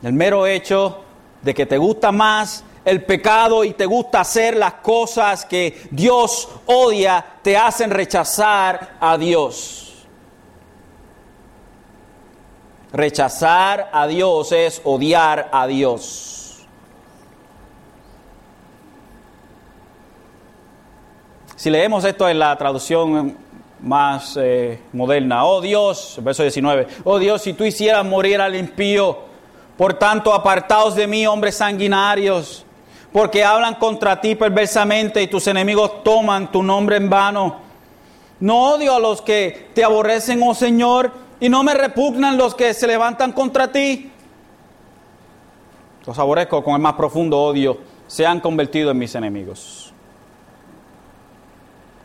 El 0.01 0.13
mero 0.13 0.47
hecho 0.47 1.03
de 1.41 1.53
que 1.53 1.65
te 1.65 1.77
gusta 1.77 2.11
más 2.11 2.63
el 2.83 3.03
pecado 3.03 3.63
y 3.63 3.73
te 3.73 3.85
gusta 3.85 4.21
hacer 4.21 4.55
las 4.57 4.73
cosas 4.75 5.45
que 5.45 5.81
Dios 5.91 6.49
odia, 6.65 7.23
te 7.41 7.55
hacen 7.57 7.91
rechazar 7.91 8.97
a 8.99 9.17
Dios. 9.17 10.05
Rechazar 12.91 13.89
a 13.93 14.07
Dios 14.07 14.51
es 14.51 14.81
odiar 14.83 15.49
a 15.51 15.67
Dios. 15.67 16.65
Si 21.55 21.69
leemos 21.69 22.03
esto 22.03 22.27
en 22.27 22.39
la 22.39 22.57
traducción 22.57 23.37
más 23.81 24.37
eh, 24.39 24.79
moderna. 24.93 25.45
Oh 25.45 25.61
Dios, 25.61 26.17
verso 26.21 26.43
19, 26.43 26.87
oh 27.03 27.19
Dios, 27.19 27.41
si 27.41 27.53
tú 27.53 27.63
hicieras 27.63 28.05
morir 28.05 28.39
al 28.39 28.55
impío, 28.55 29.19
por 29.77 29.95
tanto 29.95 30.33
apartaos 30.33 30.95
de 30.95 31.07
mí, 31.07 31.25
hombres 31.25 31.55
sanguinarios, 31.55 32.65
porque 33.11 33.43
hablan 33.43 33.75
contra 33.75 34.21
ti 34.21 34.35
perversamente 34.35 35.21
y 35.21 35.27
tus 35.27 35.47
enemigos 35.47 36.03
toman 36.03 36.51
tu 36.51 36.63
nombre 36.63 36.97
en 36.97 37.09
vano. 37.09 37.57
No 38.39 38.73
odio 38.73 38.95
a 38.95 38.99
los 38.99 39.21
que 39.21 39.69
te 39.73 39.83
aborrecen, 39.83 40.41
oh 40.43 40.55
Señor, 40.55 41.11
y 41.39 41.49
no 41.49 41.63
me 41.63 41.73
repugnan 41.73 42.37
los 42.37 42.55
que 42.55 42.73
se 42.73 42.87
levantan 42.87 43.33
contra 43.33 43.71
ti. 43.71 44.11
Los 46.05 46.17
aborrezco 46.17 46.63
con 46.63 46.73
el 46.73 46.81
más 46.81 46.93
profundo 46.93 47.39
odio, 47.39 47.77
se 48.07 48.25
han 48.25 48.39
convertido 48.39 48.91
en 48.91 48.97
mis 48.97 49.13
enemigos. 49.13 49.93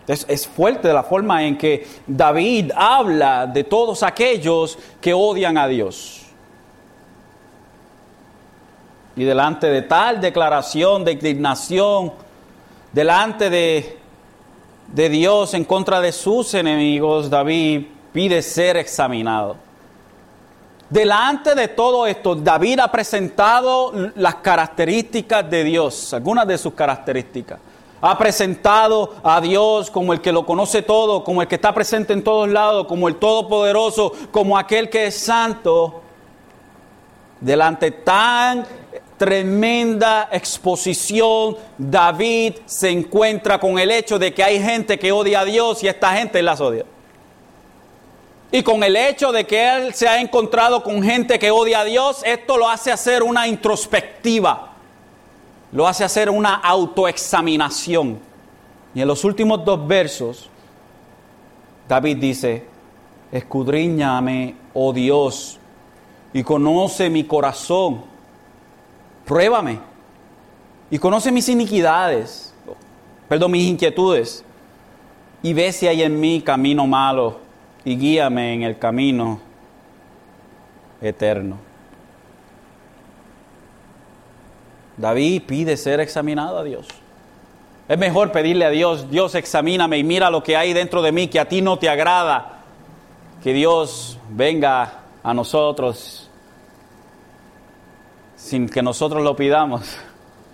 Es, 0.07 0.47
fuerte 0.47 0.93
la 0.93 1.03
forma 1.03 1.43
en 1.45 1.59
que 1.59 1.87
David 2.07 2.71
habla 2.77 3.47
de 3.47 3.65
todos 3.65 4.05
aquellos 4.05 4.79
que 5.01 5.13
odian 5.13 5.59
a 5.59 5.67
Dios. 5.67 6.26
Y 9.17 9.25
delante 9.25 9.69
de 9.69 9.83
tal 9.83 10.21
declaración 10.21 11.05
de 11.05 11.13
indignación, 11.13 12.13
delante 12.93 13.49
de, 13.51 13.99
de 14.89 15.09
Dios 15.09 15.55
en 15.55 15.65
contra 15.65 16.01
de 16.01 16.13
sus 16.13 16.53
enemigos, 16.55 17.31
David 17.31 17.87
pide 18.13 18.43
ser 18.43 18.77
examinado. 18.77 19.57
Delante 20.91 21.55
de 21.55 21.69
todo 21.69 22.07
esto, 22.07 22.37
David 22.37 22.79
ha 22.81 22.93
presentado 22.93 23.93
las 24.15 24.37
características 24.37 25.51
de 25.51 25.65
Dios, 25.65 26.15
algunas 26.15 26.47
de 26.47 26.59
sus 26.59 26.75
características 26.75 27.59
ha 28.01 28.17
presentado 28.19 29.15
a 29.23 29.41
Dios 29.41 29.91
como 29.91 30.13
el 30.13 30.21
que 30.21 30.33
lo 30.33 30.45
conoce 30.45 30.83
todo, 30.83 31.25
como 31.25 31.43
el 31.43 31.49
que 31.49 31.57
está 31.57 31.75
presente 31.75 32.13
en 32.13 32.23
todos 32.23 32.49
lados, 32.49 32.87
como 32.87 33.09
el 33.09 33.17
Todopoderoso, 33.17 34.13
como 34.31 34.57
aquel 34.59 34.91
que 34.91 35.07
es 35.07 35.19
santo, 35.19 36.03
delante 37.41 37.91
tan 37.91 38.67
tremenda 39.17 40.29
exposición, 40.31 41.57
David 41.79 42.55
se 42.67 42.91
encuentra 42.91 43.59
con 43.59 43.79
el 43.79 43.91
hecho 43.91 44.19
de 44.19 44.35
que 44.35 44.45
hay 44.45 44.63
gente 44.63 44.99
que 44.99 45.13
odia 45.13 45.41
a 45.41 45.45
Dios 45.45 45.83
y 45.83 45.89
esta 45.89 46.15
gente 46.15 46.43
las 46.43 46.61
odia. 46.61 46.85
Y 48.53 48.63
con 48.63 48.83
el 48.83 48.95
hecho 48.95 49.33
de 49.33 49.47
que 49.47 49.69
él 49.69 49.95
se 49.95 50.07
ha 50.07 50.21
encontrado 50.21 50.83
con 50.83 51.03
gente 51.03 51.39
que 51.39 51.51
odia 51.51 51.81
a 51.81 51.85
Dios, 51.85 52.23
esto 52.25 52.57
lo 52.57 52.69
hace 52.69 52.93
hacer 52.93 53.23
una 53.23 53.47
introspectiva 53.49 54.77
lo 55.73 55.87
hace 55.87 56.05
hacer 56.05 56.31
una 56.31 56.55
autoexaminación. 56.55 58.19
Y 58.95 59.03
en 59.03 59.09
los 59.09 59.25
últimos 59.25 59.65
dos 59.65 59.87
versos, 59.87 60.49
David 61.89 62.17
dice, 62.17 62.65
escudriñame, 63.31 64.55
oh 64.73 64.93
Dios, 64.93 65.59
y 66.37 66.45
conoce 66.45 67.09
mi 67.09 67.25
corazón, 67.25 68.03
pruébame, 69.25 69.79
y 70.91 70.99
conoce 70.99 71.33
mis 71.33 71.49
iniquidades, 71.49 72.55
perdón, 73.27 73.53
mis 73.53 73.67
inquietudes, 73.67 74.45
y 75.43 75.55
ve 75.55 75.73
si 75.73 75.89
hay 75.89 76.03
en 76.03 76.21
mí 76.21 76.43
camino 76.43 76.87
malo, 76.87 77.39
y 77.87 77.97
guíame 77.97 78.53
en 78.53 78.65
el 78.65 78.79
camino 78.79 79.41
eterno. 81.01 81.57
David 84.99 85.43
pide 85.47 85.75
ser 85.79 86.01
examinado 86.01 86.59
a 86.59 86.65
Dios. 86.65 86.87
Es 87.89 87.97
mejor 87.97 88.31
pedirle 88.31 88.67
a 88.67 88.71
Dios, 88.71 89.09
Dios 89.11 89.35
examíname 89.35 89.97
y 89.97 90.05
mira 90.05 90.29
lo 90.29 90.43
que 90.43 90.55
hay 90.55 90.75
dentro 90.75 91.01
de 91.01 91.13
mí 91.13 91.29
que 91.29 91.41
a 91.41 91.49
ti 91.49 91.63
no 91.63 91.79
te 91.79 91.89
agrada. 91.89 92.59
Que 93.43 93.55
Dios 93.55 94.19
venga 94.29 95.01
a 95.23 95.33
nosotros 95.33 96.26
sin 98.47 98.69
que 98.69 98.83
nosotros 98.83 99.23
lo 99.23 99.35
pidamos 99.35 99.83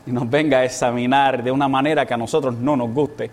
y 0.06 0.12
nos 0.12 0.28
venga 0.28 0.58
a 0.58 0.64
examinar 0.64 1.42
de 1.42 1.50
una 1.50 1.68
manera 1.68 2.06
que 2.06 2.14
a 2.14 2.16
nosotros 2.16 2.54
no 2.54 2.74
nos 2.74 2.90
guste. 2.90 3.30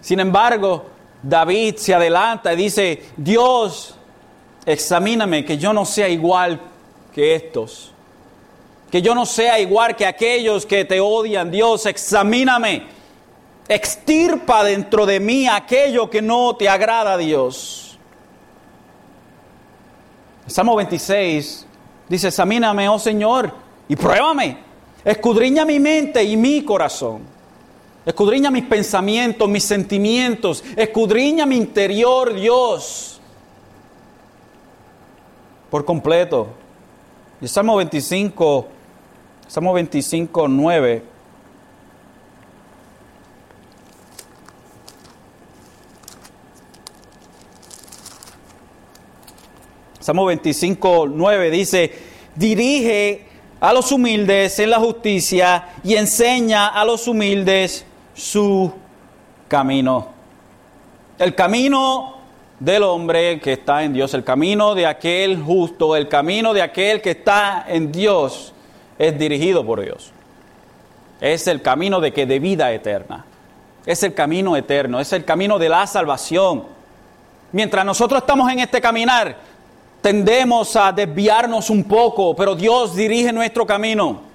Sin 0.00 0.18
embargo, 0.18 0.86
David 1.22 1.76
se 1.76 1.94
adelanta 1.94 2.52
y 2.52 2.56
dice, 2.56 3.02
Dios, 3.16 3.94
examíname 4.66 5.44
que 5.44 5.56
yo 5.56 5.72
no 5.72 5.84
sea 5.84 6.08
igual 6.08 6.60
que 7.14 7.36
estos 7.36 7.92
que 8.92 9.00
yo 9.00 9.14
no 9.14 9.24
sea 9.24 9.58
igual 9.58 9.96
que 9.96 10.04
aquellos 10.04 10.66
que 10.66 10.84
te 10.84 11.00
odian. 11.00 11.50
Dios, 11.50 11.86
examíname. 11.86 12.82
Extirpa 13.66 14.62
dentro 14.64 15.06
de 15.06 15.18
mí 15.18 15.48
aquello 15.48 16.10
que 16.10 16.20
no 16.20 16.54
te 16.56 16.68
agrada, 16.68 17.16
Dios. 17.16 17.98
Salmo 20.46 20.76
26 20.76 21.66
dice, 22.12 22.28
examíname, 22.28 22.88
oh 22.88 22.98
Señor, 22.98 23.52
y 23.88 23.96
pruébame. 23.96 24.58
Escudriña 25.04 25.64
mi 25.64 25.80
mente 25.80 26.22
y 26.22 26.36
mi 26.36 26.62
corazón. 26.62 27.22
Escudriña 28.06 28.50
mis 28.50 28.64
pensamientos, 28.64 29.48
mis 29.48 29.64
sentimientos. 29.64 30.62
Escudriña 30.76 31.46
mi 31.46 31.56
interior, 31.56 32.34
Dios. 32.34 33.20
Por 35.70 35.84
completo. 35.84 36.48
Y 37.40 37.48
Salmo 37.48 37.76
25 37.76 38.66
Salmo 39.52 39.74
25, 39.74 40.48
9. 40.48 41.02
Salmo 50.02 50.26
25, 50.26 51.06
9 51.14 51.50
dice, 51.52 51.92
dirige 52.34 53.24
a 53.60 53.72
los 53.72 53.92
humildes 53.92 54.58
en 54.58 54.70
la 54.70 54.80
justicia 54.80 55.68
y 55.84 55.94
enseña 55.94 56.66
a 56.66 56.84
los 56.84 57.06
humildes 57.06 57.86
su 58.12 58.72
camino. 59.46 60.08
El 61.20 61.36
camino 61.36 62.16
del 62.58 62.82
hombre 62.82 63.38
que 63.38 63.52
está 63.52 63.84
en 63.84 63.92
Dios, 63.92 64.12
el 64.14 64.24
camino 64.24 64.74
de 64.74 64.86
aquel 64.86 65.40
justo, 65.40 65.94
el 65.94 66.08
camino 66.08 66.52
de 66.52 66.62
aquel 66.62 67.00
que 67.00 67.12
está 67.12 67.64
en 67.68 67.92
Dios 67.92 68.52
es 68.98 69.16
dirigido 69.16 69.64
por 69.64 69.82
Dios. 69.82 70.12
Es 71.20 71.46
el 71.46 71.62
camino 71.62 72.00
de 72.00 72.12
que 72.12 72.26
de 72.26 72.40
vida 72.40 72.72
eterna. 72.72 73.24
Es 73.86 74.02
el 74.02 74.14
camino 74.14 74.56
eterno, 74.56 74.98
es 74.98 75.12
el 75.12 75.24
camino 75.24 75.60
de 75.60 75.68
la 75.68 75.86
salvación. 75.86 76.64
Mientras 77.52 77.84
nosotros 77.84 78.22
estamos 78.22 78.50
en 78.50 78.58
este 78.58 78.80
caminar, 78.80 79.51
tendemos 80.02 80.74
a 80.76 80.92
desviarnos 80.92 81.70
un 81.70 81.84
poco, 81.84 82.34
pero 82.34 82.54
Dios 82.54 82.94
dirige 82.94 83.32
nuestro 83.32 83.64
camino. 83.64 84.32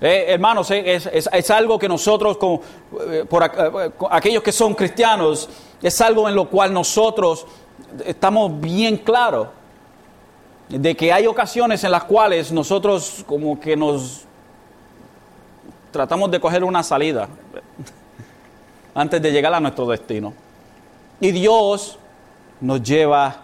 Eh, 0.00 0.26
hermanos, 0.28 0.70
eh, 0.70 0.94
es, 0.94 1.50
algo 1.50 1.78
que 1.78 1.88
nosotros, 1.88 2.36
eh, 3.08 3.24
por 3.28 3.42
aquellos 4.10 4.42
que 4.42 4.52
son 4.52 4.74
cristianos, 4.74 5.48
es 5.80 6.00
algo 6.02 6.28
en 6.28 6.34
lo 6.34 6.48
cual 6.50 6.72
nosotros 6.72 7.46
estamos 8.04 8.60
bien 8.60 8.98
claros 8.98 9.48
de 10.68 10.94
que 10.94 11.12
hay 11.12 11.26
ocasiones 11.26 11.82
en 11.84 11.90
las 11.90 12.04
cuales 12.04 12.52
nosotros 12.52 13.24
como 13.26 13.58
que 13.58 13.76
nos 13.76 14.24
tratamos 15.90 16.30
de 16.30 16.40
coger 16.40 16.64
una 16.64 16.82
salida 16.82 17.28
antes 18.94 19.22
de 19.22 19.32
llegar 19.32 19.54
a 19.54 19.60
nuestro 19.60 19.86
destino. 19.86 20.34
Y 21.20 21.30
Dios 21.30 21.98
nos 22.60 22.82
lleva 22.82 23.43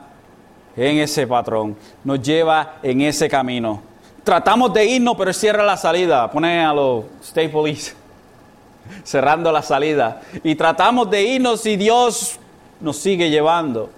en 0.80 0.98
ese 0.98 1.26
patrón, 1.26 1.76
nos 2.02 2.22
lleva 2.22 2.76
en 2.82 3.02
ese 3.02 3.28
camino. 3.28 3.82
Tratamos 4.24 4.72
de 4.72 4.86
irnos, 4.86 5.14
pero 5.16 5.30
cierra 5.34 5.62
la 5.62 5.76
salida. 5.76 6.30
Pone 6.30 6.64
a 6.64 6.72
los 6.72 7.04
State 7.22 7.50
Police 7.50 7.92
cerrando 9.04 9.52
la 9.52 9.60
salida. 9.60 10.22
Y 10.42 10.54
tratamos 10.54 11.10
de 11.10 11.22
irnos 11.22 11.66
y 11.66 11.76
Dios 11.76 12.38
nos 12.80 12.96
sigue 12.96 13.28
llevando. 13.28 13.90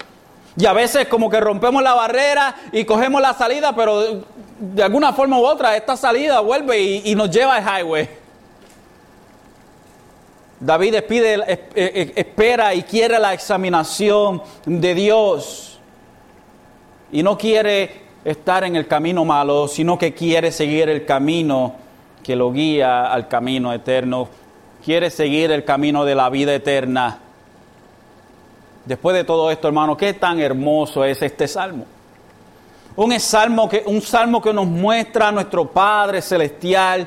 Y 0.57 0.66
a 0.66 0.72
veces 0.72 1.07
como 1.07 1.30
que 1.30 1.41
rompemos 1.41 1.83
la 1.85 1.95
barrera 1.95 2.57
y 2.72 2.85
cogemos 2.85 3.22
la 3.22 3.33
salida, 3.33 3.74
pero 3.76 4.24
de 4.59 4.83
alguna 4.83 5.12
forma 5.12 5.39
u 5.39 5.45
otra 5.45 5.76
esta 5.76 5.97
salida 5.97 6.41
vuelve 6.41 6.80
y, 6.80 7.14
nos 7.14 7.30
lleva 7.30 7.57
al 7.57 7.62
highway. 7.62 8.11
David 10.59 10.97
espera 11.76 12.74
y 12.74 12.83
quiere 12.83 13.20
la 13.20 13.35
examinación 13.35 14.43
de 14.66 14.95
Dios. 14.95 15.72
Y 17.13 17.23
no 17.23 17.37
quiere 17.37 18.03
estar 18.25 18.65
en 18.65 18.75
el 18.75 18.87
camino 18.87 19.25
malo, 19.25 19.69
sino 19.69 19.99
que 19.99 20.15
quiere 20.15 20.51
seguir 20.51 20.89
el 20.89 21.05
camino 21.05 21.75
que 22.23 22.35
lo 22.35 22.51
guía 22.53 23.13
al 23.13 23.29
camino 23.29 23.73
eterno. 23.73 24.29
Quiere 24.83 25.11
seguir 25.11 25.51
el 25.53 25.65
camino 25.65 26.05
de 26.05 26.15
la 26.15 26.31
vida 26.31 26.55
eterna. 26.55 27.19
Después 28.87 29.15
de 29.15 29.25
todo 29.25 29.51
esto, 29.51 29.69
hermano, 29.69 29.97
qué 29.97 30.15
tan 30.15 30.41
hermoso 30.41 31.05
es 31.05 31.21
este 31.21 31.47
salmo. 31.47 31.85
Un 32.97 33.19
salmo 33.21 33.69
que, 33.69 33.83
un 33.87 34.01
salmo 34.01 34.41
que 34.41 34.53
nos 34.53 34.67
muestra 34.67 35.29
a 35.29 35.33
nuestro 35.33 35.71
Padre 35.71 36.23
Celestial, 36.23 37.07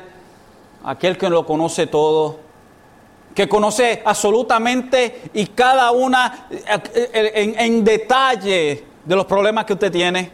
aquel 0.84 1.18
que 1.18 1.28
lo 1.28 1.44
conoce 1.44 1.86
todo, 1.86 2.38
que 3.34 3.48
conoce 3.48 4.02
absolutamente 4.04 5.30
y 5.34 5.46
cada 5.48 5.90
una 5.90 6.48
en, 7.12 7.58
en 7.58 7.84
detalle 7.84 8.95
de 9.06 9.16
los 9.16 9.24
problemas 9.24 9.64
que 9.64 9.72
usted 9.72 9.90
tiene. 9.90 10.30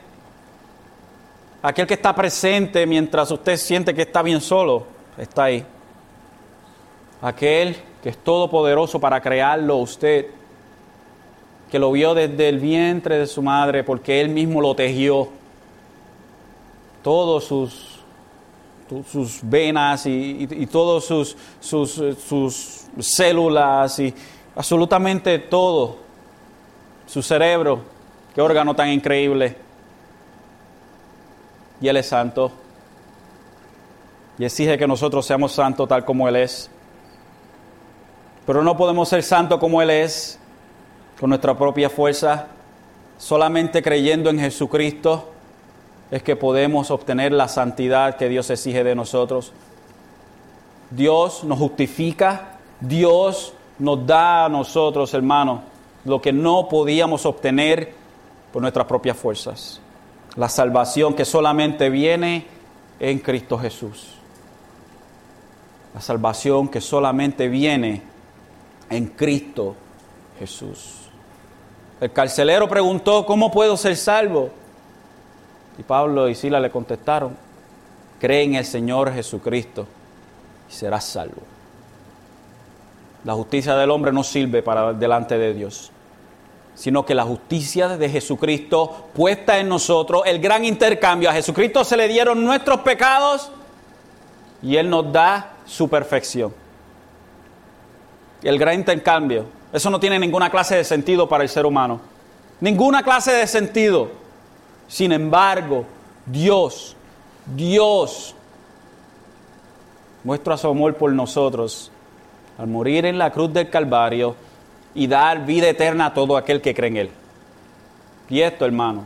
Aquel 1.63 1.87
que 1.87 1.95
está 1.95 2.13
presente 2.13 2.87
mientras 2.87 3.31
usted 3.31 3.57
siente 3.57 3.95
que 3.95 4.03
está 4.03 4.23
bien 4.23 4.41
solo, 4.41 4.85
está 5.17 5.45
ahí. 5.45 5.65
Aquel 7.21 7.77
que 8.03 8.09
es 8.09 8.19
todopoderoso 8.19 8.99
para 8.99 9.21
crearlo 9.21 9.77
usted 9.77 10.27
que 11.71 11.79
lo 11.79 11.93
vio 11.93 12.15
desde 12.15 12.49
el 12.49 12.59
vientre 12.59 13.17
de 13.17 13.27
su 13.27 13.41
madre 13.43 13.85
porque 13.85 14.21
él 14.21 14.29
mismo 14.29 14.61
lo 14.61 14.75
tejió. 14.75 15.29
Todos 17.03 17.45
sus, 17.45 18.01
sus 19.11 19.41
venas 19.43 20.05
y, 20.07 20.49
y, 20.51 20.67
todas 20.67 21.05
sus, 21.05 21.37
sus, 21.61 21.93
sus 22.27 22.85
células 22.99 23.99
y 24.01 24.13
absolutamente 24.55 25.39
todo. 25.39 25.97
Su 27.07 27.23
cerebro, 27.23 27.92
qué 28.35 28.41
órgano 28.41 28.75
tan 28.75 28.89
increíble. 28.89 29.57
Y 31.81 31.89
Él 31.89 31.97
es 31.97 32.07
santo. 32.07 32.53
Y 34.39 34.45
exige 34.45 34.79
que 34.79 34.87
nosotros 34.87 35.27
seamos 35.27 35.53
santos 35.53 35.89
tal 35.89 36.05
como 36.05 36.29
Él 36.29 36.37
es. 36.37 36.71
Pero 38.47 38.63
no 38.63 38.77
podemos 38.77 39.09
ser 39.09 39.23
santos 39.23 39.59
como 39.59 39.83
Él 39.83 39.91
es 39.91 40.39
con 41.21 41.29
nuestra 41.29 41.57
propia 41.57 41.89
fuerza, 41.89 42.49
solamente 43.17 43.81
creyendo 43.83 44.29
en 44.31 44.41
Jesucristo 44.41 45.29
es 46.11 46.23
que 46.23 46.37
podemos 46.37 46.91
obtener 46.91 47.33
la 47.33 47.49
santidad 47.49 48.17
que 48.17 48.29
Dios 48.29 48.51
exige 48.51 48.85
de 48.85 48.95
nosotros. 48.95 49.53
Dios 50.91 51.43
nos 51.43 51.59
justifica, 51.59 52.59
Dios 52.81 53.55
nos 53.79 54.07
da 54.07 54.45
a 54.45 54.49
nosotros, 54.51 55.15
hermanos, 55.15 55.61
lo 56.05 56.21
que 56.21 56.33
no 56.33 56.69
podíamos 56.69 57.25
obtener 57.25 57.95
por 58.53 58.63
nuestras 58.63 58.87
propias 58.87 59.17
fuerzas. 59.17 59.81
La 60.37 60.49
salvación 60.49 61.15
que 61.15 61.25
solamente 61.25 61.91
viene 61.91 62.47
en 63.01 63.19
Cristo 63.19 63.59
Jesús. 63.59 64.15
La 65.95 66.01
salvación 66.01 66.69
que 66.69 66.81
solamente 66.81 67.49
viene 67.49 68.03
en 68.91 69.07
Cristo 69.09 69.75
Jesús. 70.39 71.09
El 72.01 72.13
carcelero 72.13 72.69
preguntó, 72.69 73.25
¿cómo 73.25 73.51
puedo 73.51 73.77
ser 73.77 73.97
salvo? 73.97 74.51
Y 75.79 75.83
Pablo 75.83 76.29
y 76.29 76.35
Sila 76.35 76.59
le 76.61 76.71
contestaron, 76.71 77.37
Cree 78.21 78.43
en 78.45 78.55
el 78.55 78.65
Señor 78.65 79.13
Jesucristo 79.13 79.87
y 80.69 80.73
serás 80.73 81.05
salvo. 81.05 81.43
La 83.25 83.35
justicia 83.35 83.77
del 83.77 83.91
hombre 83.91 84.13
no 84.13 84.25
sirve 84.25 84.63
para 84.63 84.93
delante 84.93 85.39
de 85.39 85.55
Dios, 85.55 85.92
sino 86.75 87.05
que 87.05 87.15
la 87.15 87.25
justicia 87.25 87.89
de 87.89 88.09
Jesucristo 88.09 89.09
puesta 89.15 89.59
en 89.59 89.69
nosotros, 89.69 90.23
el 90.27 90.39
gran 90.41 90.65
intercambio. 90.65 91.31
A 91.31 91.35
Jesucristo 91.35 91.85
se 91.85 91.97
le 91.97 92.09
dieron 92.09 92.45
nuestros 92.45 92.81
pecados 92.81 93.51
y 94.63 94.77
Él 94.77 94.89
nos 94.89 95.13
da 95.13 95.53
su 95.67 95.89
perfección. 95.89 96.53
El 98.43 98.59
gran 98.59 98.75
intercambio. 98.75 99.47
Eso 99.73 99.91
no 99.91 100.01
tiene 100.01 100.19
ninguna 100.19 100.51
clase 100.51 100.77
de 100.77 100.85
sentido 100.85 101.29
para 101.29 101.45
el 101.45 101.49
ser 101.49 101.67
humano. 101.67 102.01
Ninguna 102.61 103.03
clase 103.03 103.33
de 103.33 103.47
sentido. 103.47 104.11
Sin 104.89 105.13
embargo, 105.13 105.85
Dios, 106.27 106.97
Dios 107.55 108.35
muestra 110.25 110.57
su 110.57 110.69
amor 110.69 110.95
por 110.95 111.13
nosotros 111.13 111.91
al 112.59 112.67
morir 112.67 113.07
en 113.07 113.19
la 113.19 113.33
cruz 113.33 113.53
del 113.53 113.71
Calvario 113.71 114.37
y 114.95 115.07
dar 115.07 115.45
vida 115.47 115.69
eterna 115.69 116.07
a 116.07 116.15
todo 116.15 116.37
aquel 116.37 116.61
que 116.61 116.75
cree 116.75 116.89
en 116.89 116.97
Él. 116.97 117.11
Y 118.29 118.41
esto, 118.41 118.65
hermano, 118.65 119.05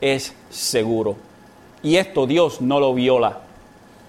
es 0.00 0.34
seguro. 0.50 1.16
Y 1.82 1.96
esto 1.96 2.26
Dios 2.26 2.60
no 2.60 2.80
lo 2.80 2.94
viola. 2.94 3.40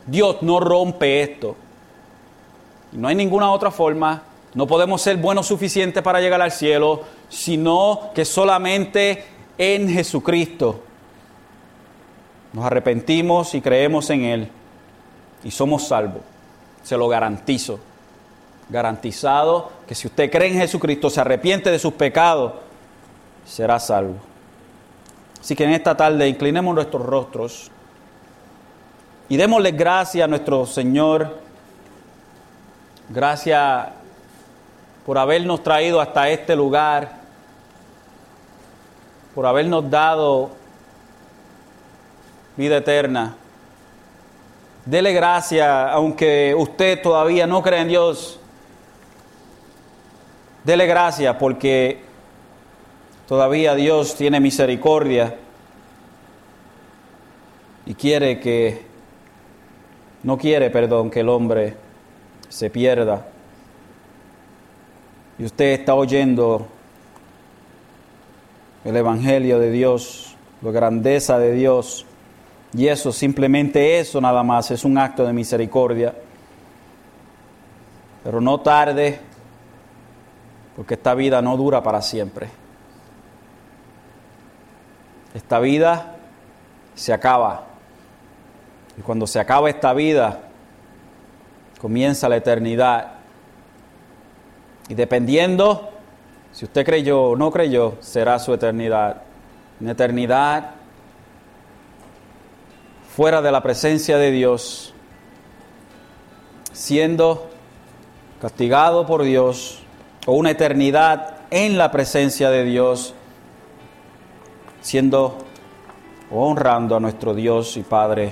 Dios 0.05 0.38
no 0.41 0.59
rompe 0.59 1.21
esto. 1.21 1.55
no 2.91 3.07
hay 3.07 3.15
ninguna 3.15 3.51
otra 3.51 3.71
forma. 3.71 4.23
No 4.53 4.67
podemos 4.67 5.01
ser 5.01 5.17
buenos 5.17 5.47
suficientes 5.47 6.01
para 6.01 6.21
llegar 6.21 6.41
al 6.41 6.51
cielo, 6.51 7.03
sino 7.28 8.11
que 8.15 8.23
solamente 8.23 9.26
en 9.57 9.89
Jesucristo 9.89 10.82
nos 12.53 12.63
arrepentimos 12.63 13.53
y 13.53 13.59
creemos 13.59 14.09
en 14.11 14.23
Él 14.23 14.49
y 15.43 15.51
somos 15.51 15.88
salvos. 15.88 16.21
Se 16.84 16.95
lo 16.95 17.09
garantizo 17.09 17.80
garantizado 18.70 19.72
que 19.88 19.95
si 19.95 20.07
usted 20.07 20.32
cree 20.32 20.49
en 20.49 20.59
Jesucristo, 20.59 21.09
se 21.09 21.22
arrepiente 21.22 21.70
de 21.72 21.80
sus 21.80 21.93
pecados, 21.93 22.53
será 23.45 23.80
salvo. 23.80 24.16
Así 25.39 25.55
que 25.55 25.63
en 25.63 25.72
esta 25.72 25.95
tarde 25.95 26.28
inclinemos 26.28 26.74
nuestros 26.74 27.05
rostros 27.05 27.72
y 29.30 29.38
démosle 29.38 29.72
gracias 29.72 30.26
a 30.26 30.28
nuestro 30.28 30.66
Señor. 30.66 31.39
Gracias 33.09 33.89
por 35.05 35.18
habernos 35.20 35.61
traído 35.61 36.01
hasta 36.01 36.30
este 36.30 36.55
lugar, 36.55 37.11
por 39.36 39.45
habernos 39.45 39.88
dado 39.89 40.49
vida 42.57 42.78
eterna. 42.78 43.36
Dele 44.86 45.13
gracias, 45.13 45.68
aunque 45.91 46.55
usted 46.57 47.01
todavía 47.01 47.45
no 47.45 47.61
cree 47.61 47.82
en 47.82 47.88
Dios, 47.88 48.39
Dele 50.66 50.88
gracias 50.88 51.36
porque 51.36 51.99
todavía 53.28 53.76
Dios 53.76 54.16
tiene 54.16 54.39
misericordia 54.39 55.36
y 57.86 57.93
quiere 57.93 58.39
que, 58.39 58.82
no 60.24 60.39
quiere, 60.39 60.72
perdón, 60.72 61.11
que 61.11 61.20
el 61.20 61.30
hombre 61.30 61.76
se 62.49 62.72
pierda. 62.72 63.28
Y 65.38 65.45
usted 65.45 65.66
está 65.66 65.93
oyendo 65.93 66.66
el 68.86 68.95
Evangelio 68.95 69.59
de 69.59 69.70
Dios, 69.70 70.36
la 70.63 70.72
grandeza 70.72 71.38
de 71.38 71.51
Dios. 71.51 72.07
Y 72.74 72.88
eso, 72.88 73.11
simplemente 73.11 73.99
eso 73.99 74.20
nada 74.20 74.41
más, 74.41 74.72
es 74.72 74.84
un 74.84 74.97
acto 74.97 75.28
de 75.28 75.34
misericordia. 75.34 76.16
Pero 78.24 78.41
no 78.41 78.59
tarde 78.61 79.20
porque 80.76 80.95
esta 80.95 81.13
vida 81.13 81.41
no 81.41 81.57
dura 81.57 81.82
para 81.84 82.01
siempre. 82.01 82.49
Esta 85.34 85.59
vida 85.59 86.15
se 86.95 87.13
acaba. 87.13 87.65
Y 88.97 89.01
cuando 89.01 89.28
se 89.28 89.39
acaba 89.39 89.69
esta 89.69 89.93
vida, 89.93 90.41
comienza 91.80 92.30
la 92.30 92.38
eternidad. 92.38 93.13
Y 94.88 94.93
dependiendo 94.95 95.91
si 96.55 96.63
usted 96.63 96.86
creyó 96.86 97.21
o 97.21 97.36
no 97.36 97.51
creyó, 97.51 97.97
será 97.99 98.39
su 98.39 98.53
eternidad. 98.53 99.23
Una 99.82 99.91
eternidad 99.91 100.71
fuera 103.13 103.41
de 103.41 103.51
la 103.51 103.61
presencia 103.61 104.17
de 104.17 104.32
Dios, 104.32 104.93
siendo 106.71 107.49
castigado 108.39 109.05
por 109.05 109.23
Dios 109.23 109.84
o 110.26 110.34
una 110.34 110.51
eternidad 110.51 111.38
en 111.51 111.78
la 111.78 111.91
presencia 111.91 112.49
de 112.49 112.63
Dios, 112.63 113.13
siendo 114.82 115.38
o 116.32 116.47
honrando 116.47 116.95
a 116.95 116.99
nuestro 116.99 117.34
Dios 117.34 117.78
y 117.78 117.84
Padre 117.84 118.32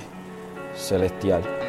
celestial. 0.76 1.63